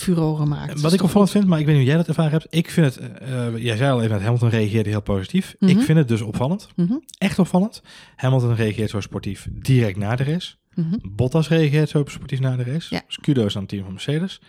furoren 0.00 0.48
maakt. 0.48 0.80
Wat 0.80 0.92
ik 0.92 1.02
opvallend 1.02 1.30
vind, 1.30 1.46
maar 1.46 1.58
ik 1.60 1.66
weet 1.66 1.74
niet 1.74 1.84
hoe 1.84 1.92
jij 1.94 2.00
dat 2.04 2.08
ervaren 2.08 2.30
hebt. 2.32 2.46
Ik 2.50 2.70
vind 2.70 2.94
het, 2.94 3.18
eh, 3.20 3.56
jij 3.56 3.76
zei 3.76 3.90
al 3.92 3.98
even 3.98 4.10
dat 4.12 4.20
Hamilton 4.20 4.48
reageerde 4.48 4.90
heel 4.90 5.02
positief. 5.02 5.54
Mhm. 5.58 5.70
Ik 5.70 5.80
vind 5.80 5.98
het 5.98 6.08
dus 6.08 6.20
opvallend. 6.20 6.68
Mhm, 6.76 6.94
Echt 7.18 7.38
opvallend. 7.38 7.82
Hamilton 8.16 8.54
reageert 8.54 8.90
zo 8.90 9.00
sportief 9.00 9.48
direct 9.50 9.96
na 9.96 10.16
de 10.16 10.24
race. 10.24 10.54
mhm. 10.74 10.94
Bottas 11.02 11.48
reageert 11.48 11.88
zo 11.88 12.02
sportief 12.06 12.40
na 12.40 12.56
de 12.56 12.62
race. 12.62 12.94
Ja. 12.94 13.02
Dus 13.06 13.18
kudos 13.18 13.54
aan 13.54 13.60
het 13.60 13.70
team 13.70 13.82
van 13.84 13.92
Mercedes. 13.92 14.40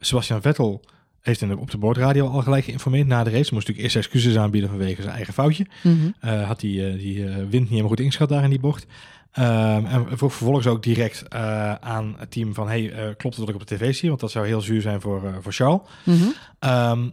Sebastian 0.00 0.42
Vettel 0.42 0.84
heeft 1.20 1.40
in 1.40 1.48
de, 1.48 1.58
op 1.58 1.70
de 1.70 1.78
boordradio 1.78 2.28
al 2.28 2.42
gelijk 2.42 2.64
geïnformeerd 2.64 3.06
na 3.06 3.24
de 3.24 3.30
race. 3.30 3.54
Moest 3.54 3.66
natuurlijk 3.68 3.78
eerst 3.78 3.96
excuses 3.96 4.36
aanbieden 4.36 4.70
vanwege 4.70 5.02
zijn 5.02 5.14
eigen 5.14 5.34
foutje. 5.34 5.66
Mhm. 5.82 5.94
Eh, 6.20 6.46
had 6.46 6.60
die, 6.60 6.86
eh, 6.86 6.98
die 6.98 7.24
eh, 7.26 7.36
wind 7.36 7.50
niet 7.52 7.68
helemaal 7.68 7.88
goed 7.88 8.00
ingeschat 8.00 8.28
daar 8.28 8.44
in 8.44 8.50
die 8.50 8.60
bocht. 8.60 8.86
Ehm, 9.32 9.84
en 9.86 10.06
ver- 10.08 10.18
vervolgens 10.18 10.66
ook 10.66 10.82
direct 10.82 11.28
eh, 11.28 11.74
aan 11.74 12.14
het 12.18 12.30
team 12.30 12.54
van... 12.54 12.68
hey, 12.68 12.92
eh, 12.92 12.98
klopt 13.16 13.36
het 13.36 13.38
wat 13.46 13.48
ik 13.48 13.54
op 13.60 13.66
de 13.66 13.74
tv 13.76 13.94
zie? 13.94 14.08
Want 14.08 14.20
dat 14.20 14.30
zou 14.30 14.46
heel 14.46 14.60
zuur 14.60 14.80
zijn 14.80 15.00
voor, 15.00 15.26
eh, 15.26 15.32
voor 15.40 15.52
Charles. 15.52 15.80
Mhm. 16.04 16.28
Ehm, 16.58 17.04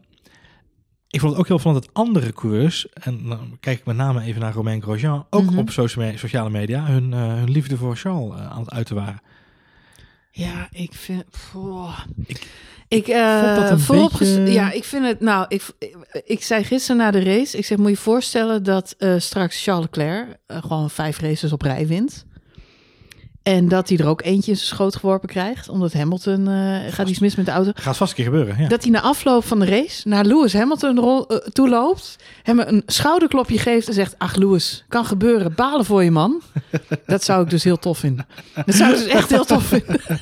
ik 1.10 1.20
vond 1.20 1.32
het 1.32 1.40
ook 1.42 1.48
heel 1.48 1.56
opvallend 1.56 1.86
dat 1.86 1.94
andere 1.94 2.34
coureurs... 2.34 2.90
en 2.90 3.24
dan 3.28 3.58
kijk 3.60 3.80
ik 3.80 3.86
met 3.86 3.96
name 3.96 4.22
even 4.22 4.42
naar 4.42 4.54
Romain 4.54 4.82
Grosjean... 4.82 5.26
ook 5.30 5.44
Mhm. 5.46 5.58
op 5.58 5.70
socia- 5.70 6.18
sociale 6.18 6.50
media 6.50 6.86
hun, 6.86 7.12
hun 7.12 7.50
liefde 7.52 7.78
voor 7.78 7.96
Charles 7.96 8.40
aan 8.40 8.60
het 8.60 8.72
uiten 8.72 8.96
waren. 8.96 9.22
Ja, 10.32 10.68
ik 10.72 10.94
vind. 10.94 11.24
Ik- 12.26 12.48
Ik, 12.90 13.08
eh, 13.08 13.44
vond 13.44 13.56
dat 13.56 13.70
een 13.70 14.10
beetje- 14.46 14.52
Ja, 14.52 14.72
ik 14.72 14.84
vind 14.84 15.06
het. 15.06 15.20
Nou, 15.20 15.46
ik, 15.48 15.64
ik, 15.80 15.96
ik 16.26 16.44
zei 16.44 16.64
gisteren 16.64 16.98
na 16.98 17.12
de 17.12 17.24
race. 17.24 17.58
Ik 17.58 17.66
zeg, 17.66 17.78
moet 17.78 17.88
je 17.88 17.94
je 17.94 18.00
voorstellen 18.00 18.64
dat 18.64 18.96
eh, 18.98 19.14
straks 19.18 19.64
Charles 19.64 19.86
Leclerc 19.86 20.28
eh, 20.48 20.58
gewoon 20.62 20.90
vijf 20.90 21.20
races 21.20 21.52
op 21.54 21.62
rij 21.62 21.88
wint. 21.88 22.26
En 23.44 23.68
dat 23.68 23.90
hij 23.90 23.98
er 23.98 24.08
ook 24.08 24.22
eentje 24.22 24.52
in 24.52 24.58
zijn 24.58 24.68
schoot 24.70 24.96
geworpen 24.96 25.30
krijgt. 25.30 25.70
Omdat 25.70 25.94
Hamilton 25.94 26.48
eh, 26.48 26.78
gaat 26.94 27.10
iets 27.10 27.20
mis 27.20 27.36
met 27.36 27.46
de 27.46 27.52
auto. 27.52 27.72
Gaat 27.76 27.98
vast 27.98 28.10
een 28.10 28.16
keer 28.16 28.26
gebeuren, 28.26 28.62
ja. 28.62 28.68
Dat 28.68 28.82
hij 28.84 28.92
na 28.92 29.02
afloop 29.02 29.46
van 29.46 29.60
de 29.60 29.66
race 29.66 30.08
naar 30.08 30.26
Lewis 30.26 30.54
Hamilton 30.54 31.00
rol, 31.00 31.28
eh, 31.28 31.38
toe 31.38 31.70
loopt. 31.70 32.16
Hem 32.44 32.60
een 32.60 32.84
schouderklopje 32.86 33.58
geeft 33.58 33.88
en 33.88 33.94
zegt... 33.94 34.16
Ach 34.18 34.36
Lewis, 34.36 34.86
kan 34.88 35.06
gebeuren. 35.06 35.54
Balen 35.56 35.86
voor 35.86 36.04
je 36.04 36.12
man. 36.12 36.42
Dat 37.06 37.24
zou 37.24 37.44
ik 37.44 37.50
dus 37.50 37.64
heel 37.64 37.78
tof 37.80 37.98
vinden. 37.98 38.28
Dat 38.66 38.76
zou 38.76 38.92
ik 38.94 38.98
dus 38.98 39.08
echt 39.08 39.30
heel 39.30 39.46
tof 39.46 39.64
vinden. 39.64 40.02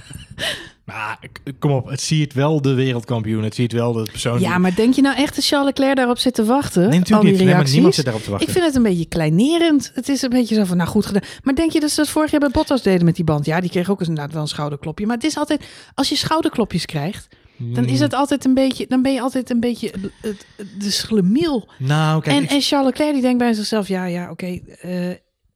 Maar 0.87 1.19
kom 1.59 1.71
op, 1.71 1.87
het 1.89 2.01
ziet 2.01 2.33
wel 2.33 2.61
de 2.61 2.73
wereldkampioen. 2.73 3.43
Het 3.43 3.55
ziet 3.55 3.71
wel 3.71 3.93
de 3.93 4.07
persoon... 4.11 4.39
Ja, 4.39 4.57
maar 4.57 4.75
denk 4.75 4.93
je 4.93 5.01
nou 5.01 5.15
echt 5.17 5.35
dat 5.35 5.45
Charles 5.45 5.67
Leclerc 5.67 5.95
daarop 5.95 6.17
zit 6.17 6.33
te 6.33 6.45
wachten? 6.45 6.81
nee, 6.81 6.91
Al 6.91 6.97
natuurlijk 6.99 7.21
die 7.21 7.29
niet. 7.29 7.37
Nee, 7.37 7.45
maar 7.47 7.53
reacties? 7.55 7.73
niemand 7.73 7.95
zit 7.95 8.03
daarop 8.05 8.23
te 8.23 8.29
wachten. 8.29 8.47
ik 8.47 8.53
vind 8.53 8.65
het 8.65 8.75
een 8.75 8.83
beetje 8.83 9.05
kleinerend. 9.07 9.91
Het 9.93 10.09
is 10.09 10.21
een 10.21 10.29
beetje 10.29 10.55
zo 10.55 10.63
van, 10.63 10.77
nou 10.77 10.89
goed 10.89 11.05
gedaan. 11.05 11.21
Maar 11.43 11.55
denk 11.55 11.71
je 11.71 11.79
dat 11.79 11.89
ze 11.89 11.95
dat 11.95 12.09
vorig 12.09 12.31
jaar 12.31 12.39
bij 12.39 12.49
Bottas 12.49 12.81
deden 12.81 13.05
met 13.05 13.15
die 13.15 13.25
band? 13.25 13.45
Ja, 13.45 13.59
die 13.61 13.69
kreeg 13.69 13.89
ook 13.89 13.99
eens 13.99 14.07
inderdaad 14.09 14.33
wel 14.33 14.41
een 14.41 14.47
schouderklopje. 14.47 15.05
Maar 15.05 15.15
het 15.15 15.25
is 15.25 15.37
altijd, 15.37 15.65
als 15.93 16.09
je 16.09 16.15
schouderklopjes 16.15 16.85
krijgt, 16.85 17.27
dan 17.57 17.85
is 17.85 17.99
het 17.99 18.13
altijd 18.13 18.45
een 18.45 18.53
beetje, 18.53 18.85
dan 18.87 19.01
ben 19.01 19.13
je 19.13 19.21
altijd 19.21 19.49
een 19.49 19.59
beetje 19.59 19.91
de 20.77 20.91
schlemiel. 20.91 21.69
Nou, 21.79 22.21
kijk, 22.21 22.35
En, 22.37 22.43
ik- 22.43 22.49
en 22.49 22.61
Charles 22.61 22.87
Leclerc 22.89 23.13
die 23.13 23.21
denkt 23.21 23.37
bij 23.37 23.53
zichzelf, 23.53 23.87
ja, 23.87 24.05
ja, 24.05 24.29
oké, 24.31 24.59
eh, 24.81 24.91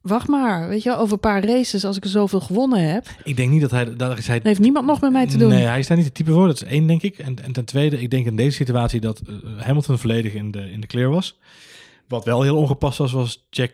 wacht 0.02 0.28
maar. 0.28 0.68
Weet 0.68 0.84
je 0.84 0.96
over 0.96 1.14
een 1.14 1.20
paar 1.20 1.46
races, 1.46 1.86
als 1.86 1.98
ik 1.98 2.04
er 2.04 2.10
zoveel 2.10 2.40
gewonnen 2.40 2.90
heb, 2.92 3.06
ik 3.24 3.36
denk 3.36 3.52
niet 3.52 3.62
dat 3.62 3.72
hij... 3.72 3.96
Daar 3.96 4.18
is 4.18 4.28
hij 4.28 4.40
heeft 4.44 4.60
niemand 4.60 4.86
nog 4.86 5.02
met 5.02 5.12
mij 5.12 5.28
te 5.28 5.38
doen. 5.38 5.50
Nee, 5.50 5.66
hij 5.66 5.80
is 5.80 5.88
daar 5.88 5.98
niet 5.98 6.06
het 6.06 6.16
type 6.16 6.32
voor. 6.32 6.48
Dat 6.48 6.56
is 6.56 6.64
één, 6.64 6.88
denk 6.88 7.02
ik. 7.02 7.18
En, 7.18 7.44
en 7.44 7.52
ten 7.52 7.66
tweede, 7.66 8.02
ik 8.02 8.10
denk 8.10 8.26
in 8.26 8.36
deze 8.36 8.56
situatie 8.56 9.00
dat 9.00 9.20
eh, 9.20 9.36
Hamilton 9.66 9.98
volledig 9.98 10.34
in 10.34 10.52
de, 10.52 10.72
in 10.72 10.82
de 10.82 10.88
clear 10.88 11.10
was. 11.10 11.40
Wat 12.08 12.26
wel 12.26 12.42
heel 12.42 12.58
ongepast 12.58 12.98
was, 12.98 13.12
was 13.12 13.46
Jack 13.50 13.72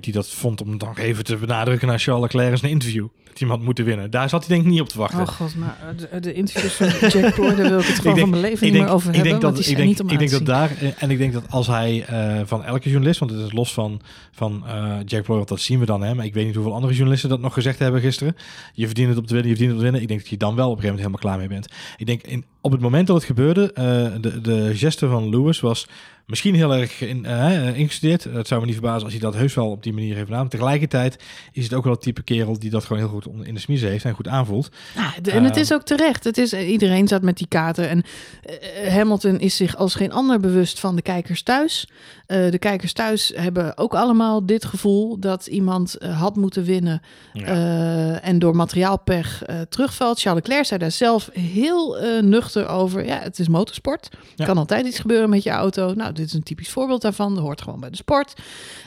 Die 0.00 0.12
dat 0.12 0.28
vond 0.28 0.60
om 0.60 0.78
dan 0.78 0.96
even 0.96 1.24
te 1.24 1.36
benadrukken 1.36 1.88
naar 1.88 1.98
Charles 1.98 2.22
Leclerc 2.22 2.58
in 2.58 2.64
een 2.64 2.70
interview. 2.70 3.06
Dat 3.38 3.48
had 3.48 3.60
moeten 3.60 3.84
winnen. 3.84 4.10
Daar 4.10 4.28
zat 4.28 4.46
hij 4.46 4.54
denk 4.54 4.66
ik 4.66 4.72
niet 4.72 4.80
op 4.80 4.88
te 4.88 4.98
wachten. 4.98 5.20
Oh 5.20 5.28
god, 5.28 5.56
maar 5.56 5.76
de, 6.10 6.20
de 6.20 6.32
interviews 6.32 6.72
van 6.72 7.08
Jack 7.20 7.34
Ploy, 7.34 7.54
daar 7.54 7.68
wil 7.68 7.78
ik 7.78 7.86
het 7.86 7.98
gewoon 8.00 8.14
denk- 8.14 8.18
van 8.18 8.30
mijn 8.30 8.42
leven 8.42 8.64
niet 8.64 8.72
denk, 8.72 8.84
meer 8.84 8.94
over 8.94 9.08
ik 9.08 9.14
hebben. 9.14 9.40
dat, 9.40 9.58
ik 9.58 9.76
denk, 9.76 9.88
niet 9.88 10.00
om 10.00 10.08
ik 10.08 10.18
denk 10.18 10.30
dat 10.30 10.46
daar, 10.46 10.70
eh, 10.80 11.02
en 11.02 11.10
ik 11.10 11.18
denk 11.18 11.32
dat 11.32 11.42
als 11.50 11.66
hij 11.66 12.04
eh, 12.06 12.40
van 12.44 12.64
elke 12.64 12.88
journalist, 12.90 13.18
want 13.20 13.30
het 13.30 13.40
is 13.40 13.52
los 13.52 13.72
van, 13.72 14.00
van 14.32 14.62
eh, 14.66 14.96
Jack 15.04 15.22
Ploy, 15.22 15.36
want 15.36 15.48
dat 15.48 15.60
zien 15.60 15.78
we 15.78 15.86
dan, 15.86 16.02
hè, 16.02 16.14
maar 16.14 16.24
ik 16.24 16.34
weet 16.34 16.46
niet 16.46 16.54
hoeveel 16.54 16.74
andere 16.74 16.92
journalisten 16.92 17.28
dat 17.28 17.40
nog 17.40 17.52
gezegd 17.52 17.78
hebben 17.78 18.00
gisteren. 18.00 18.36
Je 18.72 18.86
verdient 18.86 19.08
het 19.08 19.18
op 19.18 19.26
te 19.26 19.32
winnen, 19.34 19.50
je 19.50 19.56
verdient 19.56 19.76
het 19.78 19.86
op 19.86 19.86
te 19.86 19.92
winnen. 19.92 20.02
Ik 20.02 20.08
denk 20.08 20.20
dat 20.20 20.28
je 20.30 20.36
dan 20.36 20.54
wel 20.54 20.70
op 20.70 20.76
een 20.76 20.82
gegeven 20.82 21.02
moment 21.02 21.20
helemaal 21.22 21.38
klaar 21.38 21.48
mee 21.48 21.60
bent. 21.60 21.96
Ik 21.96 22.06
denk, 22.06 22.22
in, 22.22 22.44
op 22.60 22.72
het 22.72 22.80
moment 22.80 23.06
dat 23.06 23.16
het 23.16 23.24
gebeurde, 23.24 23.72
eh, 23.72 23.84
de, 24.20 24.40
de 24.40 24.70
geste 24.74 25.08
van 25.08 25.28
Lewis 25.30 25.60
was 25.60 25.86
misschien 26.26 26.54
heel 26.54 26.74
erg 26.74 27.00
in, 27.00 27.24
eh, 27.24 27.78
ingestudeerd. 27.78 28.24
Het 28.24 28.46
zou 28.48 28.60
me 28.60 28.66
niet 28.66 28.74
verbazen 28.74 29.02
als 29.02 29.12
hij 29.12 29.20
dat 29.20 29.34
heus 29.34 29.54
wel 29.54 29.70
op 29.70 29.82
die 29.82 29.92
manier 29.92 30.14
heeft 30.14 30.26
gedaan. 30.28 30.48
Tegelijkertijd 30.48 31.22
is 31.52 31.64
het 31.64 31.74
ook 31.74 31.84
wel 31.84 31.92
het 31.92 32.02
type 32.02 32.22
kerel 32.22 32.58
die 32.58 32.70
dat 32.70 32.84
gewoon 32.84 33.02
heel 33.02 33.10
goed 33.10 33.26
in 33.42 33.54
de 33.54 33.60
smiezen 33.60 33.88
heeft 33.88 34.04
en 34.04 34.14
goed 34.14 34.28
aanvoelt. 34.28 34.68
Nou, 34.96 35.10
de- 35.22 35.30
en 35.30 35.44
het 35.44 35.54
Eh, 35.56 35.60
is 35.62 35.72
ook 35.72 35.82
terecht. 35.82 36.24
Het 36.24 36.38
is, 36.38 36.52
iedereen 36.52 37.08
zat 37.08 37.22
met 37.22 37.36
die 37.36 37.46
kater. 37.48 37.84
En 37.88 38.02
eh, 38.42 38.92
Hamilton 38.94 39.38
is 39.40 39.56
zich 39.56 39.76
als 39.76 39.94
geen 39.94 40.12
ander 40.12 40.40
bewust 40.40 40.80
van 40.80 40.96
de 40.96 41.02
kijkers 41.02 41.42
thuis. 41.42 41.88
Eh, 42.26 42.50
de 42.50 42.58
kijkers 42.58 42.92
thuis 42.92 43.32
hebben 43.34 43.78
ook 43.78 43.94
allemaal 43.94 44.46
dit 44.46 44.64
gevoel 44.64 45.18
dat 45.20 45.46
iemand 45.46 45.94
eh, 45.94 46.20
had 46.20 46.36
moeten 46.36 46.64
winnen. 46.64 47.00
eh, 47.32 48.26
en 48.28 48.38
door 48.38 48.56
materiaalpech 48.56 49.42
eh, 49.42 49.60
terugvalt. 49.60 50.20
Charles 50.20 50.42
Leclerc 50.42 50.66
zei 50.66 50.80
daar 50.80 50.90
zelf 50.90 51.30
heel 51.32 51.98
eh, 51.98 52.22
nuchter 52.22 52.68
over. 52.68 53.06
Ja, 53.06 53.18
het 53.20 53.38
is 53.38 53.48
motorsport. 53.48 54.08
Ja. 54.34 54.44
Kan 54.44 54.58
altijd 54.58 54.86
iets 54.86 54.98
gebeuren 54.98 55.28
met 55.30 55.42
je 55.42 55.50
auto. 55.50 55.92
Nou, 55.94 56.12
dit 56.16 56.26
is 56.26 56.32
een 56.32 56.42
typisch 56.42 56.70
voorbeeld 56.70 57.02
daarvan. 57.02 57.34
Dat 57.34 57.42
hoort 57.42 57.62
gewoon 57.62 57.80
bij 57.80 57.90
de 57.90 57.96
sport. 57.96 58.34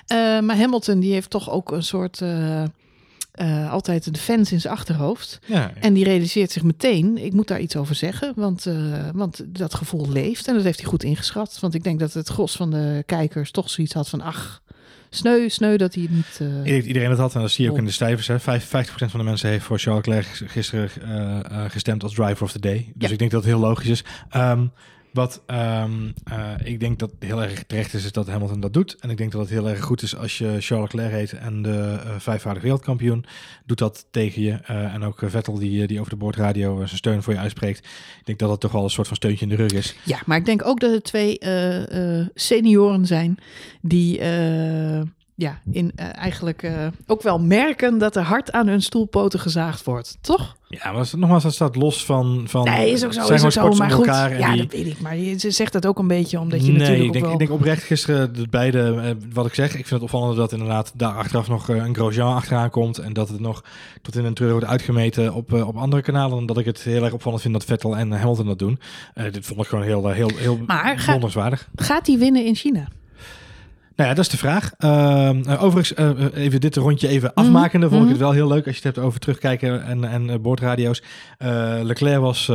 Eh, 0.07 0.17
maar 0.39 0.57
Hamilton 0.57 0.99
die 0.99 1.13
heeft 1.13 1.29
toch 1.29 1.49
ook 1.49 1.71
een 1.71 1.83
soort... 1.83 2.21
eh, 2.21 2.63
eh, 3.31 3.71
altijd 3.71 4.13
de 4.13 4.19
fans 4.19 4.51
in 4.51 4.61
zijn 4.61 4.73
achterhoofd. 4.73 5.39
Ja, 5.45 5.71
En 5.79 5.93
die 5.93 6.03
realiseert 6.03 6.51
zich 6.51 6.63
meteen, 6.63 7.17
ik 7.25 7.33
moet 7.33 7.47
daar 7.47 7.59
iets 7.59 7.75
over 7.75 7.95
zeggen, 7.95 8.33
want, 8.35 8.65
want 9.13 9.43
dat 9.47 9.73
gevoel 9.73 10.09
leeft 10.09 10.47
en 10.47 10.53
dat 10.55 10.63
heeft 10.63 10.79
hij 10.79 10.89
goed 10.89 11.03
ingeschat. 11.03 11.57
Want 11.59 11.73
ik 11.73 11.83
denk 11.83 11.99
dat 11.99 12.13
het 12.13 12.27
gros 12.29 12.55
van 12.55 12.71
de 12.71 13.03
kijkers 13.05 13.51
toch 13.51 13.69
zoiets 13.69 13.93
had 13.93 14.09
van, 14.09 14.21
ach, 14.21 14.61
sneu, 15.09 15.49
sneu 15.49 15.77
dat 15.77 15.93
hij 15.93 16.03
het 16.03 16.11
niet... 16.11 16.39
Ik 16.39 16.63
denk 16.63 16.75
dat 16.77 16.85
iedereen 16.85 17.09
dat 17.09 17.17
had 17.17 17.35
en 17.35 17.41
dat 17.41 17.51
zie 17.51 17.65
je 17.65 17.71
ook 17.71 17.77
in 17.77 17.85
de 17.85 17.91
cijfers. 17.91 18.27
Hè. 18.27 18.39
Vijf- 18.39 18.65
50% 18.65 18.69
van 18.95 19.19
de 19.19 19.25
mensen 19.25 19.49
heeft 19.49 19.65
voor 19.65 19.79
Charles 19.79 20.05
Leclerc 20.05 20.51
gisteren 20.51 20.89
gestemd 21.71 22.03
als 22.03 22.13
driver 22.13 22.43
of 22.43 22.51
the 22.51 22.59
day. 22.59 22.91
Dus 22.95 23.07
Ja. 23.07 23.13
ik 23.13 23.19
denk 23.19 23.31
dat 23.31 23.43
het 23.43 23.51
heel 23.51 23.59
logisch 23.61 23.87
is. 23.89 24.03
Ehm, 24.29 24.65
wat 25.19 25.41
ehm, 25.45 26.11
eh, 26.23 26.53
ik 26.63 26.79
denk 26.79 26.99
dat 26.99 27.11
heel 27.19 27.41
erg 27.41 27.63
terecht 27.63 27.93
is, 27.93 28.05
is 28.05 28.11
dat 28.11 28.27
Hamilton 28.27 28.59
dat 28.59 28.73
doet. 28.73 28.95
En 28.99 29.09
ik 29.09 29.17
denk 29.17 29.31
dat 29.31 29.41
het 29.41 29.49
heel 29.49 29.69
erg 29.69 29.81
goed 29.81 30.01
is 30.01 30.15
als 30.15 30.37
je 30.37 30.55
Charles 30.59 30.91
Leclerc 30.91 31.11
heet 31.11 31.33
en 31.33 31.61
de 31.61 31.99
vijfvoudig 32.17 32.63
wereldkampioen 32.63 33.25
doet 33.65 33.77
dat 33.77 34.05
tegen 34.11 34.41
je. 34.41 34.51
Eh, 34.51 34.93
en 34.93 35.03
ook 35.03 35.21
Vettel 35.25 35.59
die, 35.59 35.87
die 35.87 35.99
over 35.99 36.11
de 36.11 36.17
boordradio 36.17 36.75
zijn 36.75 36.97
steun 36.97 37.23
voor 37.23 37.33
je 37.33 37.39
uitspreekt. 37.39 37.79
Ik 38.19 38.25
denk 38.25 38.39
dat 38.39 38.49
dat 38.49 38.59
toch 38.59 38.71
wel 38.71 38.83
een 38.83 38.89
soort 38.89 39.07
van 39.07 39.15
steuntje 39.15 39.45
in 39.45 39.51
de 39.51 39.57
rug 39.57 39.71
is. 39.71 39.95
Ja, 40.03 40.19
maar 40.25 40.37
ik 40.37 40.45
denk 40.45 40.65
ook 40.65 40.79
dat 40.79 40.91
het 40.91 41.03
twee 41.03 41.37
senioren 42.33 43.05
zijn 43.05 43.37
die, 43.81 44.19
ja, 45.39 45.59
in 45.71 45.91
uh, 45.95 46.17
eigenlijk 46.17 46.63
uh, 46.63 46.87
ook 47.07 47.21
wel 47.21 47.39
merken 47.39 47.97
dat 47.97 48.15
er 48.15 48.21
hard 48.21 48.51
aan 48.51 48.67
hun 48.67 48.81
stoelpoten 48.81 49.39
gezaagd 49.39 49.83
wordt, 49.83 50.17
toch? 50.21 50.57
Ja, 50.67 50.91
maar 50.91 51.09
nogmaals, 51.17 51.43
dat 51.43 51.53
staat 51.53 51.75
los 51.75 52.05
van... 52.05 52.43
van 52.47 52.63
nee, 52.63 52.91
is 52.91 53.05
ook 53.05 53.13
zo, 53.13 53.33
is 53.33 53.43
ook 53.43 53.51
zo, 53.51 53.73
maar 53.73 53.91
goed. 53.91 54.05
Ja, 54.05 54.51
die... 54.51 54.57
dat 54.57 54.71
weet 54.71 54.87
ik. 54.87 55.01
Maar 55.01 55.17
je 55.17 55.51
zegt 55.51 55.73
dat 55.73 55.85
ook 55.85 55.99
een 55.99 56.07
beetje 56.07 56.39
omdat 56.39 56.65
je 56.65 56.71
nee, 56.71 56.79
natuurlijk 56.79 57.05
ik 57.05 57.13
denk, 57.13 57.23
wel... 57.25 57.33
ik 57.33 57.39
denk 57.39 57.51
oprecht 57.51 57.83
gisteren 57.83 58.33
de 58.33 58.47
beide, 58.49 58.93
uh, 58.95 59.27
wat 59.33 59.45
ik 59.45 59.53
zeg, 59.53 59.67
ik 59.67 59.73
vind 59.73 59.89
het 59.89 60.01
opvallend 60.01 60.37
dat 60.37 60.51
inderdaad 60.51 60.91
daar 60.95 61.13
achteraf 61.13 61.47
nog 61.47 61.67
een 61.67 61.95
Grosjean 61.95 62.35
achteraan 62.35 62.69
komt 62.69 62.97
en 62.97 63.13
dat 63.13 63.29
het 63.29 63.39
nog 63.39 63.63
tot 64.01 64.15
in 64.15 64.25
een 64.25 64.33
treur 64.33 64.51
wordt 64.51 64.65
uitgemeten 64.65 65.33
op, 65.33 65.53
op 65.53 65.77
andere 65.77 66.01
kanalen, 66.01 66.37
dan 66.37 66.45
dat 66.45 66.57
ik 66.57 66.65
het 66.65 66.81
heel 66.81 67.03
erg 67.03 67.13
opvallend 67.13 67.41
vind 67.41 67.53
dat 67.53 67.65
Vettel 67.65 67.97
en 67.97 68.11
Hamilton 68.11 68.45
dat 68.45 68.59
doen. 68.59 68.79
dit 69.31 69.45
vond 69.45 69.59
ik 69.59 69.67
gewoon 69.67 69.83
heel, 69.83 70.09
heel, 70.09 70.31
heel 70.35 70.59
maar 70.65 71.03
wonderswaardig. 71.07 71.69
gaat 71.75 72.07
hij 72.07 72.17
winnen 72.17 72.45
in 72.45 72.55
China? 72.55 72.87
Nou 73.99 74.11
ja, 74.11 74.17
dat 74.17 74.25
is 74.25 74.31
de 74.31 74.37
vraag. 74.37 74.71
Uh, 74.79 75.63
overigens, 75.63 75.99
uh, 75.99 76.25
even 76.33 76.61
dit 76.61 76.75
rondje 76.75 77.07
even 77.07 77.31
mhm. 77.35 77.45
afmakende, 77.45 77.89
vond 77.89 77.99
ik 77.99 78.07
mhm. 78.07 78.11
het 78.11 78.21
wel 78.21 78.31
heel 78.31 78.47
leuk 78.47 78.65
als 78.65 78.75
je 78.77 78.87
het 78.87 78.95
hebt 78.95 79.07
over 79.07 79.19
terugkijken 79.19 79.83
en, 79.83 80.03
en 80.03 80.41
boordradio's. 80.41 81.03
Leclerc 81.83 82.19
was 82.19 82.47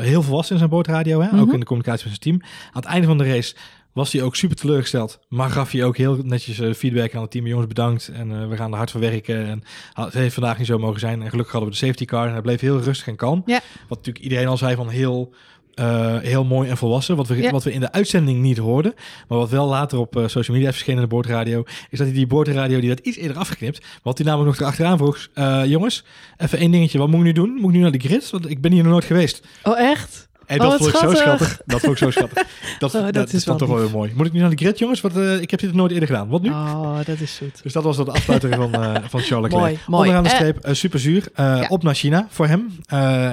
heel 0.00 0.22
volwassen 0.22 0.52
in 0.52 0.58
zijn 0.58 0.70
boordradio, 0.70 1.20
hè? 1.20 1.26
ook 1.26 1.44
Mhm. 1.44 1.52
in 1.52 1.60
de 1.60 1.66
communicatie 1.66 2.08
met 2.08 2.22
zijn 2.22 2.38
team. 2.38 2.50
Aan 2.72 2.82
het 2.82 2.84
einde 2.84 3.06
van 3.06 3.18
de 3.18 3.24
race 3.24 3.54
was 3.92 4.12
hij 4.12 4.22
ook 4.22 4.36
super 4.36 4.56
teleurgesteld, 4.56 5.18
maar 5.28 5.50
gaf 5.50 5.70
hij 5.70 5.84
ook 5.84 5.96
heel 5.96 6.18
netjes 6.22 6.76
feedback 6.76 7.14
aan 7.14 7.22
het 7.22 7.30
team. 7.30 7.46
Jongens, 7.46 7.68
bedankt 7.68 8.08
en 8.08 8.48
we 8.48 8.56
gaan 8.56 8.70
er 8.70 8.76
hard 8.76 8.90
voor 8.90 9.00
werken. 9.00 9.46
En 9.46 9.62
het 9.92 10.14
heeft 10.14 10.34
vandaag 10.34 10.58
niet 10.58 10.66
zo 10.66 10.78
mogen 10.78 11.00
zijn. 11.00 11.22
En 11.22 11.30
gelukkig 11.30 11.52
hadden 11.52 11.70
we 11.70 11.78
de 11.78 11.84
safety 11.86 12.04
car 12.04 12.26
en 12.26 12.32
hij 12.32 12.42
bleef 12.42 12.60
heel 12.60 12.80
rustig 12.80 13.06
en 13.06 13.16
kalm. 13.16 13.42
Ja. 13.46 13.60
Wat 13.88 13.98
natuurlijk 13.98 14.24
iedereen 14.24 14.46
al 14.46 14.56
zei 14.56 14.76
van 14.76 14.88
heel... 14.88 15.34
Uh, 15.80 16.16
heel 16.18 16.44
mooi 16.44 16.68
en 16.70 16.76
volwassen. 16.76 17.16
Wat 17.16 17.26
we, 17.28 17.36
Ja. 17.36 17.50
wat 17.50 17.64
we 17.64 17.72
in 17.72 17.80
de 17.80 17.92
uitzending 17.92 18.40
niet 18.40 18.58
hoorden. 18.58 18.94
Maar 19.28 19.38
wat 19.38 19.50
wel 19.50 19.66
later 19.66 19.98
op 19.98 20.16
uh, 20.16 20.26
social 20.26 20.56
media 20.56 20.72
verschenen 20.72 20.96
in 21.02 21.08
de 21.08 21.14
boordradio. 21.14 21.64
Is 21.90 21.98
dat 21.98 22.06
hij 22.06 22.16
die 22.16 22.26
boordradio 22.26 22.80
die 22.80 22.88
dat 22.88 22.98
iets 22.98 23.16
eerder 23.16 23.36
afgeknipt. 23.36 23.84
Wat 24.02 24.18
hij 24.18 24.26
namelijk 24.26 24.50
nog 24.50 24.60
erachteraan 24.60 24.98
vroeg. 24.98 25.28
Uh, 25.34 25.62
jongens, 25.66 26.04
even 26.36 26.58
één 26.58 26.70
dingetje. 26.70 26.98
Wat 26.98 27.08
moet 27.08 27.18
ik 27.18 27.24
nu 27.24 27.32
doen? 27.32 27.50
Moet 27.50 27.70
ik 27.70 27.76
nu 27.76 27.82
naar 27.82 27.90
de 27.92 27.98
grid? 27.98 28.30
Want 28.30 28.50
ik 28.50 28.60
ben 28.60 28.72
hier 28.72 28.82
nog 28.82 28.92
nooit 28.92 29.04
geweest. 29.04 29.46
Oh, 29.62 29.78
echt? 29.80 30.28
En 30.46 30.60
Oh, 30.60 30.70
dat 30.70 30.78
wat 30.80 30.90
vond 30.90 31.02
ik 31.04 31.10
zo 31.10 31.14
schattig. 31.22 31.60
Dat 31.66 31.80
vond 31.80 31.92
ik 31.92 31.98
zo 31.98 32.10
schattig. 32.10 32.42
Dat, 32.78 32.94
Oh, 32.94 33.06
dat, 33.10 33.32
is 33.32 33.44
toch 33.44 33.58
wel 33.66 33.76
weer 33.78 33.90
mooi. 33.90 34.12
Moet 34.16 34.26
ik 34.26 34.32
nu 34.32 34.40
naar 34.40 34.50
de 34.50 34.56
grid, 34.56 34.78
jongens? 34.78 35.00
Want 35.00 35.16
uh, 35.16 35.40
ik 35.40 35.50
heb 35.50 35.60
dit 35.60 35.74
nooit 35.74 35.92
eerder 35.92 36.08
gedaan. 36.08 36.28
Wat 36.28 36.42
nu? 36.42 36.48
Oh, 36.50 36.96
dat 37.04 37.20
is 37.20 37.34
zoet. 37.34 37.62
Dus 37.62 37.72
dat 37.72 37.82
was 37.82 37.96
de 37.96 38.04
afsluiter 38.04 38.54
van, 38.54 38.74
uh, 38.74 38.94
van 39.08 39.20
Charles 39.20 39.52
Leclerc. 39.52 39.52
Mooi, 39.62 39.78
mooi. 39.86 40.00
Onderaan 40.08 40.22
de 40.22 40.28
Eh, 40.28 40.34
streep, 40.34 40.66
uh, 40.66 40.74
super 40.74 40.98
zuur. 41.00 41.28
Ja. 41.36 41.66
Op 41.68 41.82
naar 41.82 41.94
China 41.94 42.26
voor 42.30 42.46
hem. 42.46 42.76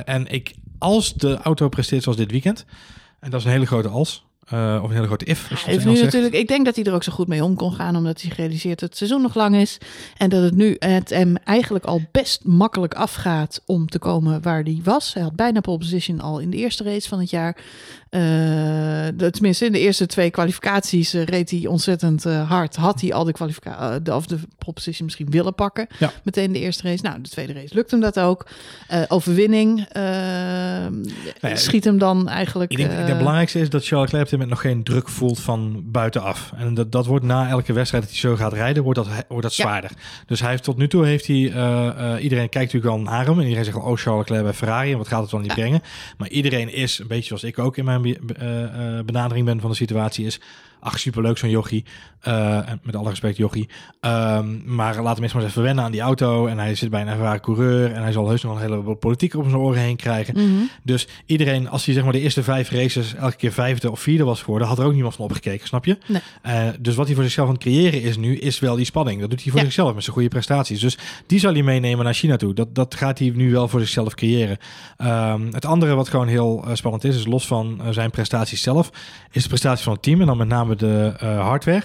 En 0.06 0.28
ik, 0.28 0.54
als 0.82 1.14
de 1.14 1.38
auto 1.38 1.70
presteert 1.70 2.04
zoals 2.04 2.18
dit 2.18 2.32
weekend, 2.32 2.66
en 3.20 3.30
dat 3.30 3.40
is 3.40 3.46
een 3.46 3.52
hele 3.52 3.66
grote 3.66 3.88
als, 3.88 4.24
uh, 4.54 4.80
of 4.84 4.90
een 4.90 4.96
hele 4.96 5.08
grote 5.08 5.26
if. 5.26 5.52
Als 5.52 5.66
heeft 5.66 5.86
nu 5.86 5.92
zegt. 5.92 6.04
natuurlijk, 6.04 6.34
ik 6.34 6.48
denk 6.48 6.66
dat 6.66 6.76
hij 6.76 6.84
er 6.84 6.94
ook 6.94 7.04
zo 7.04 7.12
goed 7.12 7.28
mee 7.28 7.44
om 7.44 7.56
kon 7.56 7.74
gaan, 7.74 7.96
omdat 7.96 8.22
hij 8.22 8.32
gerealiseerd 8.32 8.80
dat 8.80 8.90
het 8.90 8.98
seizoen 8.98 9.22
nog 9.22 9.36
lang 9.36 9.56
is. 9.56 9.78
En 10.18 10.30
dat 10.30 10.44
het 10.44 10.56
nu 10.56 10.76
het 10.80 11.10
hem 11.10 11.36
eigenlijk 11.36 11.86
al 11.86 12.02
best 12.12 12.46
makkelijk 12.46 12.94
afgaat 12.94 13.62
om 13.66 13.88
te 13.88 14.00
komen 14.00 14.42
waar 14.42 14.64
hij 14.64 14.80
was. 14.84 15.14
Hij 15.14 15.24
had 15.24 15.36
bijna 15.36 15.60
pole 15.60 15.78
position 15.78 16.22
al 16.22 16.40
in 16.40 16.50
de 16.50 16.58
eerste 16.58 16.84
race 16.84 17.10
van 17.10 17.20
het 17.20 17.30
jaar. 17.30 17.58
Eh, 18.12 18.22
de, 19.16 19.30
tenminste, 19.32 19.66
in 19.66 19.72
de 19.72 19.80
eerste 19.80 20.06
twee 20.06 20.30
kwalificaties 20.30 21.14
eh, 21.14 21.24
reed 21.24 21.50
hij 21.50 21.66
ontzettend 21.68 22.26
eh, 22.26 22.50
hard. 22.50 22.76
Had 22.76 23.02
hij 23.02 23.14
al 23.14 23.24
de, 23.24 23.32
kwalifica- 23.32 24.00
de, 24.00 24.16
of 24.16 24.26
de 24.26 24.36
pole 24.58 24.74
position 24.74 25.06
misschien 25.06 25.30
willen 25.30 25.56
pakken. 25.56 25.88
Ja. 26.00 26.12
Meteen 26.24 26.52
de 26.52 26.60
eerste 26.60 26.84
race. 26.84 27.04
Nou, 27.04 27.22
de 27.22 27.30
tweede 27.30 27.54
race 27.54 27.74
lukt 27.76 27.92
hem 27.92 28.00
dat 28.00 28.20
ook. 28.20 28.48
Overwinning 29.08 29.86
ja, 29.94 31.56
schiet 31.56 31.84
hem 31.84 31.98
dan 31.98 32.30
eigenlijk... 32.30 32.72
Ik 32.72 32.78
denk, 32.78 32.90
ik 32.90 32.96
denk 32.96 33.06
eh, 33.08 33.14
het 33.14 33.18
belangrijkste 33.18 33.60
is 33.60 33.70
dat 33.70 33.86
Charles 33.86 34.12
Leclerc 34.12 34.24
op 34.26 34.30
dit 34.30 34.40
moment 34.40 34.64
nog 34.64 34.72
geen 34.74 34.84
druk 34.84 35.10
voelt 35.10 35.40
van 35.40 35.82
buitenaf. 35.86 36.52
En 36.56 36.74
dat, 36.74 36.92
dat 36.92 37.06
wordt 37.06 37.26
na 37.26 37.50
elke 37.50 37.74
wedstrijd 37.74 38.04
dat 38.04 38.12
hij 38.12 38.22
zo 38.22 38.36
gaat 38.36 38.54
rijden, 38.54 38.84
wordt 38.84 39.00
dat, 39.00 39.08
wordt 39.28 39.44
dat 39.44 39.56
Ja. 39.56 39.64
zwaarder. 39.64 39.92
Dus 40.26 40.40
hij 40.40 40.50
heeft 40.50 40.64
tot 40.64 40.78
nu 40.78 40.88
toe 40.88 41.06
heeft 41.06 41.28
hij, 41.28 41.36
iedereen 42.20 42.50
kijkt 42.50 42.74
natuurlijk 42.74 42.86
al 42.94 43.00
naar 43.00 43.26
hem. 43.26 43.36
En 43.38 43.44
iedereen 43.44 43.66
zegt, 43.66 43.78
oh 43.78 43.84
Charles 43.98 44.20
Leclerc 44.20 44.44
bij 44.44 44.54
Ferrari, 44.54 44.92
en 44.92 44.98
wat 44.98 45.08
gaat 45.08 45.22
het 45.22 45.30
dan 45.32 45.42
niet 45.42 45.50
Ja. 45.50 45.56
brengen? 45.56 45.82
Maar 46.18 46.30
iedereen 46.30 46.74
is, 46.74 47.00
een 47.00 47.08
beetje 47.08 47.24
zoals 47.28 47.44
ik 47.44 47.60
ook 47.60 47.78
in 47.78 47.86
mijn 47.86 48.01
benadering 49.06 49.46
ben 49.46 49.60
van 49.60 49.70
de 49.70 49.76
situatie, 49.76 50.26
is... 50.26 50.40
Ach, 50.84 51.00
superleuk 51.00 51.38
zo'n 51.38 51.50
jochie. 51.50 51.86
Eh, 52.20 52.70
en 52.70 52.80
met 52.84 52.96
alle 52.96 53.10
respect 53.10 53.38
jochie. 53.38 53.70
Ehm, 54.00 54.76
maar 54.76 55.02
laat 55.02 55.14
hem 55.14 55.24
eerst 55.24 55.34
maar 55.34 55.44
eens 55.44 55.52
even 55.52 55.64
wennen 55.64 55.84
aan 55.84 55.92
die 55.92 56.02
auto. 56.02 56.48
En 56.48 56.58
hij 56.60 56.76
zit 56.76 56.90
bij 56.90 57.02
een 57.02 57.08
ervaren 57.08 57.42
coureur. 57.42 57.92
En 57.92 58.02
hij 58.02 58.12
zal 58.12 58.30
heus 58.30 58.44
nog 58.44 58.56
een 58.56 58.62
hele 58.62 58.96
politiek 58.96 59.36
op 59.36 59.44
zijn 59.44 59.56
oren 59.58 59.82
heen 59.82 59.96
krijgen. 59.96 60.34
mhm. 60.34 60.62
Dus 60.84 61.08
iedereen, 61.26 61.70
als 61.70 61.86
hij 61.86 61.94
zeg 61.94 62.04
maar 62.04 62.12
de 62.14 62.20
eerste 62.20 62.44
vijf 62.44 62.70
races 62.70 63.16
elke 63.16 63.36
keer 63.36 63.52
vijfde 63.52 63.92
of 63.92 64.00
vierde 64.00 64.24
was 64.24 64.42
geworden, 64.42 64.68
had 64.68 64.80
er 64.80 64.86
ook 64.86 64.94
niemand 64.94 65.16
van 65.16 65.26
opgekeken, 65.26 65.68
snap 65.68 65.86
je? 65.86 65.98
Nee. 66.08 66.22
Eh, 66.42 66.68
dus 66.80 66.96
wat 66.96 67.06
hij 67.06 67.16
voor 67.16 67.24
zichzelf 67.24 67.48
aan 67.48 67.54
het 67.54 67.64
creëren 67.64 68.02
is 68.02 68.18
nu, 68.18 68.38
is 68.38 68.60
wel 68.60 68.76
die 68.76 68.86
spanning. 68.86 69.20
Dat 69.22 69.30
doet 69.30 69.42
hij 69.42 69.50
voor 69.52 69.60
Ja. 69.60 69.66
zichzelf 69.66 69.94
met 69.94 70.04
zijn 70.04 70.16
goede 70.16 70.30
prestaties. 70.30 70.80
Dus 70.80 70.98
die 71.28 71.40
zal 71.40 71.54
hij 71.54 71.64
meenemen 71.64 72.06
naar 72.06 72.14
China 72.14 72.36
toe. 72.36 72.54
Dat, 72.54 72.76
dat 72.76 72.96
gaat 72.96 73.20
hij 73.20 73.32
nu 73.36 73.52
wel 73.52 73.68
voor 73.68 73.80
zichzelf 73.80 74.14
creëren. 74.16 74.58
Ehm, 74.98 75.42
het 75.52 75.66
andere 75.66 75.96
wat 75.96 76.10
gewoon 76.10 76.28
heel 76.28 76.64
eh, 76.68 76.76
spannend 76.76 77.04
is, 77.04 77.16
is 77.16 77.26
los 77.26 77.48
van 77.48 77.82
zijn 77.90 78.12
prestaties 78.12 78.62
zelf, 78.62 78.90
is 79.32 79.42
de 79.44 79.50
prestatie 79.50 79.84
van 79.84 79.94
het 79.94 80.02
team 80.02 80.20
en 80.22 80.26
dan 80.28 80.38
met 80.38 80.48
name 80.48 80.71
de 80.76 81.14
eh, 81.20 81.40
hardware. 81.40 81.84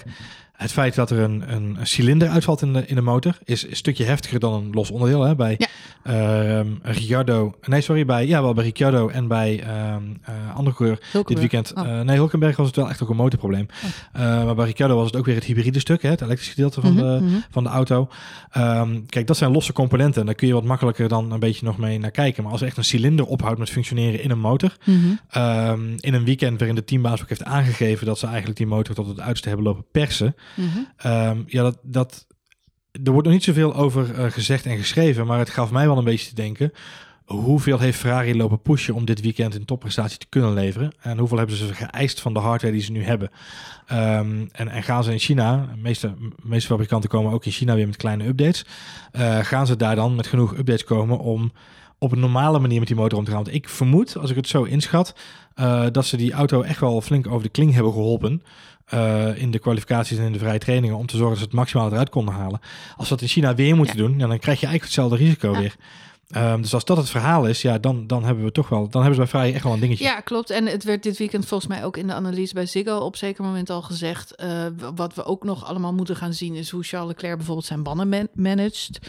Het 0.57 0.71
feit 0.71 0.95
dat 0.95 1.09
er 1.09 1.19
een, 1.19 1.43
een, 1.55 1.75
een 1.79 1.87
cilinder 1.87 2.29
uitvalt 2.29 2.61
in 2.61 2.73
de, 2.73 2.83
in 2.87 2.95
de 2.95 3.01
motor 3.01 3.37
is 3.43 3.67
een 3.67 3.75
stukje 3.75 4.03
heftiger 4.03 4.39
dan 4.39 4.53
een 4.53 4.71
los 4.71 4.91
onderdeel. 4.91 5.21
Hè? 5.23 5.35
Bij 5.35 5.55
Ja. 5.57 5.67
ehm, 6.03 6.67
Ricciardo, 6.81 7.55
nee 7.65 7.81
sorry, 7.81 8.05
bij, 8.05 8.27
ja 8.27 8.41
wel 8.41 8.53
bij 8.53 8.63
Ricciardo 8.63 9.07
en 9.07 9.27
bij 9.27 9.59
ehm 9.63 10.01
eh, 10.23 10.55
andere 10.55 10.75
coureur 10.75 10.99
dit 11.25 11.39
weekend. 11.39 11.73
Oh. 11.75 11.87
eh, 11.87 12.01
nee, 12.01 12.15
Hulkenberg 12.15 12.55
was 12.57 12.67
het 12.67 12.75
wel 12.75 12.89
echt 12.89 13.03
ook 13.03 13.09
een 13.09 13.15
motorprobleem. 13.15 13.67
Eh, 14.13 14.21
maar 14.45 14.55
bij 14.55 14.65
Ricciardo 14.65 14.95
was 14.95 15.05
het 15.05 15.15
ook 15.15 15.25
weer 15.25 15.35
het 15.35 15.43
hybride 15.43 15.79
stuk, 15.79 16.01
hè? 16.01 16.09
het 16.09 16.21
elektrische 16.21 16.53
gedeelte 16.53 16.81
van, 16.81 16.93
Mhm, 16.93 17.01
de, 17.03 17.19
mhm. 17.21 17.35
van 17.49 17.63
de 17.63 17.69
auto. 17.69 18.09
Ehm, 18.51 18.99
kijk, 19.05 19.27
dat 19.27 19.37
zijn 19.37 19.51
losse 19.51 19.73
componenten. 19.73 20.25
Daar 20.25 20.35
kun 20.35 20.47
je 20.47 20.53
wat 20.53 20.63
makkelijker 20.63 21.07
dan 21.07 21.31
een 21.31 21.39
beetje 21.39 21.65
nog 21.65 21.77
mee 21.77 21.99
naar 21.99 22.11
kijken. 22.11 22.43
Maar 22.43 22.51
als 22.51 22.61
echt 22.61 22.77
een 22.77 22.83
cilinder 22.83 23.25
ophoudt 23.25 23.59
met 23.59 23.69
functioneren 23.69 24.23
in 24.23 24.31
een 24.31 24.39
motor, 24.39 24.75
Mhm. 24.85 24.95
In 25.99 26.13
een 26.13 26.23
weekend 26.25 26.57
waarin 26.57 26.75
de 26.75 26.83
teambaas 26.83 27.21
ook 27.21 27.29
heeft 27.29 27.43
aangegeven 27.43 28.05
dat 28.05 28.19
ze 28.19 28.25
eigenlijk 28.27 28.57
die 28.57 28.67
motor 28.67 28.95
tot 28.95 29.07
het 29.07 29.19
uiterste 29.19 29.47
hebben 29.47 29.65
lopen 29.67 29.85
persen. 29.91 30.35
Mhm. 30.55 30.67
Ehm, 30.97 31.43
ja, 31.45 31.63
dat, 31.63 31.79
dat, 31.83 32.27
er 33.03 33.11
wordt 33.11 33.25
nog 33.25 33.35
niet 33.35 33.43
zoveel 33.43 33.75
over 33.75 34.13
eh, 34.13 34.31
gezegd 34.31 34.65
en 34.65 34.77
geschreven, 34.77 35.25
maar 35.25 35.39
het 35.39 35.49
gaf 35.49 35.71
mij 35.71 35.87
wel 35.87 35.97
een 35.97 36.03
beetje 36.03 36.29
te 36.29 36.35
denken. 36.35 36.71
Hoeveel 37.25 37.79
heeft 37.79 37.99
Ferrari 37.99 38.35
lopen 38.35 38.61
pushen 38.61 38.93
om 38.93 39.05
dit 39.05 39.21
weekend 39.21 39.55
een 39.55 39.65
topprestatie 39.65 40.17
te 40.17 40.25
kunnen 40.29 40.53
leveren? 40.53 40.91
En 41.01 41.17
hoeveel 41.17 41.37
hebben 41.37 41.55
ze 41.55 41.73
geëist 41.73 42.21
van 42.21 42.33
de 42.33 42.39
hardware 42.39 42.73
die 42.73 42.81
ze 42.81 42.91
nu 42.91 43.03
hebben? 43.03 43.29
Ehm, 43.87 44.45
en, 44.51 44.69
en 44.69 44.83
gaan 44.83 45.03
ze 45.03 45.11
in 45.11 45.19
China, 45.19 45.69
meeste, 45.77 46.13
meeste 46.43 46.67
fabrikanten 46.67 47.09
komen 47.09 47.31
ook 47.31 47.45
in 47.45 47.51
China 47.51 47.75
weer 47.75 47.87
met 47.87 47.95
kleine 47.95 48.27
updates. 48.27 48.65
Eh, 49.11 49.39
gaan 49.39 49.67
ze 49.67 49.75
daar 49.75 49.95
dan 49.95 50.15
met 50.15 50.27
genoeg 50.27 50.57
updates 50.57 50.83
komen 50.83 51.19
om 51.19 51.51
op 51.97 52.11
een 52.11 52.19
normale 52.19 52.59
manier 52.59 52.79
met 52.79 52.87
die 52.87 52.97
motor 52.97 53.17
om 53.17 53.25
te 53.25 53.31
gaan? 53.31 53.43
Want 53.43 53.55
ik 53.55 53.69
vermoed, 53.69 54.17
als 54.17 54.29
ik 54.29 54.35
het 54.35 54.47
zo 54.47 54.63
inschat, 54.63 55.15
eh, 55.53 55.85
dat 55.91 56.05
ze 56.05 56.17
die 56.17 56.33
auto 56.33 56.61
echt 56.61 56.79
wel 56.79 57.01
flink 57.01 57.27
over 57.27 57.43
de 57.43 57.49
kling 57.49 57.73
hebben 57.73 57.91
geholpen. 57.91 58.43
Eh, 58.87 59.41
in 59.41 59.51
de 59.51 59.59
kwalificaties 59.59 60.17
en 60.17 60.23
in 60.25 60.31
de 60.33 60.39
vrije 60.39 60.59
trainingen 60.59 60.97
om 60.97 61.05
te 61.05 61.15
zorgen 61.17 61.29
dat 61.33 61.39
ze 61.39 61.45
het 61.45 61.53
maximaal 61.53 61.91
eruit 61.91 62.09
konden 62.09 62.33
halen. 62.33 62.59
Als 62.97 63.07
ze 63.07 63.13
dat 63.13 63.21
in 63.21 63.27
China 63.27 63.55
weer 63.55 63.75
moeten 63.75 63.97
doen, 63.97 64.11
ja, 64.19 64.27
dan 64.27 64.39
krijg 64.39 64.59
je 64.59 64.65
eigenlijk 64.67 64.83
hetzelfde 64.83 65.15
risico 65.15 65.51
Ja. 65.51 65.59
weer. 65.59 65.75
Ehm, 66.27 66.61
dus 66.61 66.73
als 66.73 66.85
dat 66.85 66.97
het 66.97 67.09
verhaal 67.09 67.45
is, 67.45 67.61
ja, 67.61 67.77
dan, 67.77 68.07
dan 68.07 68.23
hebben 68.23 68.43
we 68.43 68.51
toch 68.51 68.69
wel, 68.69 68.89
dan 68.89 69.01
hebben 69.03 69.13
ze 69.13 69.19
bij 69.19 69.27
Ferrari 69.29 69.53
echt 69.53 69.63
wel 69.63 69.73
een 69.73 69.79
dingetje. 69.79 70.03
Ja, 70.03 70.19
klopt. 70.19 70.49
En 70.49 70.65
het 70.65 70.83
werd 70.83 71.03
dit 71.03 71.17
weekend 71.17 71.45
volgens 71.45 71.69
mij 71.69 71.83
ook 71.85 71.97
in 71.97 72.07
de 72.07 72.13
analyse 72.13 72.53
bij 72.53 72.65
Ziggo 72.65 72.97
op 72.97 73.15
zeker 73.15 73.43
moment 73.43 73.69
al 73.69 73.81
gezegd. 73.81 74.35
eh, 74.35 74.49
wat 74.95 75.13
we 75.13 75.25
ook 75.25 75.43
nog 75.43 75.65
allemaal 75.65 75.93
moeten 75.93 76.15
gaan 76.15 76.33
zien 76.33 76.55
is 76.55 76.69
hoe 76.69 76.83
Charles 76.83 77.07
Leclerc 77.09 77.35
bijvoorbeeld 77.37 77.65
zijn 77.67 77.83
banden 77.83 78.09
man- 78.09 78.27
managt. 78.33 78.99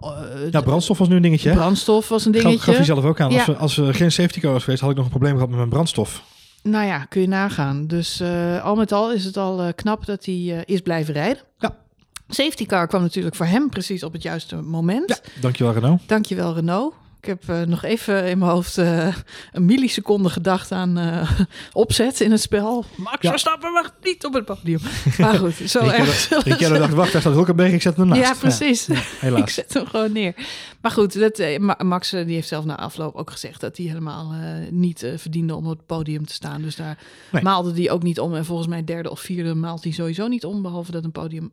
Eh, 0.00 0.10
Ja, 0.50 0.60
brandstof 0.60 0.98
was 0.98 1.08
nu 1.08 1.16
een 1.16 1.22
dingetje. 1.22 1.48
hè? 1.50 1.54
brandstof 1.54 2.08
was 2.08 2.24
een 2.24 2.32
Gaf, 2.34 2.42
dingetje. 2.42 2.64
gaf 2.64 2.74
hij 2.76 2.84
zelf 2.84 3.04
ook 3.04 3.20
aan. 3.20 3.32
Als, 3.32 3.46
we, 3.46 3.56
als 3.56 3.76
er 3.76 3.94
geen 3.94 4.12
safety 4.12 4.40
car 4.40 4.52
was 4.52 4.64
geweest, 4.64 4.80
had 4.82 4.90
ik 4.90 4.96
nog 4.96 5.04
een 5.04 5.10
probleem 5.10 5.32
gehad 5.34 5.48
met 5.48 5.58
mijn 5.58 5.70
brandstof. 5.70 6.22
Nou 6.62 6.86
ja, 6.86 7.04
kun 7.04 7.20
je 7.20 7.28
nagaan. 7.28 7.86
Dus 7.86 8.20
eh, 8.20 8.64
al 8.64 8.76
met 8.76 8.92
al 8.92 9.12
is 9.12 9.24
het 9.24 9.36
al 9.36 9.62
eh, 9.62 9.68
knap 9.74 10.06
dat 10.06 10.24
hij 10.24 10.34
eh, 10.34 10.58
is 10.64 10.80
blijven 10.80 11.14
rijden. 11.14 11.42
Ja. 11.58 11.76
Safety 12.28 12.66
car 12.66 12.86
kwam 12.86 13.02
natuurlijk 13.02 13.34
voor 13.34 13.46
hem 13.46 13.68
precies 13.68 14.02
op 14.02 14.12
het 14.12 14.22
juiste 14.22 14.56
moment. 14.56 15.08
Ja, 15.08 15.40
dankjewel 15.40 15.72
Renault. 15.72 16.00
Dankjewel 16.06 16.54
Renault. 16.54 16.94
Ik 17.20 17.26
heb 17.26 17.48
eh, 17.48 17.62
nog 17.62 17.82
even 17.84 18.28
in 18.28 18.38
mijn 18.38 18.50
hoofd 18.50 18.78
eh, 18.78 19.14
een 19.52 19.64
milliseconde 19.64 20.28
gedacht 20.30 20.72
aan 20.72 20.98
eh, 20.98 21.30
opzet 21.72 22.20
in 22.20 22.30
het 22.30 22.40
spel. 22.40 22.84
Max 22.96 23.16
Ja. 23.20 23.30
Verstappen 23.30 23.72
mag 23.72 23.92
niet 24.02 24.24
op 24.24 24.32
het 24.34 24.44
podium. 24.44 24.80
Maar 25.18 25.34
goed, 25.34 25.54
zo 25.54 25.78
erg. 25.78 26.12
ze- 26.14 26.40
Ricciardo 26.44 26.78
dacht, 26.78 26.92
wacht, 26.92 27.12
daar 27.12 27.20
staat 27.20 27.32
Hulkenberg, 27.32 27.72
ik 27.72 27.82
zet 27.82 27.96
hem 27.96 28.06
naast. 28.08 28.20
Ja, 28.20 28.34
precies. 28.34 28.88
Ik 28.88 28.96
helaas. 29.18 29.54
zet 29.54 29.74
hem 29.74 29.86
gewoon 29.86 30.12
neer. 30.12 30.34
Maar 30.80 30.90
goed, 30.90 31.18
dat, 31.18 31.42
Max 31.82 32.10
die 32.10 32.24
heeft 32.34 32.48
zelf 32.48 32.64
na 32.64 32.78
afloop 32.78 33.14
ook 33.14 33.30
gezegd 33.30 33.60
dat 33.60 33.76
hij 33.76 33.86
helemaal 33.86 34.32
eh, 34.32 34.70
niet 34.70 35.12
verdiende 35.16 35.54
om 35.54 35.64
op 35.66 35.76
het 35.76 35.86
podium 35.86 36.26
te 36.26 36.32
staan. 36.34 36.62
Dus 36.62 36.76
daar 36.76 36.98
Nee. 37.30 37.42
maalde 37.42 37.72
hij 37.72 37.90
ook 37.90 38.02
niet 38.02 38.20
om. 38.20 38.34
En 38.34 38.44
volgens 38.44 38.68
mij 38.68 38.84
derde 38.84 39.10
of 39.10 39.20
vierde 39.20 39.54
maalt 39.54 39.82
hij 39.84 39.92
sowieso 39.92 40.26
niet 40.28 40.44
om. 40.44 40.62
Behalve 40.62 40.90
dat 40.90 41.04
een 41.04 41.12
podium 41.12 41.52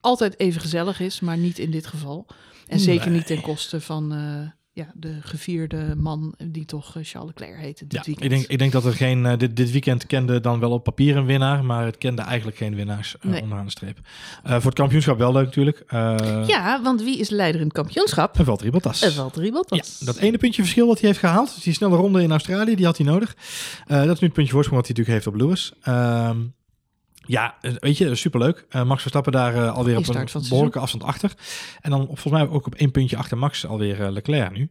altijd 0.00 0.38
even 0.40 0.60
gezellig 0.60 1.00
is, 1.00 1.20
maar 1.20 1.36
niet 1.36 1.58
in 1.58 1.70
dit 1.70 1.86
geval. 1.86 2.26
En 2.66 2.80
zeker 2.80 3.06
Nee. 3.08 3.16
niet 3.16 3.26
ten 3.26 3.40
koste 3.40 3.80
van, 3.80 4.12
eh, 4.12 4.50
ja, 4.80 4.92
de 4.94 5.16
gevierde 5.20 5.94
man 5.96 6.34
die 6.44 6.64
toch 6.64 6.96
eh, 6.96 7.02
Charles 7.04 7.30
Leclerc 7.34 7.60
heette 7.60 7.86
dit 7.86 7.92
Ja, 7.98 8.02
weekend. 8.04 8.24
ik 8.24 8.30
denk, 8.38 8.50
ik 8.50 8.58
denk 8.58 8.72
dat 8.72 8.84
er 8.84 8.92
geen. 8.92 9.26
eh, 9.26 9.38
dit, 9.38 9.56
dit 9.56 9.70
weekend 9.70 10.06
kende 10.06 10.40
dan 10.40 10.60
wel 10.60 10.70
op 10.70 10.84
papier 10.84 11.16
een 11.16 11.24
winnaar, 11.26 11.64
maar 11.64 11.84
het 11.84 11.98
kende 11.98 12.22
eigenlijk 12.22 12.56
geen 12.56 12.74
winnaars 12.74 13.16
eh, 13.20 13.30
Nee. 13.30 13.42
onderaan 13.42 13.64
de 13.64 13.70
streep. 13.70 13.98
Voor 14.44 14.54
het 14.64 14.74
kampioenschap 14.74 15.18
wel 15.18 15.32
leuk 15.32 15.44
natuurlijk. 15.44 15.84
Ja, 16.46 16.80
want 16.82 17.02
wie 17.02 17.18
is 17.18 17.28
de 17.28 17.34
leider 17.34 17.60
in 17.60 17.66
het 17.66 17.76
kampioenschap? 17.76 18.38
En 18.38 18.44
Valtteri 18.44 18.70
Bottas. 18.70 19.04
Valtteri 19.04 19.52
Bottas. 19.52 19.96
Ja, 20.00 20.06
dat 20.06 20.16
ene 20.16 20.38
puntje 20.38 20.62
verschil 20.62 20.86
wat 20.86 20.98
hij 21.00 21.08
heeft 21.08 21.20
gehaald, 21.20 21.54
dus 21.54 21.64
die 21.64 21.72
snelle 21.74 21.96
ronde 21.96 22.22
in 22.22 22.30
Australië, 22.30 22.74
die 22.74 22.84
had 22.86 22.96
hij 22.96 23.06
nodig. 23.06 23.36
Dat 23.86 23.98
is 24.14 24.20
nu 24.20 24.26
het 24.26 24.32
puntje 24.32 24.52
voorsprong 24.52 24.80
wat 24.86 24.86
hij 24.86 24.96
natuurlijk 24.96 25.08
heeft 25.08 25.26
op 25.26 25.34
Lewis. 25.34 25.72
Ehm, 25.82 26.38
ja, 27.30 27.54
eh, 27.60 27.72
weet 27.78 27.98
je, 27.98 28.14
superleuk. 28.14 28.64
Eh 28.68 28.84
Max 28.84 29.00
Verstappen 29.00 29.32
daar 29.32 29.54
eh, 29.54 29.74
alweer 29.74 29.96
op 29.96 30.08
een 30.08 30.28
behoorlijke 30.48 30.78
afstand 30.78 31.02
achter. 31.02 31.34
En 31.80 31.90
dan 31.90 32.06
volgens 32.06 32.32
mij 32.32 32.48
ook 32.48 32.66
op 32.66 32.74
één 32.74 32.90
puntje 32.90 33.16
achter 33.16 33.38
Max 33.38 33.66
alweer 33.66 34.02
eh, 34.02 34.10
Leclerc 34.10 34.52
nu. 34.52 34.70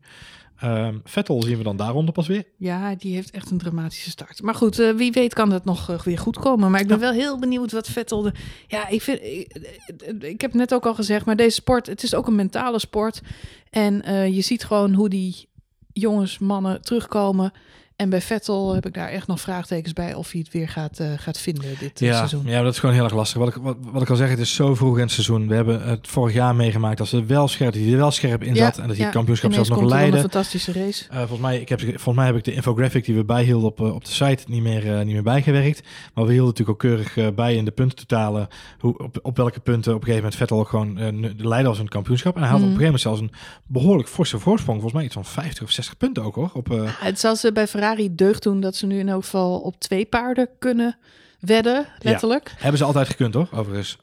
Ehm, 0.58 0.98
Vettel 1.04 1.44
zien 1.44 1.58
we 1.58 1.64
dan 1.64 1.78
daaronder 1.78 2.14
pas 2.14 2.28
weer. 2.28 2.44
Ja, 2.58 2.96
die 2.96 3.14
heeft 3.14 3.32
echt 3.32 3.52
een 3.52 3.58
dramatische 3.58 4.10
start. 4.10 4.42
Maar 4.42 4.56
goed, 4.56 4.76
wie 4.76 5.12
weet 5.12 5.34
kan 5.34 5.50
dat 5.50 5.66
nog 5.66 6.04
weer 6.04 6.18
goed 6.18 6.40
komen. 6.40 6.72
Maar 6.72 6.82
ik 6.82 6.88
ben 6.88 7.00
wel 7.00 7.12
heel 7.12 7.40
benieuwd 7.40 7.72
wat 7.72 7.88
Vettel... 7.88 8.22
De... 8.22 8.32
Ja, 8.68 8.88
ik, 8.88 9.02
vind, 9.02 9.22
ik, 9.22 9.74
ik 10.20 10.42
heb 10.42 10.54
net 10.54 10.74
ook 10.74 10.86
al 10.86 10.96
gezegd, 10.96 11.26
maar 11.26 11.36
deze 11.36 11.56
sport... 11.56 11.88
Het 11.88 12.04
is 12.04 12.16
ook 12.16 12.28
een 12.28 12.36
mentale 12.36 12.80
sport. 12.80 13.22
En 13.70 14.04
je 14.34 14.42
ziet 14.42 14.64
gewoon 14.64 14.94
hoe 14.94 15.10
die 15.10 15.48
jongens, 15.94 16.40
mannen 16.40 16.82
terugkomen. 16.82 17.52
En 18.00 18.10
bij 18.10 18.22
Vettel 18.22 18.74
heb 18.74 18.86
ik 18.86 18.94
daar 18.94 19.10
echt 19.10 19.28
nog 19.28 19.40
vraagtekens 19.42 19.94
bij... 19.94 20.14
of 20.14 20.32
hij 20.32 20.40
het 20.44 20.54
weer 20.54 20.70
gaat, 20.70 21.00
eh, 21.00 21.08
gaat 21.18 21.40
vinden 21.40 21.64
dit 21.80 22.02
eh, 22.02 22.08
Ja, 22.08 22.16
seizoen. 22.18 22.42
ja, 22.46 22.62
dat 22.62 22.74
is 22.74 22.80
gewoon 22.80 22.96
heel 22.96 23.04
erg 23.04 23.14
lastig. 23.14 23.38
Wat 23.40 23.48
ik, 23.48 23.56
wat, 23.56 23.78
wat 23.92 24.02
ik 24.02 24.10
al 24.10 24.16
zeg, 24.16 24.30
het 24.30 24.40
is 24.40 24.54
zo 24.56 24.76
vroeg 24.76 24.96
in 24.96 25.02
het 25.02 25.12
seizoen. 25.12 25.48
We 25.48 25.56
hebben 25.56 25.82
het 25.88 26.08
vorig 26.08 26.34
jaar 26.34 26.56
meegemaakt 26.56 26.98
dat 26.98 27.08
ze 27.08 27.26
wel 27.26 27.48
scherp, 27.48 27.74
hij 27.74 27.92
er 27.92 27.98
wel 27.98 28.12
scherp 28.12 28.44
in 28.44 28.56
zat. 28.56 28.78
en 28.78 28.88
dat 28.88 28.96
hij 28.96 29.06
het 29.06 29.14
kampioenschap 29.16 29.54
zelfs 29.54 29.70
nog 29.70 29.84
leidde. 29.84 30.16
een 30.16 30.22
fantastische 30.22 30.72
race. 30.72 31.06
Eh, 31.10 31.18
volgens, 31.18 31.40
mij, 31.40 31.60
ik 31.60 31.70
heb, 31.70 31.80
volgens 31.80 32.16
mij 32.16 32.26
heb 32.26 32.36
ik 32.36 32.44
de 32.44 32.54
infographic 32.54 33.06
die 33.06 33.16
we 33.16 33.24
bijhielden 33.26 33.70
op, 33.70 33.80
op 33.80 34.06
de 34.06 34.12
site 34.12 34.44
niet 34.48 34.62
meer, 34.62 35.06
niet 35.06 35.14
meer 35.14 35.24
bijgewerkt. 35.24 35.82
Maar 36.14 36.26
we 36.26 36.32
hielden 36.32 36.50
natuurlijk 36.58 36.70
ook 36.86 36.92
keurig 36.92 37.34
bij 37.36 37.56
in 37.56 37.66
de 37.66 37.72
puntentotalen 37.72 38.48
hoe, 38.80 38.98
op, 38.98 39.20
op 39.22 39.38
welke 39.38 39.60
punten 39.60 39.92
op 39.94 40.00
een 40.00 40.08
gegeven 40.08 40.24
moment 40.24 40.36
Vettel 40.36 40.60
ook 40.60 40.70
gewoon 40.70 40.96
de 41.38 41.48
leider 41.48 41.68
was 41.70 41.78
in 41.78 41.84
het 41.84 41.94
kampioenschap. 41.94 42.36
En 42.36 42.42
hij 42.42 42.50
had 42.50 42.60
Mhm. 42.60 42.70
op 42.70 42.76
een 42.76 42.82
gegeven 42.86 43.04
moment 43.10 43.20
zelfs 43.20 43.44
een 43.44 43.64
behoorlijk 43.68 44.10
forse 44.10 44.40
voorsprong. 44.40 44.82
Volgens 44.82 44.94
mij 44.94 45.04
iets 45.06 45.14
van 45.14 45.26
50 45.26 45.64
of 45.64 45.72
60 45.72 45.98
punten 45.98 46.24
ook 46.24 46.36
hoor. 46.36 46.50
Op, 46.54 46.68
Het 47.00 47.20
zal 47.20 47.36
ze 47.36 47.52
bij 47.52 47.68
Ferrari 47.68 47.88
deugd 48.16 48.44
doen 48.44 48.60
dat 48.60 48.76
ze 48.76 48.86
nu 48.86 49.00
in 49.00 49.10
elk 49.10 49.24
geval 49.24 49.60
op 49.60 49.80
twee 49.80 50.06
paarden 50.06 50.50
kunnen 50.60 50.98
wedden, 51.40 51.86
letterlijk. 52.00 52.54
hebben 52.58 52.78
ze 52.78 52.84
altijd 52.84 53.08
gekund 53.08 53.34
hoor, 53.34 53.48
overigens. 53.54 53.98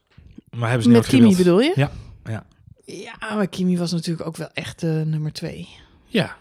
Maar 0.51 0.69
hebben 0.69 0.83
ze 0.83 0.89
niet 0.89 0.99
Met 0.99 1.07
Kimi 1.07 1.21
gewild. 1.21 1.37
bedoel 1.37 1.61
je? 1.61 1.73
Ja, 1.75 1.91
ja. 2.25 2.45
Ja, 2.85 3.35
maar 3.35 3.49
Kimi 3.49 3.79
was 3.79 3.93
natuurlijk 3.93 4.27
ook 4.27 4.37
wel 4.37 4.49
echt 4.53 4.83
eh, 4.83 4.91
nummer 4.91 5.33
twee. 5.33 5.69
Ja. 6.07 6.37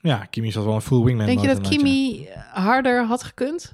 Ja, 0.00 0.24
Kimi 0.24 0.52
zat 0.52 0.64
wel 0.64 0.74
een 0.74 0.80
full 0.80 1.02
wingman. 1.04 1.26
Denk 1.26 1.40
je 1.40 1.46
dat 1.46 1.56
ja. 1.62 1.68
Kimi 1.68 2.28
harder 2.52 3.04
had 3.06 3.22
gekund? 3.22 3.72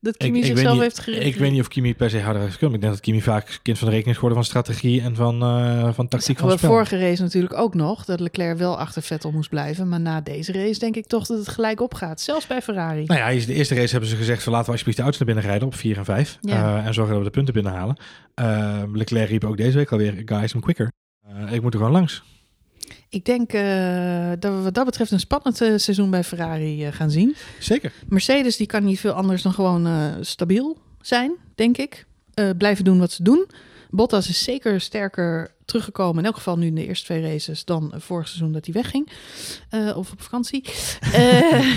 Dat 0.00 0.14
Ik, 0.14 0.18
Kimi 0.18 0.38
ik, 0.38 0.44
weet 0.44 0.52
zichzelf 0.52 0.74
niet, 0.74 0.82
heeft 0.82 0.98
gericht? 0.98 1.26
ik 1.26 1.36
weet 1.36 1.50
niet 1.50 1.60
of 1.60 1.68
Kimi 1.68 1.94
per 1.94 2.10
se 2.10 2.20
harder 2.20 2.42
heeft 2.42 2.54
gekund. 2.54 2.70
maar 2.70 2.80
Ik 2.80 2.84
denk 2.86 2.94
dat 2.96 3.04
Kimi 3.04 3.22
vaak 3.22 3.60
kind 3.62 3.78
van 3.78 3.86
de 3.86 3.92
rekening 3.94 4.06
is 4.06 4.14
geworden 4.14 4.38
van 4.38 4.44
strategie 4.44 5.00
en 5.00 5.14
van, 5.14 5.42
eh, 5.42 5.92
van 5.92 6.08
tactiek 6.08 6.38
van 6.38 6.50
spel. 6.50 6.70
vorige 6.70 6.98
race 6.98 7.22
natuurlijk 7.22 7.54
ook 7.54 7.74
nog, 7.74 8.04
dat 8.04 8.20
Leclerc 8.20 8.58
wel 8.58 8.78
achter 8.78 9.02
Vettel 9.02 9.30
moest 9.30 9.50
blijven. 9.50 9.88
Maar 9.88 10.00
na 10.00 10.20
deze 10.20 10.52
race 10.52 10.78
denk 10.78 10.96
ik 10.96 11.06
toch 11.06 11.26
dat 11.26 11.38
het 11.38 11.48
gelijk 11.48 11.80
opgaat. 11.80 12.20
Zelfs 12.20 12.46
bij 12.46 12.62
Ferrari. 12.62 13.04
Nou 13.04 13.20
ja, 13.20 13.46
de 13.46 13.54
eerste 13.54 13.74
race 13.74 13.90
hebben 13.90 14.10
ze 14.10 14.16
gezegd, 14.16 14.46
laten 14.46 14.64
we 14.64 14.70
alsjeblieft 14.70 14.98
de 14.98 15.02
auto's 15.02 15.20
naar 15.20 15.34
binnen 15.34 15.50
rijden 15.50 15.68
op 15.68 15.74
4 15.74 15.96
en 15.96 16.04
5. 16.04 16.38
Ja. 16.40 16.78
eh, 16.78 16.86
en 16.86 16.94
zorgen 16.94 17.12
dat 17.14 17.22
we 17.22 17.28
de 17.30 17.36
punten 17.36 17.54
binnenhalen. 17.54 17.96
Eh, 18.34 18.82
Leclerc 18.92 19.28
riep 19.28 19.44
ook 19.44 19.56
deze 19.56 19.76
week 19.76 19.92
alweer, 19.92 20.22
guys, 20.24 20.52
I'm 20.52 20.60
quicker. 20.60 20.92
Ik 21.50 21.62
moet 21.62 21.72
er 21.72 21.78
gewoon 21.78 21.94
langs. 21.94 22.22
Ik 23.10 23.24
denk 23.24 23.52
eh, 23.52 24.30
dat 24.38 24.52
we 24.52 24.60
wat 24.62 24.74
dat 24.74 24.84
betreft 24.84 25.10
een 25.10 25.20
spannend 25.20 25.60
eh, 25.60 25.72
seizoen 25.76 26.10
bij 26.10 26.24
Ferrari 26.24 26.84
eh, 26.84 26.92
gaan 26.92 27.10
zien. 27.10 27.36
Zeker. 27.58 27.92
Mercedes 28.08 28.56
die 28.56 28.66
kan 28.66 28.84
niet 28.84 29.00
veel 29.00 29.12
anders 29.12 29.42
dan 29.42 29.52
gewoon 29.52 30.14
stabiel 30.20 30.78
zijn, 31.00 31.32
denk 31.54 31.76
ik. 31.76 32.06
Blijven 32.58 32.84
doen 32.84 32.98
wat 32.98 33.12
ze 33.12 33.22
doen. 33.22 33.46
Bottas 33.90 34.28
is 34.28 34.44
zeker 34.44 34.80
sterker 34.80 35.54
teruggekomen, 35.64 36.18
in 36.18 36.24
elk 36.24 36.36
geval 36.36 36.58
nu 36.58 36.66
in 36.66 36.74
de 36.74 36.86
eerste 36.86 37.04
twee 37.04 37.22
races, 37.22 37.64
dan 37.64 37.92
vorig 37.96 38.28
seizoen 38.28 38.52
dat 38.52 38.64
hij 38.64 38.74
wegging. 38.74 39.08
Of 39.94 40.12
op 40.12 40.22
vakantie. 40.22 40.64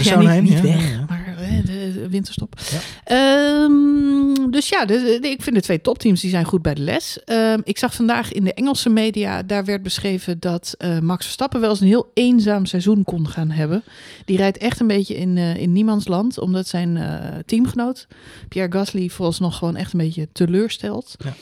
Ja, 0.01 0.19
niet, 0.19 0.29
in, 0.29 0.43
niet 0.43 0.53
ja, 0.53 0.61
weg, 0.61 1.07
maar 1.07 1.20
eh, 1.37 1.65
de, 1.65 2.07
winterstop. 2.09 2.59
Ja. 2.71 2.79
Ehm, 3.03 4.49
dus 4.51 4.69
ja, 4.69 4.85
de, 4.85 5.17
de- 5.21 5.29
ik 5.29 5.41
vind 5.41 5.55
de 5.55 5.61
twee 5.61 5.81
topteams 5.81 6.21
die 6.21 6.29
zijn 6.29 6.45
goed 6.45 6.61
bij 6.61 6.73
de 6.73 6.81
les. 6.81 7.23
Ehm, 7.25 7.59
ik 7.63 7.77
zag 7.77 7.93
vandaag 7.95 8.31
in 8.31 8.43
de 8.43 8.53
Engelse 8.53 8.89
media, 8.89 9.43
daar 9.43 9.65
werd 9.65 9.83
beschreven 9.83 10.39
dat 10.39 10.75
eh, 10.77 10.99
Max 10.99 11.23
Verstappen 11.25 11.59
wel 11.61 11.69
eens 11.69 11.79
een 11.81 11.87
heel 11.87 12.11
eenzaam 12.13 12.65
seizoen 12.65 13.03
kon 13.03 13.27
gaan 13.27 13.51
hebben. 13.51 13.83
Die 14.25 14.37
rijdt 14.37 14.57
echt 14.57 14.79
een 14.79 14.87
beetje 14.87 15.15
in, 15.15 15.37
eh, 15.37 15.55
in 15.55 15.71
niemands 15.73 16.07
land, 16.07 16.39
omdat 16.39 16.67
zijn 16.67 16.97
eh, 16.97 17.19
teamgenoot 17.45 18.07
Pierre 18.49 18.71
Gasly 18.71 19.09
vooralsnog 19.09 19.57
gewoon 19.57 19.75
echt 19.75 19.93
een 19.93 19.99
beetje 19.99 20.27
teleurstelt. 20.31 21.15
Ja. 21.23 21.33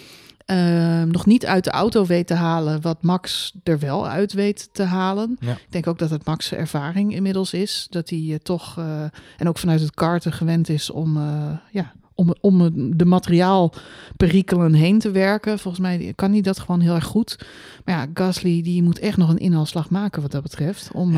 Ehm, 0.50 1.08
nog 1.08 1.26
niet 1.26 1.46
uit 1.46 1.64
de 1.64 1.72
auto 1.72 2.06
weet 2.06 2.28
te 2.28 2.34
halen 2.34 2.82
wat 2.82 3.04
Max 3.04 3.54
er 3.64 3.80
wel 3.80 4.08
uit 4.08 4.34
weet 4.34 4.70
te 4.72 4.84
halen. 4.84 5.38
Ja. 5.40 5.52
Ik 5.52 5.66
denk 5.70 5.88
ook 5.88 6.00
dat 6.00 6.10
het 6.10 6.26
Max' 6.26 6.52
ervaring 6.52 7.16
inmiddels 7.16 7.54
is. 7.54 7.88
Dat 7.90 8.10
hij 8.10 8.26
eh, 8.30 8.36
toch, 8.36 8.78
eh, 8.78 9.04
en 9.38 9.48
ook 9.48 9.58
vanuit 9.58 9.80
het 9.80 9.94
karten 9.94 10.34
gewend 10.34 10.70
is 10.70 10.90
om, 10.90 11.18
eh, 11.18 11.58
ja, 11.72 11.94
om, 12.16 12.36
om 12.42 12.72
de 12.98 13.06
materiaalperikelen 13.06 14.74
heen 14.74 15.00
te 15.00 15.12
werken. 15.12 15.60
Volgens 15.60 15.84
mij 15.84 16.14
kan 16.16 16.32
hij 16.32 16.42
dat 16.42 16.60
gewoon 16.60 16.80
heel 16.80 16.96
erg 16.96 17.06
goed. 17.06 17.40
Maar 17.86 17.96
ja, 17.96 18.08
Gasly 18.14 18.62
die 18.62 18.84
moet 18.84 19.00
echt 19.00 19.18
nog 19.18 19.30
een 19.30 19.38
inhaalslag 19.38 19.90
maken 19.90 20.22
wat 20.22 20.32
dat 20.32 20.44
betreft. 20.44 20.90
Om, 20.94 21.16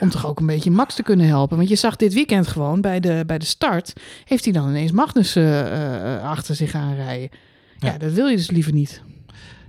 om 0.00 0.10
toch 0.10 0.26
ook 0.26 0.40
een 0.40 0.46
beetje 0.46 0.70
Max 0.70 0.94
te 0.94 1.02
kunnen 1.02 1.26
helpen. 1.26 1.56
Want 1.56 1.68
je 1.68 1.76
zag 1.76 1.96
dit 1.96 2.14
weekend 2.14 2.46
gewoon 2.46 2.80
bij 2.80 3.00
de, 3.00 3.22
bij 3.26 3.38
de 3.38 3.44
start... 3.44 3.92
heeft 4.24 4.44
hij 4.44 4.52
dan 4.52 4.68
ineens 4.68 4.92
Magnus 4.92 5.36
eh, 5.36 6.22
achter 6.22 6.54
zich 6.54 6.74
aanrijden. 6.74 7.30
Ja. 7.78 7.92
Ja. 7.92 7.98
dat 7.98 8.12
wil 8.12 8.26
je 8.26 8.36
dus 8.36 8.50
liever 8.50 8.72
niet. 8.72 9.02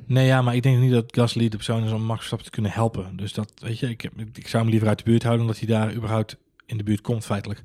Nee, 0.06 0.26
ja, 0.26 0.42
maar 0.42 0.56
ik 0.56 0.64
denk 0.64 0.80
niet 0.80 0.92
dat 0.92 1.06
Gasly 1.08 1.50
de 1.50 1.56
persoon 1.56 1.84
is 1.84 1.92
om 1.92 2.02
Max 2.02 2.18
Verstappen 2.18 2.48
te 2.48 2.54
kunnen 2.54 2.72
helpen. 2.72 3.18
Dus 3.18 3.34
dat, 3.34 3.52
weet 3.60 3.80
je, 3.80 3.90
ik, 3.90 4.02
heb- 4.02 4.14
ik 4.34 4.48
zou 4.48 4.62
hem 4.62 4.72
liever 4.72 4.88
uit 4.90 4.98
de 4.98 5.04
buurt 5.04 5.24
houden, 5.24 5.46
omdat 5.46 5.60
hij 5.60 5.68
daar 5.68 5.94
überhaupt 5.94 6.38
in 6.66 6.78
de 6.78 6.84
buurt 6.84 7.02
komt, 7.02 7.26
feitelijk. 7.26 7.64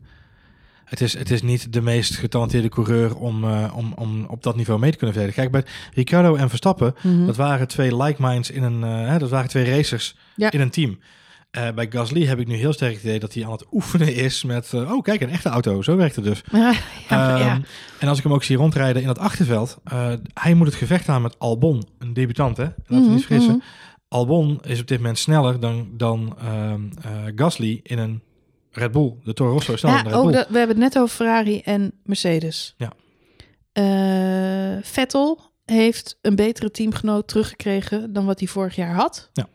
Het 0.84 1.00
is, 1.00 1.18
het 1.18 1.30
is 1.30 1.42
niet 1.42 1.72
de 1.72 1.80
meest 1.80 2.16
getalenteerde 2.16 2.68
coureur 2.68 3.16
om, 3.16 3.44
eh, 3.44 3.72
om, 3.76 3.92
om 3.92 4.24
op 4.24 4.42
dat 4.42 4.56
niveau 4.56 4.80
mee 4.80 4.90
te 4.90 4.96
kunnen 4.96 5.16
verdedigen. 5.16 5.50
Kijk, 5.50 5.64
bij 5.64 5.72
Ricardo 5.94 6.34
en 6.34 6.48
Verstappen, 6.48 6.94
Mhm. 7.02 7.26
dat 7.26 7.36
waren 7.36 7.68
twee 7.68 7.96
like 8.02 8.22
minds 8.22 8.50
in 8.50 8.62
een, 8.62 8.84
eh, 8.84 9.08
hè, 9.08 9.18
dat 9.18 9.30
waren 9.30 9.48
twee 9.48 9.64
racers 9.76 10.16
Ja. 10.36 10.50
in 10.50 10.60
een 10.60 10.70
team. 10.70 10.98
Eh, 11.54 11.68
bij 11.74 11.86
Gasly 11.90 12.24
heb 12.26 12.38
ik 12.38 12.46
nu 12.46 12.54
heel 12.54 12.72
sterk 12.72 12.92
het 12.94 13.02
idee 13.02 13.18
dat 13.20 13.34
hij 13.34 13.44
aan 13.44 13.52
het 13.52 13.64
oefenen 13.72 14.14
is 14.14 14.44
met, 14.44 14.72
eh, 14.72 14.92
oh 14.92 15.02
kijk, 15.02 15.20
een 15.20 15.30
echte 15.30 15.48
auto. 15.48 15.82
Zo 15.82 15.96
werkt 15.96 16.16
het 16.16 16.24
dus. 16.24 16.42
Ja, 16.52 16.72
ja, 17.08 17.34
Ehm, 17.38 17.42
ja. 17.46 17.60
En 17.98 18.08
als 18.08 18.18
ik 18.18 18.24
hem 18.24 18.32
ook 18.32 18.44
zie 18.44 18.56
rondrijden 18.56 19.02
in 19.02 19.08
het 19.08 19.18
achterveld, 19.18 19.78
eh, 19.84 20.12
hij 20.34 20.54
moet 20.54 20.66
het 20.66 20.76
gevecht 20.76 21.08
aan 21.08 21.22
met 21.22 21.38
Albon, 21.38 21.82
een 21.98 22.12
debutant, 22.12 22.56
hè? 22.56 22.62
Laten 22.64 22.84
we 22.86 22.94
Mhm, 22.94 23.10
niet 23.14 23.24
vergissen. 23.24 23.54
mhm. 23.56 23.64
Albon 24.08 24.60
is 24.62 24.80
op 24.80 24.86
dit 24.86 24.98
moment 24.98 25.18
sneller 25.18 25.60
dan, 25.60 25.88
dan 25.96 26.36
ehm, 26.38 26.80
eh, 27.02 27.10
Gasly 27.36 27.80
in 27.82 27.98
een 27.98 28.22
Red 28.70 28.92
Bull. 28.92 29.14
De 29.24 29.32
Toro 29.34 29.52
Rosso 29.52 29.72
is 29.72 29.80
sneller 29.80 29.96
Ja, 29.98 30.02
dan 30.02 30.12
de 30.12 30.16
Red 30.18 30.26
ook 30.26 30.30
Bull. 30.32 30.40
dat, 30.40 30.48
we 30.50 30.58
hebben 30.58 30.76
het 30.82 30.92
net 30.92 31.02
over 31.02 31.14
Ferrari 31.16 31.60
en 31.60 31.92
Mercedes. 32.04 32.74
Ja. 32.76 32.92
Vettel 34.82 35.40
heeft 35.64 36.18
een 36.20 36.36
betere 36.36 36.70
teamgenoot 36.70 37.28
teruggekregen 37.28 38.12
dan 38.12 38.24
wat 38.26 38.38
hij 38.38 38.48
vorig 38.48 38.76
jaar 38.76 38.94
had. 38.94 39.30
Ja. 39.32 39.46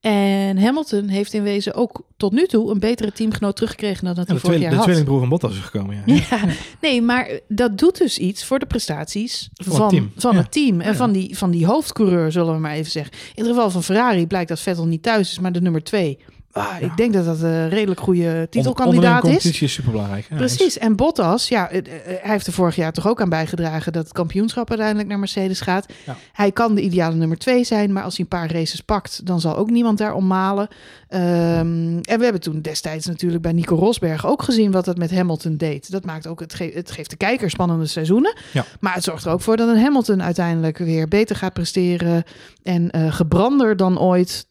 En 0.00 0.58
Hamilton 0.58 1.08
heeft 1.08 1.32
in 1.32 1.42
wezen 1.42 1.74
ook 1.74 2.02
tot 2.16 2.32
nu 2.32 2.46
toe 2.46 2.70
een 2.70 2.78
betere 2.78 3.12
teamgenoot 3.12 3.54
teruggekregen 3.56 4.04
dan 4.04 4.14
dat 4.14 4.26
Ja, 4.26 4.32
hij 4.32 4.40
de, 4.40 4.46
vorig 4.46 4.60
jaar 4.60 4.70
de 4.70 4.76
had. 4.76 4.84
tweelingbroer 4.84 5.18
van 5.20 5.28
Bottas 5.28 5.52
is 5.52 5.58
gekomen, 5.58 6.02
ja. 6.06 6.14
Ja, 6.30 6.40
nee, 6.80 7.02
maar 7.02 7.40
dat 7.48 7.78
doet 7.78 7.98
dus 7.98 8.18
iets 8.18 8.44
voor 8.44 8.58
de 8.58 8.66
prestaties 8.66 9.48
Van 9.54 9.72
van, 9.74 9.80
het 9.82 9.90
team. 9.90 10.12
van 10.16 10.32
Ja. 10.34 10.38
het 10.40 10.52
team. 10.52 10.80
En 10.80 10.96
van, 10.96 11.12
die, 11.12 11.38
van 11.38 11.50
die 11.50 11.66
hoofdcoureur, 11.66 12.32
zullen 12.32 12.54
we 12.54 12.60
maar 12.60 12.74
even 12.74 12.90
zeggen. 12.90 13.12
In 13.34 13.44
het 13.44 13.52
geval 13.52 13.70
van 13.70 13.82
Ferrari 13.82 14.26
blijkt 14.26 14.48
dat 14.48 14.60
Vettel 14.60 14.86
niet 14.86 15.02
thuis 15.02 15.30
is, 15.30 15.38
maar 15.38 15.52
de 15.52 15.60
nummer 15.60 15.82
twee. 15.82 16.18
Ah, 16.52 16.64
Ja. 16.80 16.86
Ik 16.86 16.96
denk 16.96 17.12
dat 17.12 17.24
dat 17.24 17.40
een 17.42 17.68
redelijk 17.68 18.00
goede 18.00 18.46
titelkandidaat 18.50 19.24
is. 19.24 19.28
competitie 19.30 19.66
is 19.66 19.72
superbelangrijk. 19.72 20.26
Ja, 20.30 20.36
Precies. 20.36 20.78
En 20.78 20.96
Bottas, 20.96 21.48
ja, 21.48 21.68
eh, 21.70 21.78
eh, 21.78 21.84
hij 22.04 22.30
heeft 22.32 22.46
er 22.46 22.52
vorig 22.52 22.76
jaar 22.76 22.92
toch 22.92 23.08
ook 23.08 23.20
aan 23.20 23.28
bijgedragen 23.28 23.92
dat 23.92 24.04
het 24.04 24.12
kampioenschap 24.12 24.68
uiteindelijk 24.68 25.08
naar 25.08 25.18
Mercedes 25.18 25.60
gaat. 25.60 25.86
Ja. 26.06 26.16
Hij 26.32 26.52
kan 26.52 26.74
de 26.74 26.80
ideale 26.82 27.14
nummer 27.16 27.38
twee 27.38 27.64
zijn, 27.64 27.92
maar 27.92 28.02
als 28.02 28.16
hij 28.16 28.24
een 28.30 28.38
paar 28.38 28.52
races 28.52 28.80
pakt, 28.80 29.26
dan 29.26 29.40
zal 29.40 29.56
ook 29.56 29.70
niemand 29.70 29.98
daar 29.98 30.14
om 30.14 30.26
malen. 30.26 30.68
Ehm, 31.08 31.98
en 32.00 32.18
we 32.18 32.22
hebben 32.24 32.40
toen 32.40 32.60
destijds 32.60 33.06
natuurlijk 33.06 33.42
bij 33.42 33.52
Nico 33.52 33.74
Rosberg 33.74 34.26
ook 34.26 34.42
gezien 34.42 34.70
wat 34.70 34.84
dat 34.84 34.96
met 34.98 35.10
Hamilton 35.14 35.56
deed. 35.56 35.90
Dat 35.90 36.04
maakt 36.04 36.26
ook, 36.26 36.40
het, 36.40 36.54
ge- 36.54 36.70
het 36.74 36.90
geeft 36.90 37.10
de 37.10 37.16
kijker 37.16 37.50
spannende 37.50 37.86
seizoenen. 37.86 38.34
Maar 38.80 38.94
het 38.94 39.04
zorgt 39.04 39.24
er 39.24 39.32
ook 39.32 39.40
voor 39.40 39.56
dat 39.56 39.68
een 39.68 39.80
Hamilton 39.82 40.22
uiteindelijk 40.22 40.78
weer 40.78 41.08
beter 41.08 41.36
gaat 41.36 41.52
presteren 41.52 42.24
en 42.62 42.90
eh, 42.90 43.12
gebrander 43.12 43.76
dan 43.76 43.98
ooit 44.00 44.44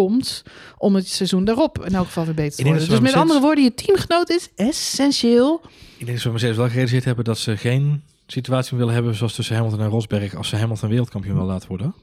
terugkomt 0.00 0.42
om 0.78 0.94
het 0.94 1.08
seizoen 1.08 1.44
daarop 1.44 1.84
in 1.84 1.94
elk 1.94 2.06
geval 2.06 2.24
weer 2.24 2.34
beter 2.34 2.56
te 2.56 2.64
worden. 2.64 2.88
Dus 2.88 3.00
met 3.00 3.12
andere 3.14 3.40
woorden, 3.40 3.64
je 3.64 3.74
teamgenoot 3.74 4.30
is 4.30 4.48
essentieel. 4.56 5.60
Ik 5.96 6.06
denk 6.06 6.10
dat 6.10 6.20
ze 6.20 6.30
Mercedes 6.30 6.56
wel 6.56 6.68
gerealiseerd 6.68 7.04
hebben 7.04 7.24
dat 7.24 7.38
ze 7.38 7.56
geen 7.56 8.02
situatie 8.26 8.76
willen 8.78 8.94
hebben 8.94 9.14
zoals 9.14 9.34
tussen 9.34 9.56
Hamilton 9.56 9.80
en 9.80 9.88
Rosberg 9.88 10.34
als 10.36 10.48
ze 10.48 10.56
Hamilton 10.56 10.88
wereldkampioen 10.88 11.36
wil 11.36 11.44
laten 11.46 11.68
worden. 11.68 11.94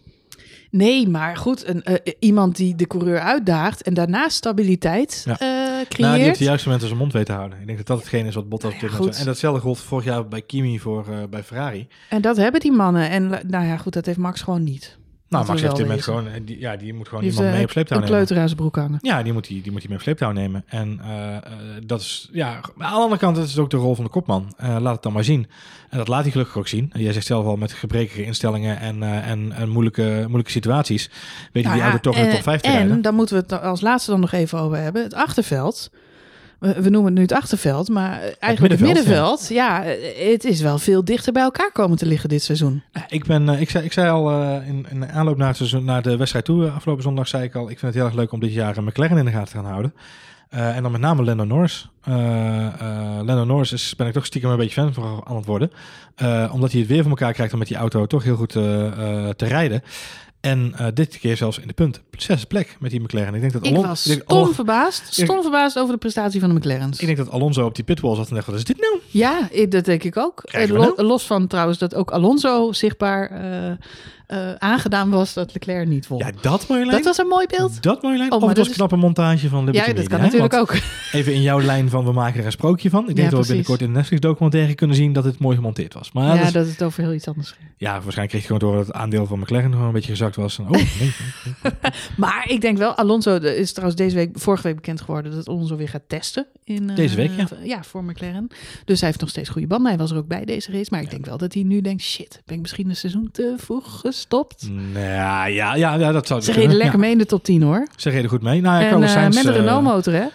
Nee, 0.72 1.08
maar 1.08 1.38
goed, 1.38 1.68
een, 1.68 1.84
eh, 1.84 2.14
iemand 2.20 2.56
die 2.56 2.76
de 2.76 2.88
coureur 2.88 3.20
uitdaagt 3.20 3.82
en 3.82 3.94
daarna 3.94 4.30
stabiliteit 4.30 5.22
Ja. 5.26 5.40
eh, 5.40 5.48
Nou, 5.48 5.78
die 5.80 5.88
creëert. 5.88 6.32
op 6.32 6.38
de 6.38 6.44
juiste 6.44 6.68
moment 6.68 6.86
zijn 6.88 6.98
mond 6.98 7.14
weet 7.14 7.26
te 7.26 7.32
houden. 7.32 7.60
Ik 7.60 7.66
denk 7.66 7.78
dat 7.78 7.88
dat 7.88 8.00
hetgeen 8.00 8.26
is 8.26 8.36
wat 8.36 8.50
Bottas 8.50 8.74
Nou 8.82 9.04
ja. 9.12 9.12
En 9.20 9.26
datzelfde 9.26 9.62
gold 9.62 9.80
vorig 9.80 10.06
jaar 10.06 10.28
bij 10.28 10.42
Kimi 10.42 10.80
voor, 10.80 11.06
eh, 11.10 11.18
bij 11.30 11.44
Ferrari. 11.44 11.88
En 12.10 12.22
dat 12.22 12.38
hebben 12.38 12.60
die 12.62 12.72
mannen. 12.72 13.10
En 13.10 13.28
nou 13.48 13.66
ja, 13.66 13.78
goed, 13.78 13.94
dat 13.94 14.06
heeft 14.06 14.18
Max 14.18 14.42
gewoon 14.42 14.64
niet. 14.64 14.98
Nou, 15.30 15.46
Max 15.46 15.62
heeft 15.62 15.76
dit 15.76 16.04
gewoon... 16.04 16.28
eh, 16.28 16.34
Die, 16.46 16.60
ja, 16.60 16.76
die 16.76 16.94
moet 16.94 17.08
gewoon 17.08 17.24
Die 17.24 17.30
iemand 17.32 17.48
eh, 17.50 17.54
mee 17.56 17.64
op 17.64 17.72
sleeptouw 17.72 17.98
een 17.98 18.04
nemen. 18.04 18.18
kleuter 18.18 18.42
aan 18.42 18.48
zijn 18.50 18.60
broek 18.60 18.76
hangen. 18.76 19.00
Ja, 19.02 19.24
die 19.24 19.34
moet 19.34 19.48
hij 19.48 19.60
die 19.64 19.72
moet 19.72 19.80
hij 19.80 19.88
mee 19.90 19.98
op 19.98 20.04
sleeptouw 20.04 20.32
nemen. 20.32 20.64
En 20.68 21.00
eh, 21.04 21.38
dat 21.86 22.00
is, 22.02 22.30
ja, 22.32 22.56
aan 22.56 22.62
de 22.78 22.84
andere 22.86 23.18
kant, 23.22 23.36
dat 23.36 23.46
is 23.46 23.58
ook 23.58 23.70
de 23.70 23.78
rol 23.78 23.96
van 23.96 24.04
de 24.04 24.10
kopman. 24.10 24.54
Laat 24.58 24.94
het 24.94 25.04
dan 25.04 25.14
maar 25.14 25.24
zien. 25.24 25.48
En 25.90 25.98
dat 25.98 26.08
laat 26.08 26.22
hij 26.22 26.32
gelukkig 26.32 26.58
ook 26.58 26.68
zien. 26.68 26.92
Jij 26.94 27.14
zegt 27.14 27.26
zelf 27.26 27.46
al 27.46 27.56
met 27.56 27.74
gebrekkige 27.74 28.24
instellingen 28.24 28.80
en, 28.80 29.04
en, 29.04 29.52
en 29.52 29.70
moeilijke, 29.70 30.20
moeilijke 30.26 30.52
situaties. 30.52 31.08
Weet 31.08 31.18
je 31.54 31.62
Nou 31.62 31.74
die 31.74 31.84
ja, 31.84 31.90
auto 31.90 32.00
toch 32.12 32.16
in 32.16 32.22
de 32.24 32.28
en- 32.30 32.36
top 32.36 32.44
5 32.44 32.62
te 32.62 32.68
En 32.68 32.74
rijden. 32.74 33.02
dan 33.02 33.16
moeten 33.16 33.36
we 33.36 33.42
het 33.48 33.62
als 33.62 33.82
laatste 33.82 34.12
dan 34.12 34.20
nog 34.20 34.32
even 34.32 34.60
over 34.60 34.78
hebben. 34.78 35.04
Het 35.04 35.14
achterveld. 35.14 35.90
We, 36.60 36.82
we 36.82 36.90
noemen 36.90 37.06
het 37.06 37.14
nu 37.14 37.22
het 37.22 37.32
achterveld, 37.32 37.90
maar 37.90 38.20
eigenlijk 38.20 38.60
het 38.60 38.60
middenveld, 38.60 38.94
middenveld. 38.96 39.48
Ja, 39.50 39.84
het 40.32 40.44
is 40.44 40.62
wel 40.62 40.78
veel 40.78 41.06
dichter 41.06 41.34
bij 41.34 41.44
elkaar 41.44 41.72
komen 41.72 41.98
te 41.98 42.06
liggen 42.06 42.30
dit 42.30 42.44
seizoen. 42.44 42.84
Ik, 43.08 43.26
ben, 43.26 43.50
eh, 43.50 43.62
ik, 43.62 43.70
zei, 43.70 43.86
ik 43.86 43.94
zei 43.94 44.10
al 44.10 44.32
eh, 44.32 44.68
in, 44.68 44.86
in 44.90 45.00
de 45.00 45.08
aanloop 45.08 45.38
naar, 45.38 45.48
het 45.48 45.58
seizoen, 45.58 45.86
naar 45.86 46.02
de 46.02 46.18
wedstrijd 46.18 46.46
toe, 46.46 46.66
eh, 46.66 46.76
afgelopen 46.76 47.04
zondag 47.04 47.28
zei 47.28 47.44
ik 47.44 47.56
al, 47.56 47.70
ik 47.70 47.80
vind 47.80 47.82
het 47.82 47.94
heel 47.94 48.06
erg 48.06 48.14
leuk 48.14 48.32
om 48.32 48.40
dit 48.40 48.54
jaar 48.54 48.78
een 48.78 48.84
McLaren 48.84 49.18
in 49.18 49.26
de 49.26 49.32
gaten 49.32 49.52
te 49.52 49.58
gaan 49.58 49.72
houden. 49.72 49.94
En 50.50 50.84
dan 50.84 50.92
met 50.92 51.02
name 51.02 51.24
Lando 51.24 51.44
Norris. 51.44 51.90
Eh, 52.04 52.14
Lando 53.24 53.44
Norris 53.44 53.72
is, 53.72 53.96
ben 53.96 54.08
ik 54.08 54.14
toch 54.14 54.26
stiekem 54.26 54.50
een 54.50 54.58
beetje 54.58 54.82
fan 54.82 54.94
van 54.94 55.22
aan 55.26 55.36
het 55.36 55.46
worden. 55.46 55.72
Omdat 56.52 56.72
hij 56.72 56.80
het 56.80 56.90
weer 56.90 57.02
voor 57.02 57.10
elkaar 57.10 57.34
krijgt 57.34 57.54
om 57.54 57.60
met 57.60 57.68
die 57.68 57.78
auto 57.78 58.06
toch 58.06 58.24
heel 58.24 58.36
goed 58.36 58.50
te 58.50 59.36
rijden. 59.38 59.82
En 60.48 60.74
eh, 60.78 60.88
dit 60.94 61.18
keer 61.20 61.38
zelfs 61.38 61.60
in 61.60 61.68
de 61.68 61.74
punt. 61.74 62.02
Zesde 62.12 62.48
plek 62.48 62.76
met 62.80 62.92
die 62.92 63.00
McLaren. 63.02 63.34
Ik 63.34 63.42
denk 63.42 63.54
dat 63.54 63.66
Ik 63.66 63.72
Alon- 63.72 63.88
was 63.88 64.06
ik 64.06 64.12
denk 64.12 64.24
stom 64.24 64.38
Alon- 64.38 64.54
verbaasd. 64.54 65.14
Stom 65.14 65.42
verbaasd 65.42 65.78
over 65.80 65.94
de 65.94 66.00
prestatie 66.00 66.40
van 66.40 66.50
de 66.50 66.56
McLaren's. 66.56 67.00
ik 67.00 67.06
denk 67.06 67.18
dat 67.18 67.30
Alonso 67.32 67.66
op 67.66 67.76
die 67.76 67.84
pitwall 67.84 68.16
zat 68.16 68.30
en 68.30 68.36
dacht, 68.36 68.48
wat 68.48 68.56
is 68.56 68.64
dit 68.64 68.80
nou? 68.80 69.00
Ja, 69.08 69.50
dat 69.70 69.86
denk 69.86 70.04
ik 70.04 70.18
ook. 70.18 70.44
Lo- 70.68 70.78
nou? 70.78 71.04
Los 71.04 71.24
van 71.24 71.48
trouwens 71.48 71.78
dat 71.78 71.96
ook 71.96 72.12
Alonso 72.12 72.72
zichtbaar 72.72 73.30
eh, 73.30 73.72
eh, 74.28 74.54
aangedaan 74.54 75.10
was 75.10 75.34
dat 75.34 75.54
Leclerc 75.54 75.88
niet 75.88 76.08
won. 76.08 76.18
Ja, 76.20 76.32
dat 76.42 76.68
Marjolein. 76.68 76.96
dat 76.96 77.06
was 77.06 77.18
een 77.18 77.28
mooi 77.28 77.46
beeld. 77.48 77.82
Dat 77.84 78.02
Marjolein. 78.02 78.32
Oh, 78.32 78.42
of 78.42 78.48
het 78.48 78.58
was 78.58 78.66
een 78.66 78.72
is- 78.72 78.78
knappe 78.78 78.96
montage 78.96 79.50
van 79.50 79.66
Liberty 79.66 79.88
Ja, 79.90 79.94
dat 79.96 80.08
kan 80.08 80.18
hè? 80.20 80.24
natuurlijk 80.26 80.54
Want 80.54 80.70
ook. 80.70 80.78
Even 81.12 81.34
in 81.34 81.42
jouw 81.42 81.62
lijn 81.62 81.90
van 81.90 82.06
we 82.06 82.12
maken 82.12 82.40
er 82.40 82.46
een 82.46 82.52
sprookje 82.52 82.90
van. 82.90 83.00
Ik 83.10 83.16
denk 83.16 83.30
Ja, 83.30 83.36
dat 83.36 83.40
we 83.42 83.48
binnenkort 83.48 83.82
in 83.82 83.88
de 83.88 83.94
Netflix 83.94 84.22
documentaire 84.22 84.76
kunnen 84.76 84.96
zien 84.96 85.14
dat 85.14 85.24
het 85.24 85.40
mooi 85.40 85.56
gemonteerd 85.56 85.94
was. 85.94 86.12
Maar 86.12 86.24
Ja, 86.26 86.36
dat 86.36 86.46
is- 86.46 86.52
dat 86.52 86.68
het 86.68 86.84
over 86.84 87.04
heel 87.04 87.14
iets 87.14 87.28
anders 87.28 87.52
ging. 87.52 87.70
ja, 87.78 87.92
waarschijnlijk 87.92 88.30
kreeg 88.30 88.42
je 88.42 88.48
gewoon 88.48 88.60
door 88.70 88.76
dat 88.78 88.88
het 88.88 88.96
aandeel 88.96 89.26
van 89.26 89.40
McLaren 89.40 89.72
gewoon 89.72 89.88
een 89.88 89.94
beetje 89.94 90.12
gezakt 90.12 90.36
was. 90.36 90.58
En, 90.58 90.64
oh, 90.64 90.72
nee, 90.72 90.88
nee, 91.00 91.14
nee. 91.64 91.74
Maar 92.18 92.50
ik 92.50 92.62
denk 92.62 92.78
wel, 92.78 92.96
Alonso 92.96 93.36
is 93.36 93.72
trouwens 93.72 94.00
deze 94.02 94.16
week, 94.16 94.30
vorige 94.40 94.64
week 94.64 94.76
bekend 94.76 95.02
geworden 95.02 95.32
dat 95.32 95.48
Alonso 95.48 95.76
weer 95.76 95.90
gaat 95.90 96.04
testen. 96.08 96.46
In, 96.64 96.90
eh, 96.90 96.96
Deze 96.96 97.16
week, 97.16 97.32
ja. 97.38 97.48
Ja, 97.64 97.84
voor 97.84 98.04
McLaren. 98.04 98.48
Dus 98.86 99.00
hij 99.00 99.10
heeft 99.10 99.22
nog 99.22 99.30
steeds 99.30 99.50
goede 99.50 99.68
banden. 99.68 99.88
Hij 99.88 99.98
was 99.98 100.12
er 100.12 100.18
ook 100.18 100.28
bij 100.28 100.46
deze 100.46 100.72
race. 100.72 100.88
Maar 100.92 101.02
ik 101.02 101.10
denk 101.10 101.26
wel 101.26 101.38
dat 101.38 101.54
hij 101.54 101.64
nu 101.64 101.82
denkt, 101.82 102.02
shit, 102.02 102.42
ben 102.46 102.56
ik 102.56 102.62
misschien 102.62 102.90
een 102.90 102.96
seizoen 102.96 103.30
te 103.32 103.54
vroeg 103.58 104.02
gestopt? 104.18 104.70
Nou, 104.94 105.06
ja, 105.52 105.76
ja, 105.76 105.94
ja, 105.96 106.12
dat 106.12 106.28
zou 106.28 106.42
Ze 106.42 106.46
kunnen. 106.46 106.62
reden 106.64 106.78
lekker 106.78 106.96
Ja, 107.00 107.06
mee 107.06 107.12
in 107.12 107.18
de 107.18 107.26
top 107.26 107.44
10 107.44 107.62
hoor. 107.62 107.88
Ze 107.96 108.10
reden 108.10 108.30
goed 108.30 108.42
mee. 108.42 108.62
Nou, 108.62 108.76
ja, 108.78 108.84
en 108.84 108.90
Carlos 108.90 109.10
eh, 109.10 109.16
Sainz, 109.16 109.36
met 109.36 109.46
een 109.46 109.52
eh, 109.52 109.58
Renault 109.58 109.84
motor 109.84 110.14
hè? 110.14 110.26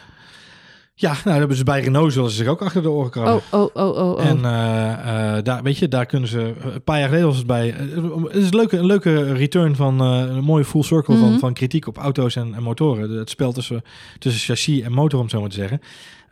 Ja, 0.95 1.09
nou, 1.11 1.23
dat 1.25 1.35
hebben 1.39 1.57
ze 1.57 1.65
bij 1.65 1.81
Renault 1.81 2.13
zullen 2.13 2.31
ze 2.31 2.37
zich 2.37 2.47
ook 2.47 2.63
achter 2.63 2.83
de 2.83 2.91
oren 2.91 3.11
krabben. 3.11 3.35
Oh, 3.51 3.61
oh, 3.61 3.71
oh, 3.75 3.97
oh, 3.97 4.11
oh. 4.13 4.25
En 4.25 4.45
eh, 4.45 5.37
eh, 5.37 5.45
daar, 5.45 5.63
weet 5.63 5.79
je, 5.79 5.89
daar 5.89 6.07
kunnen 6.07 6.29
ze... 6.29 6.53
Een 6.75 6.83
paar 6.85 6.99
jaar 6.99 7.07
geleden 7.09 7.27
was 7.29 7.37
het 7.37 7.47
bij... 7.47 7.71
eh, 7.75 7.79
het 8.25 8.35
is 8.37 8.45
een 8.51 8.57
leuke, 8.57 8.77
een 8.77 8.87
leuke 8.87 9.33
return 9.33 9.77
van... 9.77 10.01
eh, 10.01 10.35
een 10.37 10.45
mooie 10.45 10.65
full 10.65 10.83
circle 10.83 11.15
Mhm. 11.15 11.25
van, 11.25 11.39
van 11.39 11.53
kritiek 11.53 11.87
op 11.87 11.97
auto's 11.97 12.37
en, 12.37 12.55
en 12.55 12.63
motoren. 12.63 13.11
Het 13.11 13.31
spel 13.31 13.53
tussen, 13.53 13.83
tussen 14.19 14.41
chassis 14.55 14.81
en 14.81 14.93
motor, 14.93 15.19
om 15.19 15.25
het 15.25 15.35
zo 15.35 15.41
maar 15.41 15.51
te 15.51 15.57
zeggen. 15.57 15.81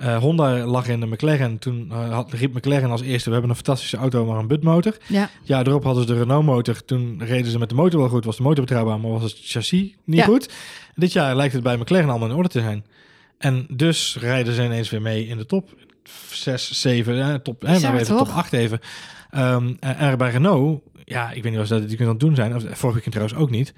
Eh, 0.01 0.16
Honda 0.18 0.64
lag 0.66 0.88
in 0.88 1.01
de 1.01 1.07
McLaren. 1.07 1.59
Toen 1.59 1.88
eh, 1.90 2.12
had, 2.12 2.32
riep 2.32 2.55
McLaren 2.55 2.90
als 2.90 3.01
eerste... 3.01 3.24
We 3.26 3.32
hebben 3.32 3.51
een 3.51 3.57
fantastische 3.57 3.96
auto, 3.96 4.24
maar 4.24 4.38
een 4.38 4.46
butmotor. 4.46 4.96
ja. 5.07 5.30
Ja, 5.42 5.64
erop 5.64 5.84
hadden 5.84 6.07
ze 6.07 6.12
de 6.12 6.18
Renault 6.18 6.44
motor. 6.44 6.84
Toen 6.84 7.20
reden 7.24 7.51
ze 7.51 7.59
met 7.59 7.68
de 7.68 7.74
motor 7.74 8.01
wel 8.01 8.09
goed. 8.09 8.24
Was 8.24 8.36
de 8.36 8.42
motor 8.42 8.64
betrouwbaar, 8.64 9.01
maar 9.01 9.11
was 9.11 9.22
het 9.22 9.36
chassis 9.42 9.94
niet 10.05 10.18
Ja. 10.18 10.24
goed. 10.24 10.48
Dit 10.94 11.12
jaar 11.12 11.36
lijkt 11.36 11.53
het 11.55 11.62
bij 11.62 11.76
McLaren 11.76 12.09
allemaal 12.11 12.28
in 12.28 12.34
orde 12.34 12.48
te 12.48 12.61
zijn. 12.61 12.84
En 13.38 13.66
dus 13.70 14.16
rijden 14.20 14.55
ze 14.55 14.64
ineens 14.64 14.90
weer 14.90 15.03
mee 15.03 15.26
in 15.26 15.36
de 15.36 15.46
top 15.46 15.68
6, 16.30 16.80
7, 16.80 17.20
eh, 17.20 17.34
top, 17.34 17.61
Bizar, 17.61 17.92
maar 17.92 18.01
even 18.01 18.16
top 18.16 18.26
toch? 18.26 18.36
8 18.36 18.53
even. 18.53 18.80
Ehm, 19.31 19.74
en, 19.81 20.18
bij 20.18 20.31
Renault, 20.31 20.81
ja, 21.05 21.31
ik 21.31 21.43
weet 21.43 21.53
niet 21.53 21.61
of 21.61 21.66
ze 21.66 21.78
dat 21.78 21.89
die 21.89 21.97
kunnen 21.97 22.18
doen 22.18 22.35
zijn. 22.35 22.55
Of, 22.55 22.62
vorige 22.62 22.93
weekend 22.93 23.12
trouwens 23.12 23.39
ook 23.39 23.51
niet. 23.51 23.72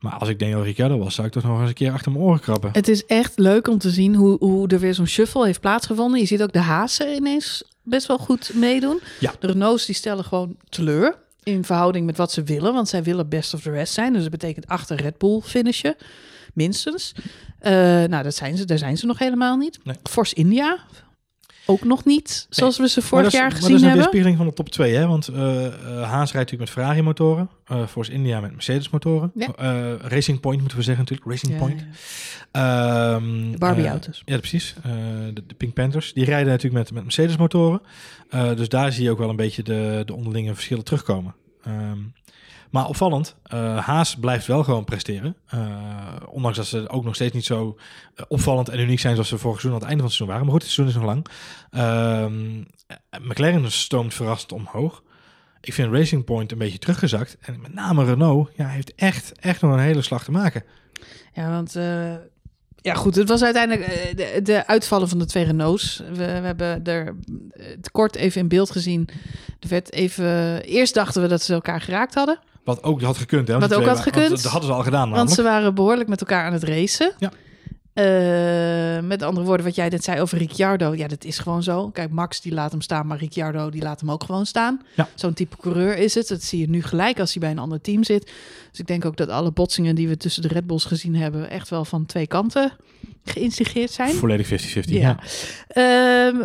Maar 0.00 0.12
als 0.12 0.28
ik 0.28 0.38
Daniel 0.38 0.62
Ricciardo 0.62 0.98
was, 0.98 1.14
zou 1.14 1.26
ik 1.26 1.32
toch 1.32 1.42
nog 1.42 1.60
eens 1.60 1.68
een 1.68 1.74
keer 1.74 1.92
achter 1.92 2.12
mijn 2.12 2.24
oren 2.24 2.40
krabben. 2.40 2.70
Het 2.72 2.88
is 2.88 3.06
echt 3.06 3.38
leuk 3.38 3.68
om 3.68 3.78
te 3.78 3.90
zien 3.90 4.14
hoe, 4.14 4.36
hoe 4.38 4.68
er 4.68 4.78
weer 4.78 4.94
zo'n 4.94 5.06
shuffle 5.06 5.44
heeft 5.44 5.60
plaatsgevonden. 5.60 6.20
Je 6.20 6.26
ziet 6.26 6.42
ook 6.42 6.52
de 6.52 6.58
Haasen 6.58 7.14
ineens 7.14 7.64
best 7.82 8.06
wel 8.06 8.18
goed 8.18 8.50
meedoen. 8.54 9.00
Ja. 9.20 9.32
De 9.38 9.46
Renaults 9.46 9.86
die 9.86 9.94
stellen 9.94 10.24
gewoon 10.24 10.56
teleur 10.68 11.18
in 11.42 11.64
verhouding 11.64 12.06
met 12.06 12.16
wat 12.16 12.32
ze 12.32 12.42
willen. 12.42 12.72
Want 12.72 12.88
zij 12.88 13.02
willen 13.02 13.28
best 13.28 13.54
of 13.54 13.60
the 13.60 13.70
rest 13.70 13.92
zijn. 13.92 14.12
Dus 14.12 14.22
dat 14.22 14.30
betekent 14.30 14.66
achter 14.66 14.96
Red 14.96 15.18
Bull 15.18 15.40
finishen, 15.40 15.96
minstens. 16.54 17.14
Eh, 17.58 17.72
nou, 18.04 18.22
dat 18.22 18.34
zijn 18.34 18.56
ze, 18.56 18.64
daar 18.64 18.78
zijn 18.78 18.96
ze 18.96 19.06
nog 19.06 19.18
helemaal 19.18 19.56
niet. 19.56 19.78
Nee. 19.84 19.96
Force 20.02 20.34
India, 20.34 20.78
ook 21.66 21.84
nog 21.84 22.04
niet. 22.04 22.46
Zoals 22.50 22.78
we 22.78 22.88
ze 22.88 23.02
vorig 23.02 23.24
dat 23.24 23.32
is- 23.32 23.38
jaar 23.38 23.48
maar 23.48 23.56
gezien 23.56 23.70
dat 23.72 23.80
is 23.80 23.82
een 23.82 23.88
hebben. 23.92 24.12
weerspiegeling 24.12 24.36
van 24.36 24.46
de 24.46 24.52
top 24.52 24.68
2, 24.68 24.94
hè? 24.94 25.06
Want 25.06 25.28
eh, 25.28 25.66
eh, 25.66 25.72
Haas 26.02 26.32
rijdt 26.32 26.32
natuurlijk 26.34 26.60
met 26.60 26.70
Ferrari 26.70 27.02
motoren. 27.02 27.48
eh 27.66 27.86
Force 27.86 28.12
India 28.12 28.40
met 28.40 28.52
Mercedes 28.52 28.90
motoren. 28.90 29.32
Ja. 29.34 29.52
Racing 30.02 30.40
Point 30.40 30.60
moeten 30.60 30.78
we 30.78 30.84
zeggen 30.84 31.04
natuurlijk. 31.04 31.30
Racing 31.30 31.52
Ja, 31.52 31.58
Point. 31.58 31.80
ja. 31.80 33.14
Ehm, 33.14 33.50
De 33.50 33.58
Barbie 33.58 33.84
eh, 33.84 33.90
auto's. 33.90 34.22
ja, 34.24 34.38
precies. 34.38 34.74
De, 35.34 35.42
de 35.46 35.54
Pink 35.54 35.74
Panthers. 35.74 36.12
Die 36.12 36.24
rijden 36.24 36.48
natuurlijk 36.52 36.74
met, 36.84 36.92
met 36.92 37.02
Mercedes 37.02 37.36
motoren. 37.36 37.80
Eh, 38.30 38.54
dus 38.56 38.68
daar 38.68 38.92
zie 38.92 39.04
je 39.04 39.10
ook 39.10 39.18
wel 39.18 39.28
een 39.30 39.36
beetje 39.36 39.62
de, 39.62 40.02
de 40.06 40.14
onderlinge 40.14 40.54
verschillen 40.54 40.84
terugkomen. 40.84 41.34
Ehm, 41.64 41.98
maar 42.74 42.86
opvallend, 42.86 43.36
eh, 43.42 43.78
Haas 43.78 44.14
blijft 44.14 44.46
wel 44.46 44.64
gewoon 44.64 44.84
presteren. 44.84 45.36
Eh, 45.46 46.16
ondanks 46.28 46.56
dat 46.56 46.66
ze 46.66 46.88
ook 46.88 47.04
nog 47.04 47.14
steeds 47.14 47.34
niet 47.34 47.44
zo 47.44 47.78
eh, 48.14 48.24
opvallend 48.28 48.68
en 48.68 48.80
uniek 48.80 49.00
zijn 49.00 49.12
zoals 49.12 49.28
ze 49.28 49.38
vorig 49.38 49.60
seizoen 49.60 49.82
aan 49.82 49.88
het 49.88 49.88
einde 49.88 50.02
van 50.02 50.10
het 50.10 50.16
seizoen 50.16 50.26
waren. 50.26 50.44
Maar 50.44 50.52
goed, 50.52 50.62
het 50.62 50.72
seizoen 50.72 50.94
is 50.94 51.00
nog 51.00 51.10
lang. 51.10 51.26
Ehm, 51.70 52.62
eh, 52.86 53.20
McLaren 53.20 53.72
stoomt 53.72 54.14
verrassend 54.14 54.52
omhoog. 54.52 55.02
Ik 55.60 55.72
vind 55.72 55.92
Racing 55.92 56.24
Point 56.24 56.52
een 56.52 56.58
beetje 56.58 56.78
teruggezakt. 56.78 57.36
En 57.40 57.60
met 57.60 57.74
name 57.74 58.04
Renault 58.04 58.50
ja, 58.56 58.66
heeft 58.66 58.94
echt, 58.94 59.32
echt 59.32 59.60
nog 59.60 59.72
een 59.72 59.78
hele 59.78 60.02
slag 60.02 60.24
te 60.24 60.30
maken. 60.30 60.64
Ja, 61.32 61.50
want 61.50 61.72
ja, 62.76 62.94
goed, 62.94 63.14
het 63.14 63.28
was 63.28 63.42
uiteindelijk 63.42 64.12
de, 64.44 64.66
uitvallen 64.66 65.08
van 65.08 65.18
de 65.18 65.26
twee 65.26 65.44
Renaults. 65.44 66.02
We, 66.08 66.14
we 66.14 66.22
hebben 66.22 66.84
er 66.84 67.16
het 67.52 67.90
kort 67.90 68.16
even 68.16 68.40
in 68.40 68.48
beeld 68.48 68.70
gezien. 68.70 69.08
Er 69.60 69.68
werd 69.68 69.92
even. 69.92 70.62
Eerst 70.62 70.94
dachten 70.94 71.22
we 71.22 71.28
dat 71.28 71.42
ze 71.42 71.52
elkaar 71.52 71.80
geraakt 71.80 72.14
hadden, 72.14 72.38
Wat 72.64 72.82
ook 72.82 73.02
had 73.02 73.16
gekund. 73.16 73.48
Hè? 73.48 73.58
Wat 73.58 73.74
ook 73.74 73.84
had 73.84 73.94
want 73.94 74.00
gekund. 74.00 74.28
Dat 74.28 74.52
hadden 74.52 74.70
ze 74.70 74.76
al 74.76 74.82
gedaan 74.82 75.10
want 75.10 75.30
ze 75.30 75.42
waren 75.42 75.74
behoorlijk 75.74 76.08
met 76.08 76.20
elkaar 76.20 76.44
aan 76.44 76.52
het 76.52 76.64
racen. 76.64 77.12
Ja. 77.18 77.32
Eh, 77.94 79.00
met 79.00 79.22
andere 79.22 79.46
woorden, 79.46 79.66
wat 79.66 79.74
jij 79.74 79.88
net 79.88 80.04
zei 80.04 80.20
over 80.20 80.38
Ricciardo, 80.38 80.94
ja, 80.94 81.08
dat 81.08 81.24
is 81.24 81.38
gewoon 81.38 81.62
zo. 81.62 81.88
Kijk, 81.88 82.10
Max 82.10 82.40
die 82.40 82.52
laat 82.52 82.70
hem 82.70 82.80
staan, 82.80 83.06
maar 83.06 83.18
Ricciardo 83.18 83.70
die 83.70 83.82
laat 83.82 84.00
hem 84.00 84.10
ook 84.10 84.24
gewoon 84.24 84.46
staan. 84.46 84.82
Ja. 84.94 85.08
Zo'n 85.14 85.34
type 85.34 85.56
coureur 85.56 85.96
is 85.96 86.14
het. 86.14 86.28
Dat 86.28 86.42
zie 86.42 86.60
je 86.60 86.68
nu 86.68 86.82
gelijk 86.82 87.20
als 87.20 87.32
hij 87.32 87.40
bij 87.40 87.50
een 87.50 87.58
ander 87.58 87.80
team 87.80 88.04
zit. 88.04 88.32
Dus 88.70 88.80
ik 88.80 88.86
denk 88.86 89.04
ook 89.04 89.16
dat 89.16 89.28
alle 89.28 89.52
botsingen 89.52 89.94
die 89.94 90.08
we 90.08 90.16
tussen 90.16 90.42
de 90.42 90.48
Red 90.48 90.66
Bulls 90.66 90.84
gezien 90.84 91.16
hebben, 91.16 91.50
echt 91.50 91.68
wel 91.68 91.84
van 91.84 92.06
twee 92.06 92.26
kanten 92.26 92.72
geïnstigeerd 93.24 93.90
zijn. 93.90 94.14
Volledig 94.14 94.46
50-50. 94.46 94.80
Ja. 94.84 95.00
Ja. 95.00 95.18
Ehm, 95.68 96.36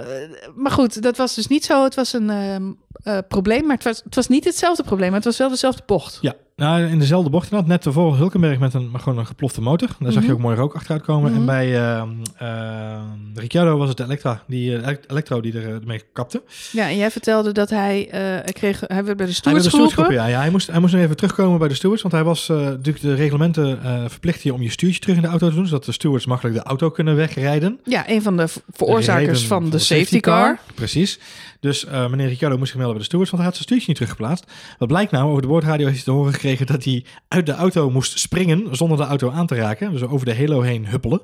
maar 0.56 0.72
goed, 0.72 1.02
dat 1.02 1.18
was 1.18 1.36
dus 1.36 1.48
niet 1.48 1.66
zo. 1.66 1.84
Het 1.84 1.96
was 1.96 2.14
een 2.14 2.30
ehm, 2.30 2.72
eh, 3.04 3.18
probleem, 3.28 3.66
maar 3.66 3.76
het 3.76 3.84
was, 3.84 4.02
het 4.04 4.16
was 4.16 4.28
niet 4.28 4.44
hetzelfde 4.46 4.84
probleem. 4.84 5.08
Maar 5.08 5.18
het 5.18 5.26
was 5.28 5.38
wel 5.38 5.50
dezelfde 5.50 5.82
bocht. 5.86 6.18
Ja, 6.22 6.34
nou, 6.56 6.84
in 6.86 7.00
dezelfde 7.00 7.30
bocht 7.30 7.44
inderdaad. 7.44 7.70
Net 7.70 7.82
tevoren 7.82 8.18
Hulkenberg 8.18 8.60
met 8.60 8.74
een, 8.74 8.90
maar 8.92 9.02
gewoon 9.02 9.18
een 9.20 9.26
geplofte 9.26 9.62
motor. 9.62 9.88
Daar 10.00 10.12
zag 10.12 10.22
je 10.22 10.28
Mhm. 10.28 10.38
ook 10.38 10.44
mooi 10.44 10.56
rook 10.56 10.74
achteruit 10.76 11.02
komen. 11.04 11.32
Mhm. 11.32 11.40
En 11.40 11.46
bij 11.46 11.76
ehm 11.78 12.10
ehm, 12.38 13.00
Ricciardo 13.36 13.78
was 13.78 13.88
het 13.88 13.98
de 13.98 14.04
Elektra, 14.04 14.44
die, 14.48 14.76
eh, 14.76 14.82
elek- 14.84 15.04
Elektro 15.08 15.42
die 15.42 15.54
er, 15.54 15.74
ermee 15.82 16.02
kapte. 16.14 16.44
Ja, 16.72 16.88
en 16.88 16.96
jij 16.98 17.12
vertelde 17.12 17.52
dat 17.52 17.70
hij, 17.70 18.08
eh, 18.12 18.20
hij 18.20 18.54
kreeg, 18.54 18.80
hij 18.80 19.04
werd 19.04 19.06
bij 19.06 19.16
de 19.16 19.24
Hij 19.24 19.32
stewards 19.34 19.64
de 19.64 19.70
stewards 19.70 19.94
geroepen. 19.94 20.14
geroepen, 20.14 20.16
ja. 20.16 20.28
ja 20.28 20.40
hij, 20.40 20.50
moest, 20.52 20.68
hij 20.68 20.80
moest 20.80 20.94
nog 20.94 21.02
even 21.02 21.16
terugkomen 21.16 21.60
bij 21.60 21.68
de 21.68 21.74
stewards. 21.74 22.02
Want 22.02 22.14
hij 22.14 22.24
was 22.24 22.50
eh, 22.50 22.58
natuurlijk 22.58 23.02
de 23.02 23.14
reglementen 23.14 23.84
eh 23.84 24.04
verplicht 24.08 24.42
je 24.42 24.54
om 24.54 24.62
je 24.62 24.70
stuurtje 24.70 25.00
terug 25.00 25.16
in 25.16 25.22
de 25.22 25.28
auto 25.28 25.50
te 25.50 25.56
doen. 25.56 25.66
Zodat 25.68 25.86
de 25.86 25.92
stewards 25.92 26.26
makkelijk 26.26 26.56
de 26.56 26.64
auto 26.64 26.90
kunnen 26.90 27.16
wegrijden. 27.16 27.80
Ja, 27.84 28.10
een 28.10 28.22
van 28.22 28.38
de 28.38 28.48
v- 28.48 28.58
veroorzakers 28.72 29.46
van, 29.46 29.70
de 29.70 29.78
safety 29.80 30.20
car. 30.20 30.60
Precies. 30.76 31.20
Dus 31.60 31.86
eh, 31.86 32.10
meneer 32.10 32.28
Ricciardo 32.28 32.58
moest 32.58 32.70
zich 32.70 32.78
melden 32.78 32.96
bij 32.96 33.04
de 33.04 33.10
stewards, 33.10 33.32
want 33.32 33.44
hij 33.44 33.52
had 33.52 33.62
zijn 33.62 33.68
stuurtje 33.68 33.88
niet 33.88 33.96
teruggeplaatst. 33.96 34.52
Wat 34.78 34.88
blijkt 34.88 35.12
nou? 35.12 35.30
Over 35.30 35.42
de 35.42 35.48
boordradio 35.48 35.86
heeft 35.86 35.96
hij 35.98 36.06
te 36.06 36.12
horen 36.12 36.34
gekregen 36.34 36.66
dat 36.66 36.84
hij 36.84 37.06
uit 37.28 37.46
de 37.46 37.52
auto 37.52 37.90
moest 37.90 38.20
springen 38.20 38.76
zonder 38.76 38.98
de 38.98 39.04
auto 39.04 39.32
aan 39.32 39.48
te 39.48 39.56
raken. 39.56 39.92
Dus 39.92 40.02
over 40.02 40.26
de 40.26 40.36
halo 40.36 40.62
heen 40.62 40.88
huppelen. 40.88 41.22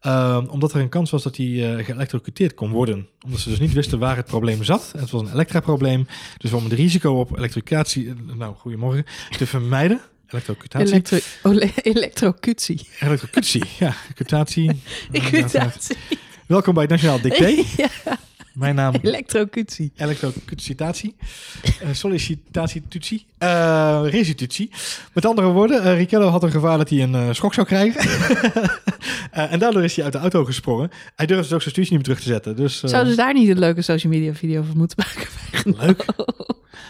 Ehm, 0.00 0.46
omdat 0.46 0.72
er 0.72 0.80
een 0.80 0.88
kans 0.88 1.10
was 1.10 1.22
dat 1.22 1.36
hij 1.36 1.76
eh 1.78 1.84
geëlectrocuteerd 1.84 2.54
kon 2.54 2.70
worden. 2.70 3.08
Omdat 3.24 3.40
ze 3.40 3.48
dus 3.48 3.58
niet 3.58 3.72
wisten 3.72 3.98
waar 3.98 4.16
het 4.16 4.26
probleem 4.26 4.64
zat. 4.64 4.92
Het 4.96 5.10
was 5.10 5.20
een 5.22 5.32
elektra-probleem. 5.32 6.06
Dus 6.38 6.52
om 6.52 6.64
het 6.64 6.72
risico 6.72 7.18
op 7.20 7.36
elektrificatie, 7.38 8.08
eh, 8.08 8.36
nou, 8.36 8.54
goedemorgen, 8.56 9.04
te 9.38 9.46
vermijden, 9.46 10.00
Elektrocutatie. 10.28 10.88
Elektro, 10.88 11.18
ole- 11.42 11.70
elektrocutie. 11.82 12.88
Elektrocutie, 13.00 13.62
ja. 13.78 13.94
Cutatie. 14.14 14.70
Welkom 16.46 16.74
bij 16.74 16.82
het 16.82 16.92
Nationaal 16.92 17.20
Dicté. 17.20 17.46
ja, 17.82 17.88
Mijn 18.54 18.74
naam 18.74 18.94
elektrocutie. 19.02 19.92
elektrocutatie. 19.96 21.14
Uh, 21.82 21.88
sollicitatietutsie. 21.92 23.26
Eh 23.38 24.02
restitutie. 24.04 24.70
Met 25.12 25.26
andere 25.26 25.48
woorden, 25.48 25.82
eh 25.82 25.96
Ricciardo 25.96 26.28
had 26.28 26.42
een 26.42 26.50
gevaar 26.50 26.78
dat 26.78 26.90
hij 26.90 27.02
een 27.02 27.14
eh, 27.14 27.28
schok 27.32 27.54
zou 27.54 27.66
krijgen. 27.66 28.02
Eh, 29.30 29.52
en 29.52 29.58
daardoor 29.58 29.84
is 29.84 29.94
hij 29.94 30.04
uit 30.04 30.12
de 30.12 30.18
auto 30.18 30.44
gesprongen. 30.44 30.90
Hij 31.16 31.26
durfde 31.26 31.44
dus 31.44 31.52
ook 31.52 31.60
zijn 31.62 31.72
stuurtje 31.74 31.96
niet 31.96 32.06
meer 32.06 32.16
terug 32.16 32.20
te 32.20 32.32
zetten. 32.32 32.56
Dus, 32.56 32.82
eh, 32.82 32.90
Zouden 32.90 33.10
ze 33.12 33.18
daar 33.18 33.34
niet 33.34 33.48
een 33.48 33.58
leuke 33.58 33.82
social 33.82 34.12
media 34.12 34.34
video 34.34 34.62
van 34.62 34.76
moeten 34.76 34.96
maken? 35.06 35.28
Leuk. 35.86 36.04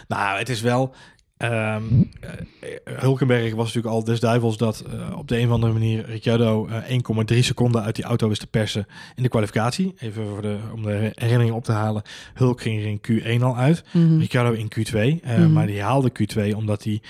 Nou, 0.07 0.37
het 0.37 0.49
is 0.49 0.61
wel. 0.61 0.95
Ehm, 1.37 1.83
eh, 2.19 2.29
Hulkenberg 2.83 3.53
was 3.55 3.65
natuurlijk 3.65 3.93
al 3.95 4.03
des 4.03 4.19
duivels 4.19 4.57
dat 4.57 4.79
eh, 4.79 5.17
op 5.17 5.27
de 5.27 5.39
een 5.39 5.45
of 5.47 5.51
andere 5.53 5.73
manier 5.73 6.05
Ricciardo 6.05 6.67
eh, 6.67 6.89
1,3 7.33 7.37
seconden 7.39 7.83
uit 7.83 7.95
die 7.95 8.05
auto 8.05 8.27
wist 8.27 8.39
te 8.39 8.47
persen 8.47 8.87
in 9.15 9.23
de 9.23 9.29
kwalificatie. 9.29 9.93
Even 9.97 10.27
voor 10.27 10.41
de, 10.41 10.57
om 10.73 10.83
de 10.83 11.11
herinnering 11.15 11.55
op 11.55 11.63
te 11.63 11.71
halen. 11.71 12.01
Hulk 12.33 12.61
ging 12.61 12.81
er 12.81 12.87
in 12.87 13.01
Q1 13.39 13.43
al 13.43 13.57
uit, 13.57 13.83
Mhm. 13.91 14.17
Ricciardo 14.19 14.51
in 14.51 14.69
Q2. 14.79 14.93
eh, 15.23 15.37
Mhm. 15.37 15.53
Maar 15.53 15.67
die 15.67 15.81
haalde 15.81 16.11
Q2 16.11 16.55
omdat 16.55 16.83
hij 16.83 17.01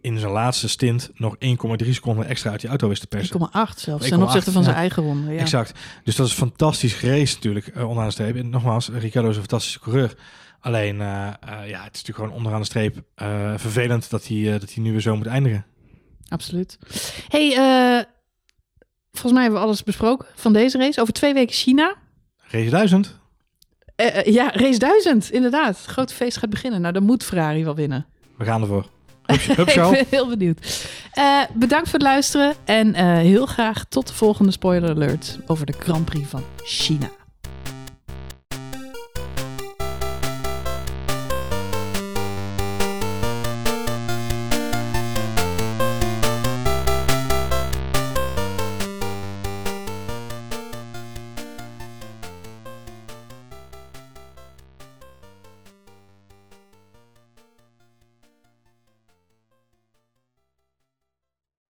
in 0.00 0.18
zijn 0.18 0.32
laatste 0.32 0.68
stint 0.68 1.10
nog 1.14 1.36
1,3 1.38 1.92
seconden 1.94 2.26
extra 2.26 2.50
uit 2.50 2.60
die 2.60 2.68
auto 2.68 2.88
wist 2.88 3.00
te 3.00 3.06
persen. 3.06 3.30
1,8 3.40 3.80
zelfs, 3.80 4.04
1,8, 4.04 4.08
ten 4.08 4.22
opzichte 4.22 4.52
van 4.52 4.64
zijn 4.64 4.76
eigen 4.76 5.02
ronde. 5.02 5.32
Ja. 5.32 5.38
Exact. 5.40 5.78
Dus 6.04 6.16
dat 6.16 6.26
is 6.26 6.32
fantastisch 6.32 6.92
geraced 6.94 7.34
natuurlijk, 7.34 7.66
eh, 7.66 7.82
onderaan 7.82 8.06
de 8.06 8.12
streep. 8.12 8.36
En 8.36 8.50
nogmaals, 8.50 8.88
Ricciardo 8.88 9.28
is 9.30 9.34
een 9.36 9.40
fantastische 9.42 9.80
coureur. 9.80 10.14
Alleen, 10.64 11.00
eh, 11.00 11.26
eh, 11.26 11.68
ja, 11.68 11.82
het 11.82 11.94
is 11.94 12.02
natuurlijk 12.02 12.16
gewoon 12.16 12.32
onderaan 12.32 12.60
de 12.60 12.66
streep 12.66 13.02
eh, 13.14 13.52
vervelend 13.56 14.10
dat 14.10 14.26
hij, 14.26 14.58
dat 14.58 14.74
hij 14.74 14.82
nu 14.82 14.90
weer 14.90 15.00
zo 15.00 15.16
moet 15.16 15.26
eindigen. 15.26 15.66
Absoluut. 16.28 16.78
hey, 17.28 17.50
volgens 19.12 19.32
mij 19.32 19.42
hebben 19.42 19.60
we 19.60 19.66
alles 19.66 19.82
besproken 19.82 20.26
van 20.34 20.52
deze 20.52 20.78
race. 20.78 21.00
Over 21.00 21.12
twee 21.12 21.34
weken 21.34 21.54
China. 21.54 21.94
Race 22.50 22.70
1000. 22.70 23.18
Eh, 23.96 24.16
eh, 24.16 24.34
ja, 24.34 24.50
race 24.52 24.78
1000, 24.78 25.30
inderdaad. 25.30 25.76
Het 25.76 25.86
grote 25.86 26.14
feest 26.14 26.36
gaat 26.36 26.50
beginnen. 26.50 26.80
Nou, 26.80 26.92
dan 26.92 27.02
moet 27.02 27.24
Ferrari 27.24 27.64
wel 27.64 27.74
winnen. 27.74 28.06
We 28.36 28.44
gaan 28.44 28.60
ervoor. 28.60 28.86
Hup. 29.56 29.68
Ik 29.68 29.74
ben 29.74 30.06
heel 30.10 30.28
benieuwd. 30.28 30.88
Bedankt 31.54 31.88
voor 31.88 31.98
het 31.98 32.08
luisteren. 32.08 32.54
En 32.64 32.94
heel 33.18 33.46
graag 33.46 33.84
tot 33.88 34.06
de 34.06 34.14
volgende 34.14 34.52
spoiler 34.52 34.90
alert 34.90 35.38
over 35.46 35.66
de 35.66 35.74
Grand 35.78 36.04
Prix 36.04 36.28
van 36.28 36.42
China. 36.64 37.10